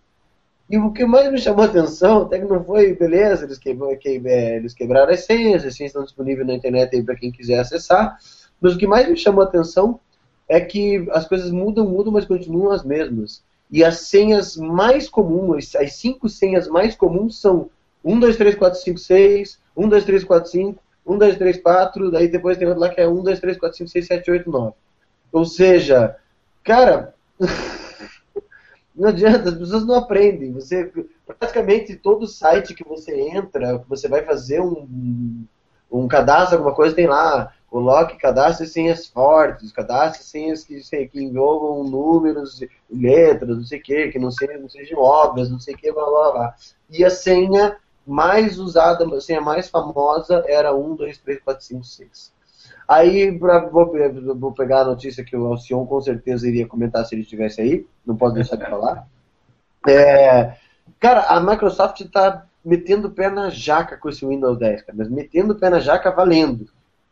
E 0.68 0.78
o 0.78 0.92
que 0.92 1.04
mais 1.04 1.30
me 1.30 1.38
chamou 1.38 1.62
a 1.62 1.68
atenção, 1.68 2.22
até 2.22 2.38
que 2.38 2.44
não 2.44 2.62
foi, 2.64 2.94
beleza, 2.94 3.44
eles, 3.44 3.58
quebraram, 3.58 3.96
que, 3.96 4.20
é, 4.24 4.56
eles 4.56 4.74
quebraram 4.74 5.12
as 5.12 5.24
senhas, 5.24 5.64
as 5.64 5.76
senhas 5.76 5.90
estão 5.90 6.02
disponíveis 6.02 6.46
na 6.46 6.54
internet 6.54 7.00
para 7.02 7.14
quem 7.14 7.30
quiser 7.30 7.60
acessar, 7.60 8.18
mas 8.60 8.74
o 8.74 8.78
que 8.78 8.86
mais 8.86 9.08
me 9.08 9.16
chamou 9.16 9.42
a 9.42 9.46
atenção 9.46 10.00
é 10.48 10.60
que 10.60 11.06
as 11.10 11.26
coisas 11.26 11.50
mudam, 11.50 11.88
mudam, 11.88 12.12
mas 12.12 12.24
continuam 12.24 12.72
as 12.72 12.84
mesmas. 12.84 13.44
E 13.70 13.84
as 13.84 14.00
senhas 14.00 14.56
mais 14.56 15.08
comuns, 15.08 15.74
as 15.76 15.94
cinco 15.94 16.28
senhas 16.28 16.68
mais 16.68 16.94
comuns 16.94 17.40
são 17.40 17.70
1, 18.04 18.20
2, 18.20 18.36
3, 18.36 18.54
4, 18.54 18.80
5, 18.80 18.98
6, 18.98 19.58
1, 19.76 19.88
2, 19.88 20.04
3, 20.04 20.24
4, 20.24 20.50
5, 20.50 20.82
1, 21.06 21.18
2, 21.18 21.38
3, 21.38 21.62
4, 21.62 22.10
daí 22.10 22.28
depois 22.28 22.58
tem 22.58 22.66
outro 22.66 22.80
lá 22.80 22.88
que 22.88 23.00
é 23.00 23.08
1, 23.08 23.22
2, 23.22 23.40
3, 23.40 23.58
4, 23.58 23.78
5, 23.78 23.90
6, 23.90 24.06
7, 24.06 24.30
8, 24.30 24.50
9. 24.50 24.74
Ou 25.32 25.44
seja, 25.44 26.16
cara... 26.64 27.14
Não 28.96 29.10
adianta, 29.10 29.50
as 29.50 29.54
pessoas 29.54 29.84
não 29.84 29.96
aprendem. 29.96 30.54
Você 30.54 30.90
praticamente 31.26 31.96
todo 31.96 32.26
site 32.26 32.74
que 32.74 32.82
você 32.82 33.14
entra, 33.14 33.84
você 33.86 34.08
vai 34.08 34.22
fazer 34.24 34.62
um, 34.62 35.44
um 35.92 36.08
cadastro, 36.08 36.56
alguma 36.56 36.74
coisa, 36.74 36.94
tem 36.94 37.06
lá, 37.06 37.52
coloque 37.68 38.16
cadastro 38.16 38.64
e 38.64 38.68
senhas 38.68 39.06
fortes, 39.06 39.72
cadastre 39.72 40.24
senhas 40.24 40.64
que, 40.64 40.82
sei, 40.82 41.08
que 41.08 41.22
envolvam 41.22 41.84
números, 41.84 42.60
letras, 42.90 43.56
não 43.56 43.64
sei 43.64 43.80
o 43.80 43.82
que, 43.82 44.08
que 44.08 44.18
não, 44.18 44.30
sejam, 44.30 44.60
não 44.60 44.68
sejam 44.68 44.98
obras, 44.98 45.50
não 45.50 45.60
sei 45.60 45.74
o 45.74 45.78
que, 45.78 45.92
blá 45.92 46.04
blá 46.04 46.32
blá. 46.32 46.54
E 46.88 47.04
a 47.04 47.10
senha 47.10 47.76
mais 48.06 48.58
usada, 48.58 49.04
a 49.04 49.20
senha 49.20 49.40
mais 49.40 49.68
famosa 49.68 50.44
era 50.46 50.74
1, 50.74 50.94
2, 50.94 51.18
3, 51.18 51.40
4, 51.40 51.64
5, 51.64 51.84
6. 51.84 52.32
Aí 52.88 53.36
pra, 53.36 53.66
vou, 53.66 53.92
vou, 54.36 54.52
pegar 54.52 54.82
a 54.82 54.84
notícia 54.84 55.24
que 55.24 55.36
o 55.36 55.46
Alcion 55.46 55.84
com 55.86 56.00
certeza 56.00 56.46
iria 56.46 56.68
comentar 56.68 57.04
se 57.04 57.14
ele 57.14 57.22
estivesse 57.22 57.60
aí, 57.60 57.84
não 58.06 58.16
posso 58.16 58.34
deixar 58.34 58.56
de 58.56 58.64
falar. 58.64 59.06
É, 59.88 60.56
cara, 60.98 61.26
a 61.28 61.40
Microsoft 61.40 62.00
está 62.00 62.44
metendo 62.64 63.06
o 63.06 63.10
pé 63.12 63.30
na 63.30 63.50
jaca 63.50 63.96
com 63.96 64.08
esse 64.08 64.26
Windows 64.26 64.58
10, 64.58 64.82
cara, 64.82 64.98
mas 64.98 65.08
metendo 65.08 65.52
o 65.52 65.56
pé 65.56 65.70
na 65.70 65.78
jaca 65.78 66.10
valendo. 66.10 66.66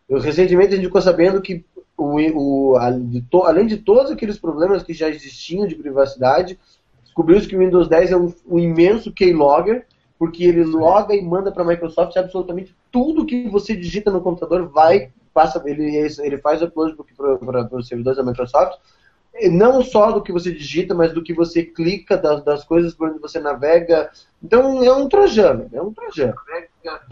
Eu, 0.09 0.19
recentemente 0.19 0.73
a 0.73 0.77
gente 0.77 0.87
ficou 0.87 1.01
sabendo 1.01 1.41
que, 1.41 1.65
o, 1.97 2.17
o, 2.17 2.77
a, 2.77 2.91
de 2.91 3.21
to, 3.23 3.45
além 3.45 3.67
de 3.69 3.77
todos 3.77 4.11
aqueles 4.11 4.39
problemas 4.39 4.83
que 4.83 4.93
já 4.93 5.09
existiam 5.09 5.69
de 5.69 5.77
privacidade, 5.77 6.59
descobriu-se 7.05 7.47
que 7.47 7.55
o 7.55 7.61
Windows 7.61 7.87
10 7.87 8.11
é 8.11 8.17
um, 8.17 8.35
um 8.45 8.59
imenso 8.59 9.13
keylogger, 9.13 9.87
porque 10.25 10.43
ele 10.43 10.65
loga 10.65 11.15
e 11.15 11.21
manda 11.21 11.53
para 11.53 11.63
a 11.63 11.67
Microsoft 11.67 12.17
absolutamente 12.17 12.75
tudo 12.91 13.27
que 13.27 13.47
você 13.47 13.77
digita 13.77 14.11
no 14.11 14.23
computador 14.23 14.67
vai 14.69 15.11
passa 15.35 15.63
ele 15.67 15.85
ele 15.97 16.39
faz 16.39 16.63
upload 16.63 16.97
para 17.15 17.77
os 17.77 17.87
servidores 17.87 18.17
da 18.17 18.25
Microsoft 18.25 18.79
não 19.51 19.83
só 19.83 20.13
do 20.13 20.23
que 20.23 20.31
você 20.31 20.53
digita, 20.53 20.95
mas 20.95 21.13
do 21.13 21.21
que 21.21 21.35
você 21.35 21.65
clica, 21.65 22.17
das, 22.17 22.45
das 22.45 22.63
coisas 22.63 22.95
por 22.95 23.09
onde 23.09 23.19
você 23.19 23.41
navega. 23.41 24.09
Então 24.41 24.81
é 24.85 24.95
um 24.95 25.09
trojano, 25.09 25.69
é 25.73 25.83
um 25.83 25.93
trojano. 25.93 26.37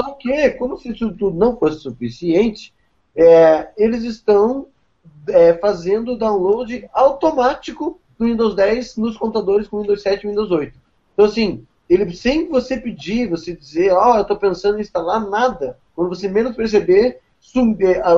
Só 0.00 0.12
que, 0.12 0.50
como 0.50 0.78
se 0.78 0.92
isso 0.92 1.12
tudo 1.14 1.36
não 1.36 1.56
fosse 1.56 1.80
suficiente, 1.80 2.72
é, 3.16 3.70
eles 3.76 4.04
estão 4.04 4.68
é, 5.28 5.54
fazendo 5.54 6.16
download 6.16 6.88
automático 6.92 8.00
do 8.16 8.26
Windows 8.26 8.54
10 8.54 8.98
nos 8.98 9.16
computadores 9.16 9.66
com 9.66 9.80
Windows 9.80 10.00
7 10.00 10.24
e 10.24 10.30
Windows 10.30 10.52
8. 10.52 10.78
Então, 11.14 11.26
assim, 11.26 11.66
ele, 11.92 12.14
sem 12.14 12.48
você 12.48 12.76
pedir, 12.76 13.28
você 13.28 13.54
dizer, 13.54 13.92
ó, 13.92 14.12
oh, 14.12 14.16
eu 14.16 14.22
estou 14.22 14.36
pensando 14.36 14.78
em 14.78 14.80
instalar 14.80 15.28
nada, 15.28 15.78
quando 15.94 16.08
você 16.08 16.28
menos 16.28 16.56
perceber, 16.56 17.20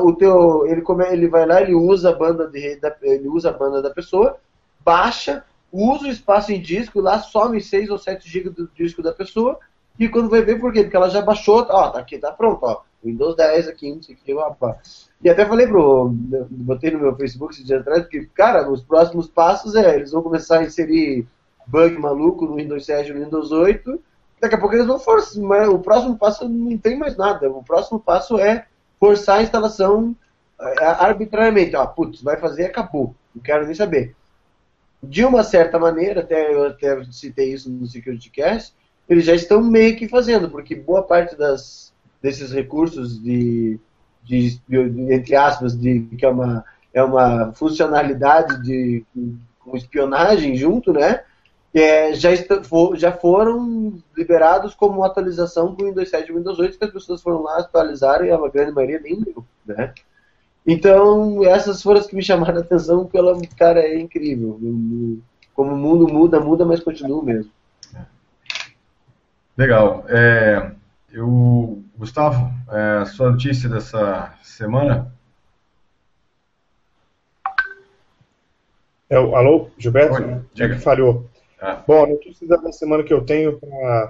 o 0.03 0.13
teu, 0.13 0.67
ele, 0.67 0.83
come, 0.83 1.05
ele 1.07 1.29
vai 1.29 1.47
lá, 1.47 1.61
ele 1.61 1.75
usa 1.75 2.11
a 2.11 2.15
banda 2.15 2.47
de, 2.47 2.77
da, 2.77 2.95
ele 3.03 3.29
usa 3.29 3.51
a 3.51 3.53
banda 3.53 3.83
da 3.83 3.91
pessoa, 3.91 4.37
baixa, 4.85 5.45
usa 5.73 6.05
o 6.05 6.11
espaço 6.11 6.53
em 6.53 6.61
disco, 6.61 7.01
lá 7.01 7.19
some 7.19 7.61
6 7.61 7.91
ou 7.91 7.99
7 7.99 8.29
GB 8.29 8.51
do 8.51 8.71
disco 8.77 9.03
da 9.03 9.13
pessoa, 9.13 9.59
e 9.99 10.09
quando 10.09 10.31
vai 10.31 10.43
ver 10.43 10.61
por 10.61 10.73
quê? 10.73 10.83
Porque 10.83 10.97
ela 10.97 11.09
já 11.09 11.23
baixou, 11.23 11.67
ó, 11.69 11.91
tá 11.91 11.99
aqui, 11.99 12.19
tá 12.19 12.31
pronto, 12.31 12.61
ó, 12.63 12.83
Windows 13.05 13.35
10 13.35 13.69
aqui, 13.69 13.93
não 13.93 14.03
sei 14.03 14.15
o 14.15 14.19
que, 14.19 14.35
opa. 14.35 14.79
E 15.23 15.29
até 15.29 15.45
falei 15.47 15.67
pro, 15.67 16.11
botei 16.51 16.91
no 16.91 17.01
meu 17.01 17.17
Facebook 17.17 17.55
esse 17.55 17.65
dia 17.65 17.81
atrás, 17.81 18.07
que, 18.07 18.27
cara, 18.27 18.71
os 18.71 18.83
próximos 18.83 19.27
passos 19.27 19.75
é, 19.75 19.97
eles 19.97 20.13
vão 20.13 20.23
começar 20.23 20.59
a 20.59 20.65
inserir 20.65 21.27
bug 21.67 21.99
maluco 21.99 22.47
no 22.47 22.57
Windows 22.57 22.85
7 22.87 23.11
e 23.11 23.15
no 23.15 23.25
Windows 23.25 23.53
8, 23.53 24.01
daqui 24.41 24.55
a 24.55 24.59
pouco 24.59 24.75
eles 24.75 24.87
vão 24.87 24.99
forçar, 24.99 25.69
o 25.69 25.79
próximo 25.79 26.17
passo 26.17 26.49
não 26.49 26.77
tem 26.79 26.99
mais 26.99 27.17
nada, 27.17 27.51
o 27.51 27.63
próximo 27.63 27.99
passo 27.99 28.39
é 28.39 28.67
forçar 28.99 29.39
a 29.39 29.43
instalação 29.43 30.15
é, 30.61 30.85
arbitrariamente. 30.85 31.77
Ó, 31.77 31.87
putz, 31.87 32.23
vai 32.23 32.37
fazer, 32.37 32.67
acabou. 32.67 33.15
Não 33.35 33.43
quero 33.43 33.67
nem 33.67 33.75
saber. 33.75 34.15
De 35.03 35.25
uma 35.25 35.43
certa 35.43 35.79
maneira, 35.79 36.21
até 36.21 36.55
eu 36.55 36.67
até 36.67 37.05
citei 37.11 37.53
isso 37.53 37.71
no 37.71 37.87
Security 37.87 38.31
Cast, 38.31 38.75
eles 39.09 39.25
já 39.25 39.35
estão 39.35 39.63
meio 39.63 39.97
que 39.97 40.09
fazendo, 40.09 40.51
porque 40.51 40.75
boa 40.75 41.03
parte 41.03 41.37
das, 41.37 41.93
desses 42.23 42.51
recursos 42.53 43.23
de, 43.23 43.79
de, 44.23 44.59
de, 44.67 45.13
entre 45.13 45.37
aspas, 45.37 45.79
de 45.79 46.01
que 46.17 46.25
é 46.25 46.29
uma, 46.29 46.65
é 46.93 47.03
uma 47.03 47.53
funcionalidade 47.53 48.63
de 48.63 49.05
com 49.59 49.77
espionagem 49.77 50.57
junto, 50.57 50.93
né? 50.93 51.23
É, 51.75 52.15
já, 52.15 52.31
for, 52.63 52.97
já 52.97 53.11
foram 53.11 53.99
liberados 54.17 54.75
como 54.75 55.03
atualização 55.03 55.75
para 55.75 55.85
o 55.85 55.89
Windows 55.89 56.09
7 56.09 56.31
e 56.31 56.35
Windows 56.35 56.59
8, 56.59 56.79
que 56.79 56.85
as 56.85 56.91
pessoas 56.93 57.21
foram 57.21 57.43
lá, 57.43 57.59
atualizaram 57.59 58.25
e 58.25 58.31
a 58.31 58.49
grande 58.49 58.73
maioria 58.73 59.01
nem 59.01 59.21
deu, 59.21 59.45
né? 59.67 59.93
Então, 60.67 61.45
essas 61.45 61.83
foram 61.83 62.01
as 62.01 62.07
que 62.07 62.17
me 62.17 62.23
chamaram 62.23 62.57
a 62.57 62.61
atenção, 62.61 63.05
pela 63.07 63.37
cara, 63.59 63.81
é 63.81 63.99
incrível. 63.99 64.59
Como 65.53 65.73
o 65.73 65.77
mundo 65.77 66.07
muda, 66.11 66.41
muda, 66.41 66.65
mas 66.65 66.81
continua 66.81 67.23
mesmo. 67.23 67.51
Legal. 69.57 70.05
É, 70.09 70.73
eu, 71.13 71.83
Gustavo, 71.97 72.51
é, 72.71 73.05
sua 73.05 73.31
notícia 73.31 73.69
dessa 73.69 74.33
semana? 74.43 75.13
É, 79.11 79.17
alô, 79.17 79.71
Gilberto? 79.77 80.15
Oi, 80.15 80.41
diga. 80.55 80.75
que 80.75 80.81
falhou. 80.81 81.29
Ah. 81.67 81.83
Bom, 81.87 82.05
a 82.05 82.07
notícia 82.09 82.47
da 82.47 82.71
semana 82.73 83.03
que 83.03 83.15
eu 83.15 83.25
tenho 83.25 83.59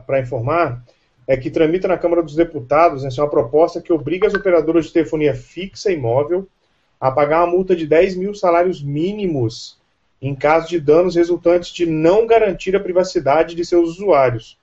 para 0.05 0.19
informar 0.19 0.85
é 1.25 1.37
que 1.37 1.53
tramita 1.53 1.87
na 1.87 1.97
Câmara 1.97 2.21
dos 2.21 2.35
Deputados 2.35 3.05
né, 3.05 3.11
uma 3.17 3.31
proposta 3.31 3.81
que 3.81 3.93
obriga 3.93 4.27
as 4.27 4.35
operadoras 4.35 4.87
de 4.87 4.93
telefonia 4.93 5.37
fixa 5.37 5.93
e 5.93 5.97
móvel 5.97 6.49
a 7.01 7.13
pagar 7.13 7.45
uma 7.45 7.53
multa 7.53 7.77
de 7.77 7.87
10 7.87 8.17
mil 8.17 8.35
salários 8.35 8.83
mínimos 8.83 9.79
em 10.21 10.35
caso 10.35 10.69
de 10.69 10.81
danos 10.81 11.15
resultantes 11.15 11.73
de 11.73 11.87
não 11.87 12.27
garantir 12.27 12.75
a 12.75 12.81
privacidade 12.81 13.55
de 13.55 13.65
seus 13.65 13.91
usuários. 13.91 14.59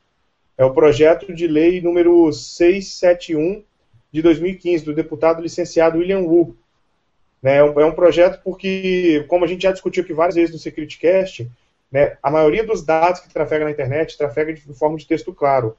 É 0.57 0.65
o 0.65 0.73
projeto 0.73 1.33
de 1.33 1.47
lei 1.47 1.79
número 1.79 2.29
671 2.33 3.63
de 4.11 4.21
2015, 4.21 4.83
do 4.83 4.93
deputado 4.93 5.41
licenciado 5.41 5.99
William 5.99 6.19
Wu. 6.19 6.57
Né, 7.41 7.55
é, 7.55 7.63
um, 7.63 7.79
é 7.79 7.85
um 7.85 7.93
projeto 7.93 8.41
porque, 8.43 9.23
como 9.29 9.45
a 9.45 9.47
gente 9.47 9.63
já 9.63 9.71
discutiu 9.71 10.03
aqui 10.03 10.13
várias 10.13 10.35
vezes 10.35 10.51
no 10.51 10.59
SecurityCast, 10.59 11.49
né, 11.91 12.17
a 12.23 12.31
maioria 12.31 12.65
dos 12.65 12.83
dados 12.83 13.19
que 13.19 13.33
trafega 13.33 13.65
na 13.65 13.71
internet 13.71 14.17
trafega 14.17 14.53
de 14.53 14.61
forma 14.73 14.97
de 14.97 15.05
texto 15.05 15.33
claro. 15.33 15.75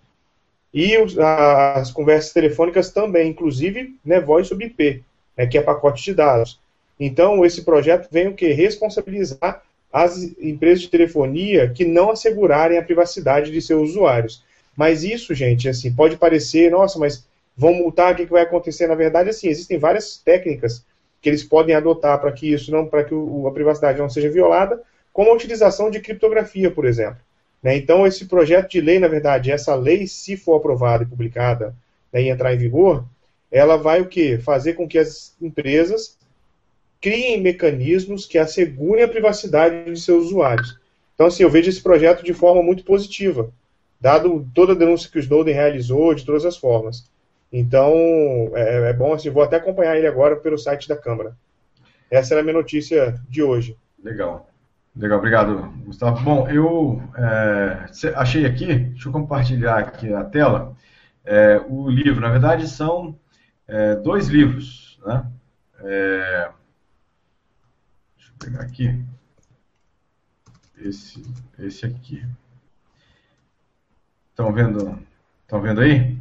E 0.72 0.96
os, 0.98 1.18
as 1.18 1.90
conversas 1.90 2.32
telefônicas 2.32 2.90
também, 2.90 3.30
inclusive 3.30 3.96
né, 4.04 4.20
voz 4.20 4.48
sobre 4.48 4.66
IP, 4.66 5.02
né, 5.36 5.46
que 5.46 5.56
é 5.56 5.62
pacote 5.62 6.02
de 6.02 6.14
dados. 6.14 6.60
Então, 6.98 7.44
esse 7.44 7.62
projeto 7.62 8.08
vem 8.10 8.28
o 8.28 8.34
que? 8.34 8.52
Responsabilizar 8.52 9.62
as 9.92 10.22
empresas 10.40 10.82
de 10.82 10.88
telefonia 10.88 11.68
que 11.68 11.84
não 11.84 12.10
assegurarem 12.10 12.78
a 12.78 12.82
privacidade 12.82 13.50
de 13.50 13.60
seus 13.60 13.90
usuários. 13.90 14.42
Mas 14.76 15.04
isso, 15.04 15.34
gente, 15.34 15.68
assim, 15.68 15.92
pode 15.92 16.16
parecer, 16.16 16.70
nossa, 16.70 16.98
mas 16.98 17.26
vão 17.56 17.74
multar, 17.74 18.12
o 18.12 18.16
que, 18.16 18.24
que 18.24 18.32
vai 18.32 18.42
acontecer? 18.42 18.86
Na 18.86 18.94
verdade, 18.94 19.28
assim, 19.30 19.48
existem 19.48 19.78
várias 19.78 20.16
técnicas 20.16 20.84
que 21.20 21.28
eles 21.28 21.44
podem 21.44 21.74
adotar 21.74 22.18
para 22.20 22.32
que 22.32 22.50
isso 22.50 22.70
não, 22.70 22.86
para 22.86 23.04
que 23.04 23.14
o, 23.14 23.46
a 23.46 23.52
privacidade 23.52 23.98
não 23.98 24.08
seja 24.08 24.30
violada, 24.30 24.82
como 25.12 25.30
a 25.30 25.34
utilização 25.34 25.90
de 25.90 26.00
criptografia, 26.00 26.70
por 26.70 26.84
exemplo. 26.84 27.20
Né? 27.62 27.76
Então, 27.76 28.06
esse 28.06 28.26
projeto 28.26 28.70
de 28.70 28.80
lei, 28.80 28.98
na 28.98 29.08
verdade, 29.08 29.52
essa 29.52 29.74
lei, 29.74 30.06
se 30.06 30.36
for 30.36 30.56
aprovada 30.56 31.04
e 31.04 31.06
publicada 31.06 31.74
né, 32.12 32.22
e 32.22 32.28
entrar 32.28 32.52
em 32.52 32.58
vigor, 32.58 33.04
ela 33.50 33.76
vai 33.76 34.00
o 34.00 34.06
quê? 34.06 34.38
Fazer 34.38 34.72
com 34.72 34.88
que 34.88 34.98
as 34.98 35.36
empresas 35.40 36.18
criem 37.00 37.40
mecanismos 37.40 38.26
que 38.26 38.38
assegurem 38.38 39.04
a 39.04 39.08
privacidade 39.08 39.84
de 39.84 40.00
seus 40.00 40.26
usuários. 40.26 40.78
Então, 41.14 41.26
assim, 41.26 41.42
eu 41.42 41.50
vejo 41.50 41.68
esse 41.68 41.82
projeto 41.82 42.24
de 42.24 42.32
forma 42.32 42.62
muito 42.62 42.84
positiva, 42.84 43.52
dado 44.00 44.48
toda 44.54 44.72
a 44.72 44.76
denúncia 44.76 45.10
que 45.10 45.18
o 45.18 45.20
Snowden 45.20 45.54
realizou 45.54 46.14
de 46.14 46.24
todas 46.24 46.44
as 46.44 46.56
formas. 46.56 47.10
Então, 47.52 47.92
é, 48.54 48.90
é 48.90 48.92
bom, 48.92 49.12
assim, 49.12 49.28
vou 49.28 49.42
até 49.42 49.56
acompanhar 49.56 49.96
ele 49.96 50.06
agora 50.06 50.36
pelo 50.36 50.56
site 50.56 50.88
da 50.88 50.96
Câmara. 50.96 51.36
Essa 52.10 52.34
era 52.34 52.40
a 52.40 52.44
minha 52.44 52.56
notícia 52.56 53.20
de 53.28 53.42
hoje. 53.42 53.76
Legal. 54.02 54.48
Legal, 54.95 55.18
obrigado, 55.18 55.72
Gustavo. 55.86 56.22
Bom, 56.22 56.47
eu 56.51 57.03
é, 57.16 57.86
achei 58.14 58.45
aqui, 58.45 58.74
deixa 58.74 59.09
eu 59.09 59.12
compartilhar 59.12 59.78
aqui 59.78 60.12
a 60.12 60.22
tela, 60.22 60.76
é, 61.24 61.59
o 61.66 61.88
livro. 61.88 62.20
Na 62.20 62.28
verdade, 62.28 62.68
são 62.68 63.18
é, 63.66 63.95
dois 63.97 64.28
livros, 64.28 65.01
né? 65.07 65.26
É, 65.80 66.51
deixa 68.16 68.32
eu 68.32 68.38
pegar 68.38 68.61
aqui. 68.61 69.03
Esse, 70.76 71.22
esse 71.59 71.86
aqui. 71.86 72.22
Estão 74.30 74.53
vendo, 74.53 74.99
estão 75.43 75.62
vendo 75.62 75.80
aí? 75.80 76.18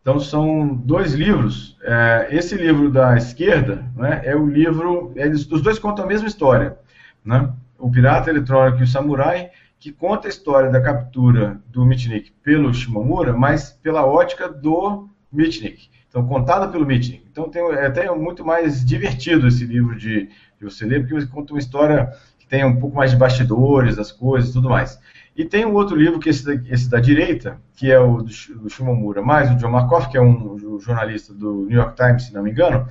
Então, 0.00 0.20
são 0.20 0.76
dois 0.76 1.12
livros. 1.12 1.76
É, 1.82 2.28
esse 2.30 2.54
livro 2.54 2.88
da 2.88 3.16
esquerda 3.16 3.84
né, 3.96 4.20
é 4.24 4.36
o 4.36 4.46
livro. 4.46 5.12
Eles, 5.16 5.50
os 5.50 5.60
dois 5.60 5.80
contam 5.80 6.04
a 6.04 6.08
mesma 6.08 6.28
história. 6.28 6.78
Né? 7.24 7.52
O 7.78 7.90
Pirata 7.90 8.30
Eletrônico 8.30 8.80
e 8.80 8.84
o 8.84 8.86
Samurai, 8.86 9.50
que 9.78 9.92
conta 9.92 10.26
a 10.26 10.30
história 10.30 10.70
da 10.70 10.80
captura 10.80 11.60
do 11.68 11.84
Mitnick 11.84 12.32
pelo 12.42 12.72
Shimomura, 12.72 13.32
mas 13.32 13.70
pela 13.70 14.06
ótica 14.06 14.48
do 14.48 15.08
Mitnick. 15.30 15.88
Então, 16.08 16.26
contada 16.26 16.68
pelo 16.68 16.86
Mitnick. 16.86 17.26
Então, 17.30 17.48
tem, 17.48 17.62
é 17.62 17.86
até 17.86 18.10
muito 18.10 18.44
mais 18.44 18.84
divertido 18.84 19.46
esse 19.46 19.64
livro 19.64 19.96
de, 19.96 20.26
de 20.26 20.64
você 20.64 20.86
ler, 20.86 21.06
porque 21.06 21.26
conta 21.26 21.52
uma 21.52 21.58
história 21.58 22.10
que 22.38 22.46
tem 22.46 22.64
um 22.64 22.80
pouco 22.80 22.96
mais 22.96 23.10
de 23.10 23.16
bastidores, 23.16 23.96
das 23.96 24.10
coisas 24.10 24.50
e 24.50 24.52
tudo 24.54 24.70
mais. 24.70 24.98
E 25.36 25.44
tem 25.44 25.66
um 25.66 25.74
outro 25.74 25.94
livro, 25.94 26.18
que 26.18 26.30
é 26.30 26.32
esse 26.32 26.44
da, 26.46 26.54
esse 26.72 26.88
da 26.88 26.98
direita, 26.98 27.60
que 27.74 27.92
é 27.92 27.98
o 27.98 28.22
do, 28.22 28.70
Shimomura, 28.70 29.20
mais 29.20 29.50
o 29.50 29.56
John 29.56 29.70
Markoff, 29.70 30.08
que 30.08 30.16
é 30.16 30.20
um 30.20 30.78
jornalista 30.80 31.34
do 31.34 31.66
New 31.66 31.76
York 31.76 31.94
Times, 31.94 32.22
se 32.24 32.34
não 32.34 32.42
me 32.42 32.50
engano, 32.50 32.88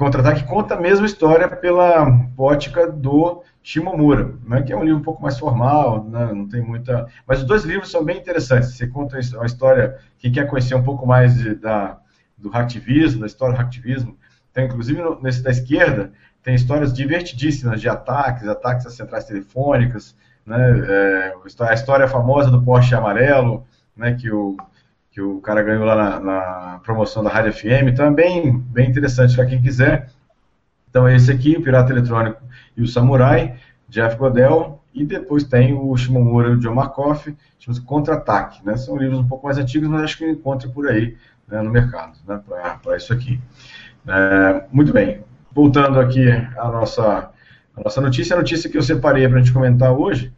Contra-Ataque 0.00 0.44
conta 0.44 0.76
a 0.76 0.80
mesma 0.80 1.04
história 1.04 1.46
pela 1.46 2.26
ótica 2.38 2.90
do 2.90 3.42
Shimomura, 3.62 4.32
né, 4.46 4.62
que 4.62 4.72
é 4.72 4.76
um 4.76 4.82
livro 4.82 4.98
um 4.98 5.02
pouco 5.02 5.22
mais 5.22 5.38
formal, 5.38 6.02
né, 6.04 6.32
não 6.32 6.48
tem 6.48 6.62
muita... 6.62 7.06
Mas 7.26 7.40
os 7.40 7.44
dois 7.44 7.64
livros 7.64 7.90
são 7.90 8.02
bem 8.02 8.16
interessantes. 8.16 8.74
Você 8.74 8.86
conta 8.86 9.20
uma 9.34 9.44
história, 9.44 9.98
quem 10.18 10.32
quer 10.32 10.46
conhecer 10.46 10.74
um 10.74 10.82
pouco 10.82 11.06
mais 11.06 11.34
de, 11.34 11.54
da, 11.54 11.98
do 12.38 12.48
hacktivismo, 12.48 13.20
da 13.20 13.26
história 13.26 13.54
do 13.54 13.58
hacktivismo, 13.58 14.16
tem 14.54 14.64
inclusive 14.64 15.02
no, 15.02 15.20
nesse 15.20 15.42
da 15.42 15.50
esquerda, 15.50 16.10
tem 16.42 16.54
histórias 16.54 16.94
divertidíssimas 16.94 17.78
de 17.78 17.90
ataques, 17.90 18.48
ataques 18.48 18.86
às 18.86 18.94
centrais 18.94 19.26
telefônicas, 19.26 20.16
né, 20.46 20.80
é, 20.88 21.34
a 21.60 21.74
história 21.74 22.08
famosa 22.08 22.50
do 22.50 22.62
Porsche 22.62 22.94
amarelo, 22.94 23.66
né, 23.94 24.14
que 24.14 24.32
o 24.32 24.56
que 25.10 25.20
o 25.20 25.40
cara 25.40 25.62
ganhou 25.62 25.84
lá 25.84 25.96
na, 25.96 26.20
na 26.20 26.78
promoção 26.78 27.22
da 27.22 27.30
Rádio 27.30 27.52
FM, 27.52 27.94
também 27.96 28.46
então 28.46 28.58
bem 28.58 28.88
interessante 28.88 29.34
para 29.34 29.46
quem 29.46 29.60
quiser. 29.60 30.08
Então 30.88 31.06
é 31.06 31.16
esse 31.16 31.30
aqui, 31.30 31.56
o 31.56 31.62
Pirata 31.62 31.92
Eletrônico 31.92 32.40
e 32.76 32.82
o 32.82 32.86
Samurai, 32.86 33.56
Jeff 33.88 34.16
Godel, 34.16 34.82
e 34.94 35.04
depois 35.04 35.44
tem 35.44 35.74
o 35.74 35.96
Shimomura 35.96 36.48
e 36.48 36.52
o 36.52 36.58
John 36.58 36.74
Markoff, 36.74 37.34
chama-se 37.58 37.80
Contra-Ataque. 37.82 38.64
Né? 38.64 38.76
São 38.76 38.96
livros 38.96 39.18
um 39.18 39.26
pouco 39.26 39.46
mais 39.46 39.58
antigos, 39.58 39.88
mas 39.88 40.02
acho 40.02 40.18
que 40.18 40.28
encontra 40.28 40.68
por 40.68 40.88
aí 40.88 41.16
né, 41.46 41.60
no 41.62 41.70
mercado, 41.70 42.18
né, 42.26 42.40
para 42.82 42.96
isso 42.96 43.12
aqui. 43.12 43.40
É, 44.06 44.64
muito 44.72 44.92
bem, 44.92 45.22
voltando 45.52 46.00
aqui 46.00 46.28
à 46.28 46.68
nossa, 46.68 47.30
à 47.76 47.82
nossa 47.84 48.00
notícia, 48.00 48.34
a 48.34 48.38
notícia 48.38 48.70
que 48.70 48.78
eu 48.78 48.82
separei 48.82 49.28
para 49.28 49.38
a 49.38 49.42
gente 49.42 49.52
comentar 49.52 49.92
hoje 49.92 50.32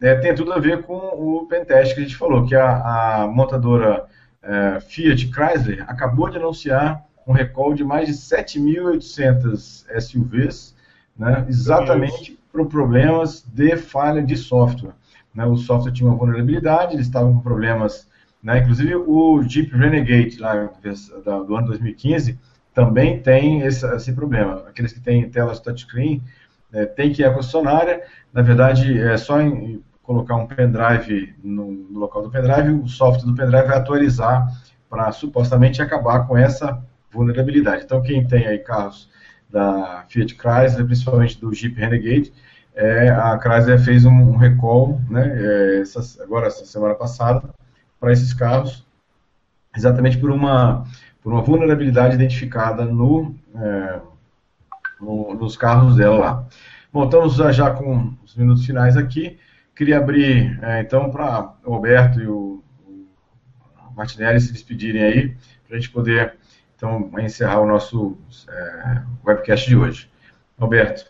é, 0.00 0.14
tem 0.16 0.34
tudo 0.34 0.52
a 0.52 0.58
ver 0.58 0.82
com 0.82 0.94
o 0.94 1.46
pentest 1.46 1.94
que 1.94 2.00
a 2.00 2.02
gente 2.02 2.16
falou, 2.16 2.46
que 2.46 2.54
a, 2.54 3.22
a 3.22 3.26
montadora 3.26 4.06
é, 4.42 4.80
Fiat 4.80 5.30
Chrysler 5.30 5.84
acabou 5.88 6.28
de 6.30 6.36
anunciar 6.36 7.04
um 7.26 7.32
recall 7.32 7.74
de 7.74 7.84
mais 7.84 8.08
de 8.08 8.14
7.800 8.14 9.84
SUVs, 10.00 10.74
né, 11.16 11.44
exatamente 11.48 12.38
por 12.50 12.66
problemas 12.66 13.44
de 13.52 13.76
falha 13.76 14.22
de 14.22 14.36
software. 14.36 14.94
Né, 15.34 15.44
o 15.44 15.56
software 15.56 15.92
tinha 15.92 16.08
uma 16.08 16.16
vulnerabilidade, 16.16 16.94
eles 16.94 17.06
estavam 17.06 17.34
com 17.34 17.40
problemas, 17.40 18.08
né, 18.42 18.60
inclusive 18.60 18.94
o 18.94 19.42
Jeep 19.42 19.76
Renegade 19.76 20.38
lá 20.38 20.70
do 21.46 21.56
ano 21.56 21.66
2015 21.66 22.38
também 22.72 23.20
tem 23.20 23.62
esse, 23.62 23.84
esse 23.94 24.12
problema. 24.12 24.62
Aqueles 24.68 24.92
que 24.92 25.00
têm 25.00 25.28
telas 25.28 25.58
touchscreen 25.58 26.22
é, 26.72 26.86
tem 26.86 27.12
que 27.12 27.22
ir 27.22 27.24
à 27.24 27.34
concessionária, 27.34 28.04
na 28.32 28.40
verdade 28.40 28.98
é 28.98 29.16
só 29.16 29.40
em, 29.40 29.82
colocar 30.08 30.36
um 30.36 30.46
pendrive 30.46 31.34
no, 31.44 31.70
no 31.70 31.98
local 31.98 32.22
do 32.22 32.30
pendrive, 32.30 32.70
o 32.70 32.88
software 32.88 33.26
do 33.26 33.34
pendrive 33.34 33.66
vai 33.66 33.76
atualizar 33.76 34.48
para 34.88 35.12
supostamente 35.12 35.82
acabar 35.82 36.26
com 36.26 36.34
essa 36.34 36.82
vulnerabilidade. 37.12 37.84
Então, 37.84 38.00
quem 38.00 38.26
tem 38.26 38.46
aí 38.46 38.58
carros 38.58 39.10
da 39.50 40.06
Fiat 40.08 40.34
Chrysler, 40.34 40.86
principalmente 40.86 41.38
do 41.38 41.52
Jeep 41.52 41.78
Renegade, 41.78 42.32
é, 42.74 43.10
a 43.10 43.38
Chrysler 43.38 43.78
fez 43.80 44.06
um, 44.06 44.14
um 44.14 44.36
recall, 44.38 44.98
né, 45.10 45.30
é, 45.30 45.80
essa, 45.80 46.22
agora 46.22 46.46
essa 46.46 46.64
semana 46.64 46.94
passada, 46.94 47.42
para 48.00 48.10
esses 48.10 48.32
carros, 48.32 48.86
exatamente 49.76 50.16
por 50.16 50.30
uma, 50.30 50.84
por 51.22 51.34
uma 51.34 51.42
vulnerabilidade 51.42 52.14
identificada 52.14 52.82
no, 52.86 53.34
é, 53.54 54.00
no, 54.98 55.34
nos 55.34 55.54
carros 55.54 55.96
dela 55.96 56.18
lá. 56.18 56.46
Bom, 56.90 57.04
estamos 57.04 57.36
já 57.54 57.70
com 57.70 58.14
os 58.24 58.34
minutos 58.34 58.64
finais 58.64 58.96
aqui. 58.96 59.38
Queria 59.78 59.98
abrir, 59.98 60.58
é, 60.60 60.80
então, 60.80 61.08
para 61.08 61.54
o 61.64 61.70
Roberto 61.70 62.20
e 62.20 62.26
o, 62.26 62.60
Martinelli 63.94 64.40
se 64.40 64.52
despedirem 64.52 65.04
aí, 65.04 65.36
para 65.68 65.76
a 65.76 65.78
gente 65.78 65.90
poder 65.90 66.34
então, 66.74 67.08
encerrar 67.20 67.60
o 67.60 67.66
nosso 67.66 68.18
é, 68.48 69.02
webcast 69.24 69.68
de 69.68 69.76
hoje. 69.76 70.10
Roberto. 70.58 71.08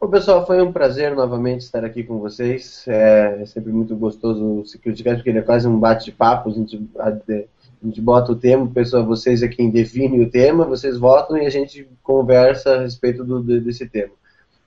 Bom, 0.00 0.08
pessoal, 0.10 0.44
foi 0.44 0.60
um 0.60 0.72
prazer 0.72 1.14
novamente 1.14 1.60
estar 1.60 1.84
aqui 1.84 2.02
com 2.02 2.18
vocês. 2.18 2.84
É, 2.88 3.42
é 3.42 3.46
sempre 3.46 3.70
muito 3.70 3.94
gostoso 3.94 4.44
o 4.44 4.66
SecurityCast, 4.66 5.18
porque 5.18 5.30
ele 5.30 5.38
é 5.38 5.42
quase 5.42 5.68
um 5.68 5.78
bate-papo. 5.78 6.48
A 6.48 6.52
gente, 6.52 6.90
a, 6.98 7.16
gente 7.84 8.00
bota 8.00 8.32
o 8.32 8.36
tema, 8.36 8.66
pessoal, 8.66 9.06
vocês 9.06 9.40
é 9.40 9.46
quem 9.46 9.70
define 9.70 10.20
o 10.20 10.28
tema, 10.28 10.64
vocês 10.64 10.98
votam 10.98 11.38
e 11.38 11.46
a 11.46 11.50
gente 11.50 11.88
conversa 12.02 12.74
a 12.74 12.80
respeito 12.80 13.22
do, 13.22 13.40
desse 13.60 13.88
tema. 13.88 14.12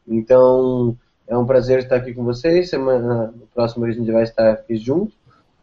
Então, 0.07 0.97
é 1.29 1.37
um 1.37 1.45
prazer 1.45 1.79
estar 1.79 1.95
aqui 1.95 2.13
com 2.13 2.23
vocês. 2.23 2.69
Semana 2.69 3.27
no 3.27 3.47
próximo 3.53 3.85
a 3.85 3.91
gente 3.91 4.11
vai 4.11 4.23
estar 4.23 4.51
aqui 4.51 4.75
junto. 4.75 5.13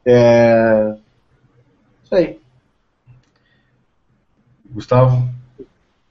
É... 0.04 0.94
Isso 2.04 2.14
aí. 2.14 2.40
Gustavo? 4.70 5.28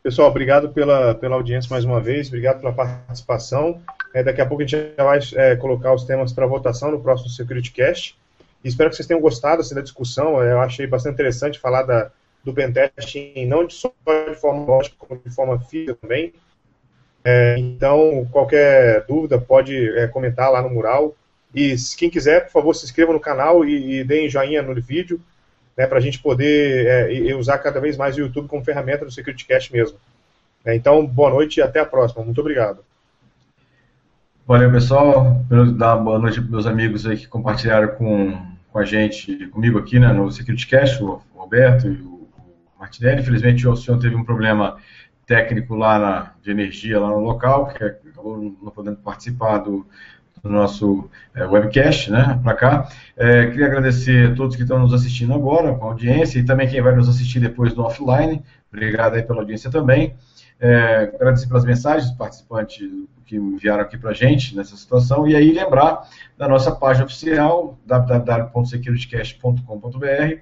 Pessoal, 0.04 0.30
obrigado 0.30 0.70
pela, 0.70 1.16
pela 1.16 1.36
audiência 1.36 1.70
mais 1.72 1.84
uma 1.86 2.00
vez, 2.00 2.28
obrigado 2.28 2.60
pela 2.60 2.74
participação. 2.74 3.82
É, 4.14 4.22
daqui 4.22 4.40
a 4.40 4.46
pouco 4.46 4.62
a 4.62 4.66
gente 4.66 4.94
já 4.96 5.04
vai 5.04 5.20
é, 5.36 5.56
colocar 5.56 5.94
os 5.94 6.04
temas 6.04 6.32
para 6.32 6.46
votação 6.46 6.92
no 6.92 7.02
próximo 7.02 7.30
SecurityCast. 7.30 8.16
E 8.64 8.68
espero 8.68 8.90
que 8.90 8.96
vocês 8.98 9.08
tenham 9.08 9.22
gostado 9.22 9.62
assim, 9.62 9.74
da 9.74 9.82
discussão. 9.82 10.44
É, 10.44 10.52
eu 10.52 10.60
achei 10.60 10.86
bastante 10.86 11.14
interessante 11.14 11.60
falar 11.60 11.84
da, 11.84 12.12
do 12.44 12.54
pentesting, 12.54 13.46
não 13.48 13.70
só 13.70 13.92
de 14.30 14.36
forma 14.36 14.66
lógica, 14.66 14.96
como 15.00 15.20
de 15.20 15.34
forma 15.34 15.60
física 15.60 15.98
também. 16.00 16.34
É, 17.28 17.58
então, 17.58 18.28
qualquer 18.32 19.04
dúvida 19.08 19.42
pode 19.42 19.76
é, 19.98 20.08
comentar 20.08 20.52
lá 20.52 20.62
no 20.62 20.70
mural. 20.70 21.16
E 21.56 21.76
quem 21.98 22.08
quiser, 22.08 22.46
por 22.46 22.52
favor, 22.52 22.76
se 22.76 22.86
inscreva 22.86 23.12
no 23.12 23.20
canal 23.20 23.66
e, 23.66 24.02
e 24.02 24.04
deem 24.04 24.30
joinha 24.30 24.62
no 24.62 24.80
vídeo 24.80 25.20
né, 25.76 25.88
para 25.88 25.98
a 25.98 26.02
gente 26.02 26.20
poder 26.20 26.86
é, 26.86 27.36
usar 27.36 27.58
cada 27.58 27.80
vez 27.80 27.98
mais 27.98 28.16
o 28.16 28.20
YouTube 28.20 28.48
como 28.48 28.64
ferramenta 28.64 29.06
do 29.06 29.12
SecurityCast 29.12 29.74
mesmo. 29.74 29.98
É, 30.64 30.76
então, 30.76 31.04
boa 31.06 31.32
noite 31.32 31.58
e 31.58 31.64
até 31.64 31.80
a 31.80 31.86
próxima. 31.86 32.24
Muito 32.24 32.42
obrigado. 32.42 32.84
Valeu, 34.48 34.72
pessoal. 34.72 35.44
Dar 35.76 35.96
boa 35.96 36.20
noite 36.20 36.40
para 36.40 36.52
meus 36.52 36.68
amigos 36.68 37.08
aí 37.08 37.18
que 37.18 37.28
compartilharam 37.28 37.88
com, 37.96 38.38
com 38.72 38.78
a 38.78 38.86
gente, 38.86 39.48
comigo 39.48 39.80
aqui 39.80 39.98
né, 39.98 40.14
no 40.14 40.32
SecurityCast, 40.32 41.04
o 41.04 41.22
Roberto 41.34 41.88
e 41.88 42.02
o 42.02 42.28
Martinelli. 42.80 43.22
Infelizmente, 43.22 43.68
o 43.68 43.76
senhor 43.76 44.00
teve 44.00 44.16
um 44.16 44.24
problema 44.24 44.78
técnico 45.26 45.76
lá 45.76 46.00
na, 46.00 46.32
de 46.42 46.52
energia 46.52 47.00
lá 47.00 47.10
no 47.10 47.20
local, 47.20 47.68
que 47.68 47.84
acabou 47.84 48.38
não 48.38 48.72
podendo 48.72 48.98
participar 48.98 49.60
do, 49.60 49.86
no 50.44 50.52
nosso 50.52 51.10
é, 51.34 51.46
webcast, 51.46 52.12
né, 52.12 52.40
para 52.44 52.54
cá. 52.54 52.90
É, 53.18 53.48
queria 53.48 53.66
agradecer 53.66 54.32
a 54.32 54.36
todos 54.36 54.56
que 54.56 54.62
estão 54.62 54.80
nos 54.80 54.94
assistindo 54.94 55.34
agora, 55.34 55.74
com 55.74 55.86
a 55.86 55.88
audiência, 55.90 56.40
e 56.40 56.46
também 56.46 56.68
quem 56.68 56.82
vai 56.82 56.96
nos 56.96 57.10
assistir 57.10 57.40
depois 57.40 57.74
no 57.76 57.84
offline. 57.84 58.44
Obrigado 58.72 59.16
aí 59.16 59.24
pela 59.24 59.40
audiência 59.40 59.72
também. 59.72 60.16
É, 60.60 61.12
agradecer 61.16 61.48
pelas 61.48 61.66
mensagens 61.66 62.10
dos 62.10 62.18
participantes 62.18 62.78
que 63.26 63.36
enviaram 63.36 63.82
aqui 63.82 63.98
para 63.98 64.12
a 64.12 64.14
gente 64.14 64.56
nessa 64.56 64.78
situação. 64.78 65.28
E 65.28 65.36
aí 65.36 65.52
lembrar 65.52 66.08
da 66.38 66.48
nossa 66.48 66.72
página 66.72 67.06
oficial, 67.06 67.78
www.securitycast.com.br, 67.86 70.40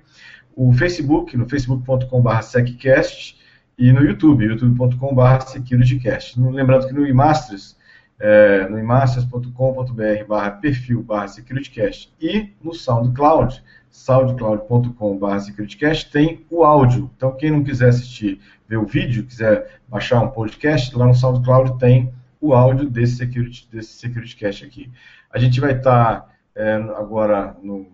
o 0.56 0.72
Facebook, 0.74 1.36
no 1.36 1.50
facebook.com.br 1.50 2.42
seccast, 2.42 3.42
e 3.78 3.92
no 3.92 4.02
YouTube, 4.02 4.46
youtube.com.br 4.46 5.42
securitycast. 5.46 6.40
Lembrando 6.40 6.88
que 6.88 6.94
no 6.94 7.06
iMasters 7.06 7.76
é, 8.20 8.68
no 8.70 8.80
imasters.com.br 8.80 10.26
barra 10.28 10.52
perfil 10.52 11.04
barra 11.04 11.28
securitycast 11.28 12.14
e 12.22 12.54
no 12.64 12.74
SoundCloud, 12.74 13.62
soundcloud.com 13.90 15.18
barra 15.18 15.40
securitycast 15.40 16.12
tem 16.12 16.46
o 16.50 16.64
áudio. 16.64 17.12
Então 17.18 17.36
quem 17.36 17.52
não 17.52 17.64
quiser 17.64 17.90
assistir, 17.90 18.40
ver 18.68 18.78
o 18.78 18.86
vídeo, 18.86 19.26
quiser 19.26 19.80
baixar 19.88 20.22
um 20.22 20.30
podcast, 20.30 20.96
lá 20.96 21.06
no 21.06 21.16
SoundCloud 21.16 21.78
tem 21.80 22.14
o 22.40 22.54
áudio 22.54 22.90
desse, 22.90 23.18
security, 23.18 23.68
desse 23.72 23.94
SecurityCast 23.94 24.66
aqui. 24.66 24.92
A 25.32 25.40
gente 25.40 25.60
vai 25.60 25.74
estar 25.74 26.22
tá, 26.22 26.30
é, 26.56 26.76
agora 26.76 27.58
no, 27.62 27.88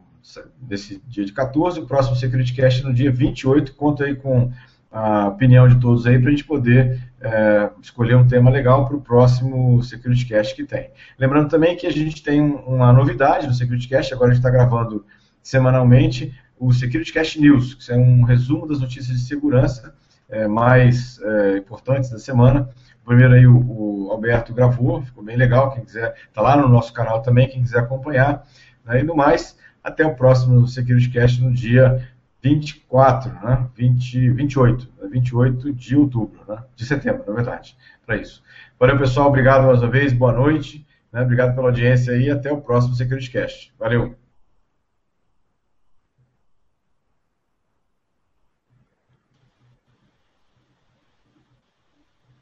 nesse 0.62 1.02
dia 1.08 1.26
de 1.26 1.32
14, 1.32 1.80
o 1.80 1.88
próximo 1.88 2.16
SecurityCast 2.16 2.84
no 2.84 2.94
dia 2.94 3.12
28, 3.12 3.74
conta 3.76 4.06
aí 4.06 4.16
com 4.16 4.52
a 4.92 5.28
opinião 5.28 5.68
de 5.68 5.80
todos 5.80 6.08
aí 6.08 6.18
para 6.18 6.30
a 6.30 6.32
gente 6.32 6.44
poder 6.44 7.00
é, 7.22 7.70
escolher 7.82 8.16
um 8.16 8.28
tema 8.28 8.50
legal 8.50 8.88
para 8.88 8.96
o 8.96 9.02
próximo 9.02 9.82
SecurityCast 9.84 10.56
que 10.56 10.64
tem. 10.64 10.90
Lembrando 11.18 11.50
também 11.50 11.78
que 11.78 11.86
a 11.86 11.92
gente 11.92 12.24
tem 12.24 12.42
uma 12.42 12.92
novidade 12.92 13.46
no 13.46 13.54
SecurityCast, 13.54 14.14
agora 14.14 14.32
a 14.32 14.34
gente 14.34 14.40
está 14.40 14.50
gravando 14.50 15.06
semanalmente 15.44 16.34
o 16.58 16.74
SecurityCast 16.74 17.40
News, 17.40 17.76
que 17.76 17.92
é 17.92 17.96
um 17.96 18.24
resumo 18.24 18.68
das 18.68 18.80
notícias 18.80 19.18
de 19.18 19.26
segurança 19.26 19.94
é, 20.28 20.48
mais 20.48 21.20
é, 21.22 21.58
importantes 21.58 22.10
da 22.10 22.20
semana. 22.20 22.70
Primeiro 23.06 23.34
aí 23.34 23.48
o, 23.48 23.58
o, 23.58 24.12
Alberto 24.12 24.54
gravou, 24.54 25.02
ficou 25.02 25.24
bem 25.24 25.38
legal, 25.38 25.72
quem 25.72 25.84
quiser, 25.84 26.16
está 26.28 26.42
lá 26.42 26.58
no 26.58 26.68
nosso 26.68 26.94
canal 26.94 27.22
também, 27.22 27.48
quem 27.48 27.62
quiser 27.62 27.80
acompanhar. 27.80 28.46
Né, 28.86 29.00
e 29.00 29.04
no 29.04 29.16
mais, 29.16 29.58
até 29.84 30.06
o 30.06 30.16
próximo 30.16 30.68
SecurityCast 30.68 31.42
no 31.42 31.52
dia 31.52 32.08
24, 32.42 33.34
né? 33.34 33.70
20, 33.76 34.30
28, 34.32 34.94
28 35.10 35.74
de 35.74 35.96
outubro, 35.96 36.42
né? 36.48 36.64
de 36.76 36.86
setembro, 36.86 37.24
na 37.28 37.34
verdade, 37.34 37.78
para 38.06 38.18
isso. 38.18 38.44
Valeu, 38.80 38.98
pessoal, 38.98 39.28
obrigado 39.28 39.66
mais 39.66 39.82
uma 39.82 39.90
vez, 39.92 40.14
boa 40.14 40.32
noite, 40.32 40.86
né? 41.12 41.22
obrigado 41.22 41.54
pela 41.56 41.68
audiência 41.68 42.14
e 42.14 42.30
até 42.30 42.52
o 42.52 42.62
próximo 42.62 42.96
SecurityCast. 42.96 43.74
Valeu! 43.78 44.16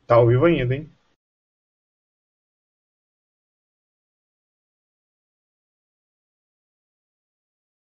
Tá 0.06 0.16
ao 0.16 0.28
vivo 0.28 0.46
ainda, 0.46 0.74
hein? 0.74 0.90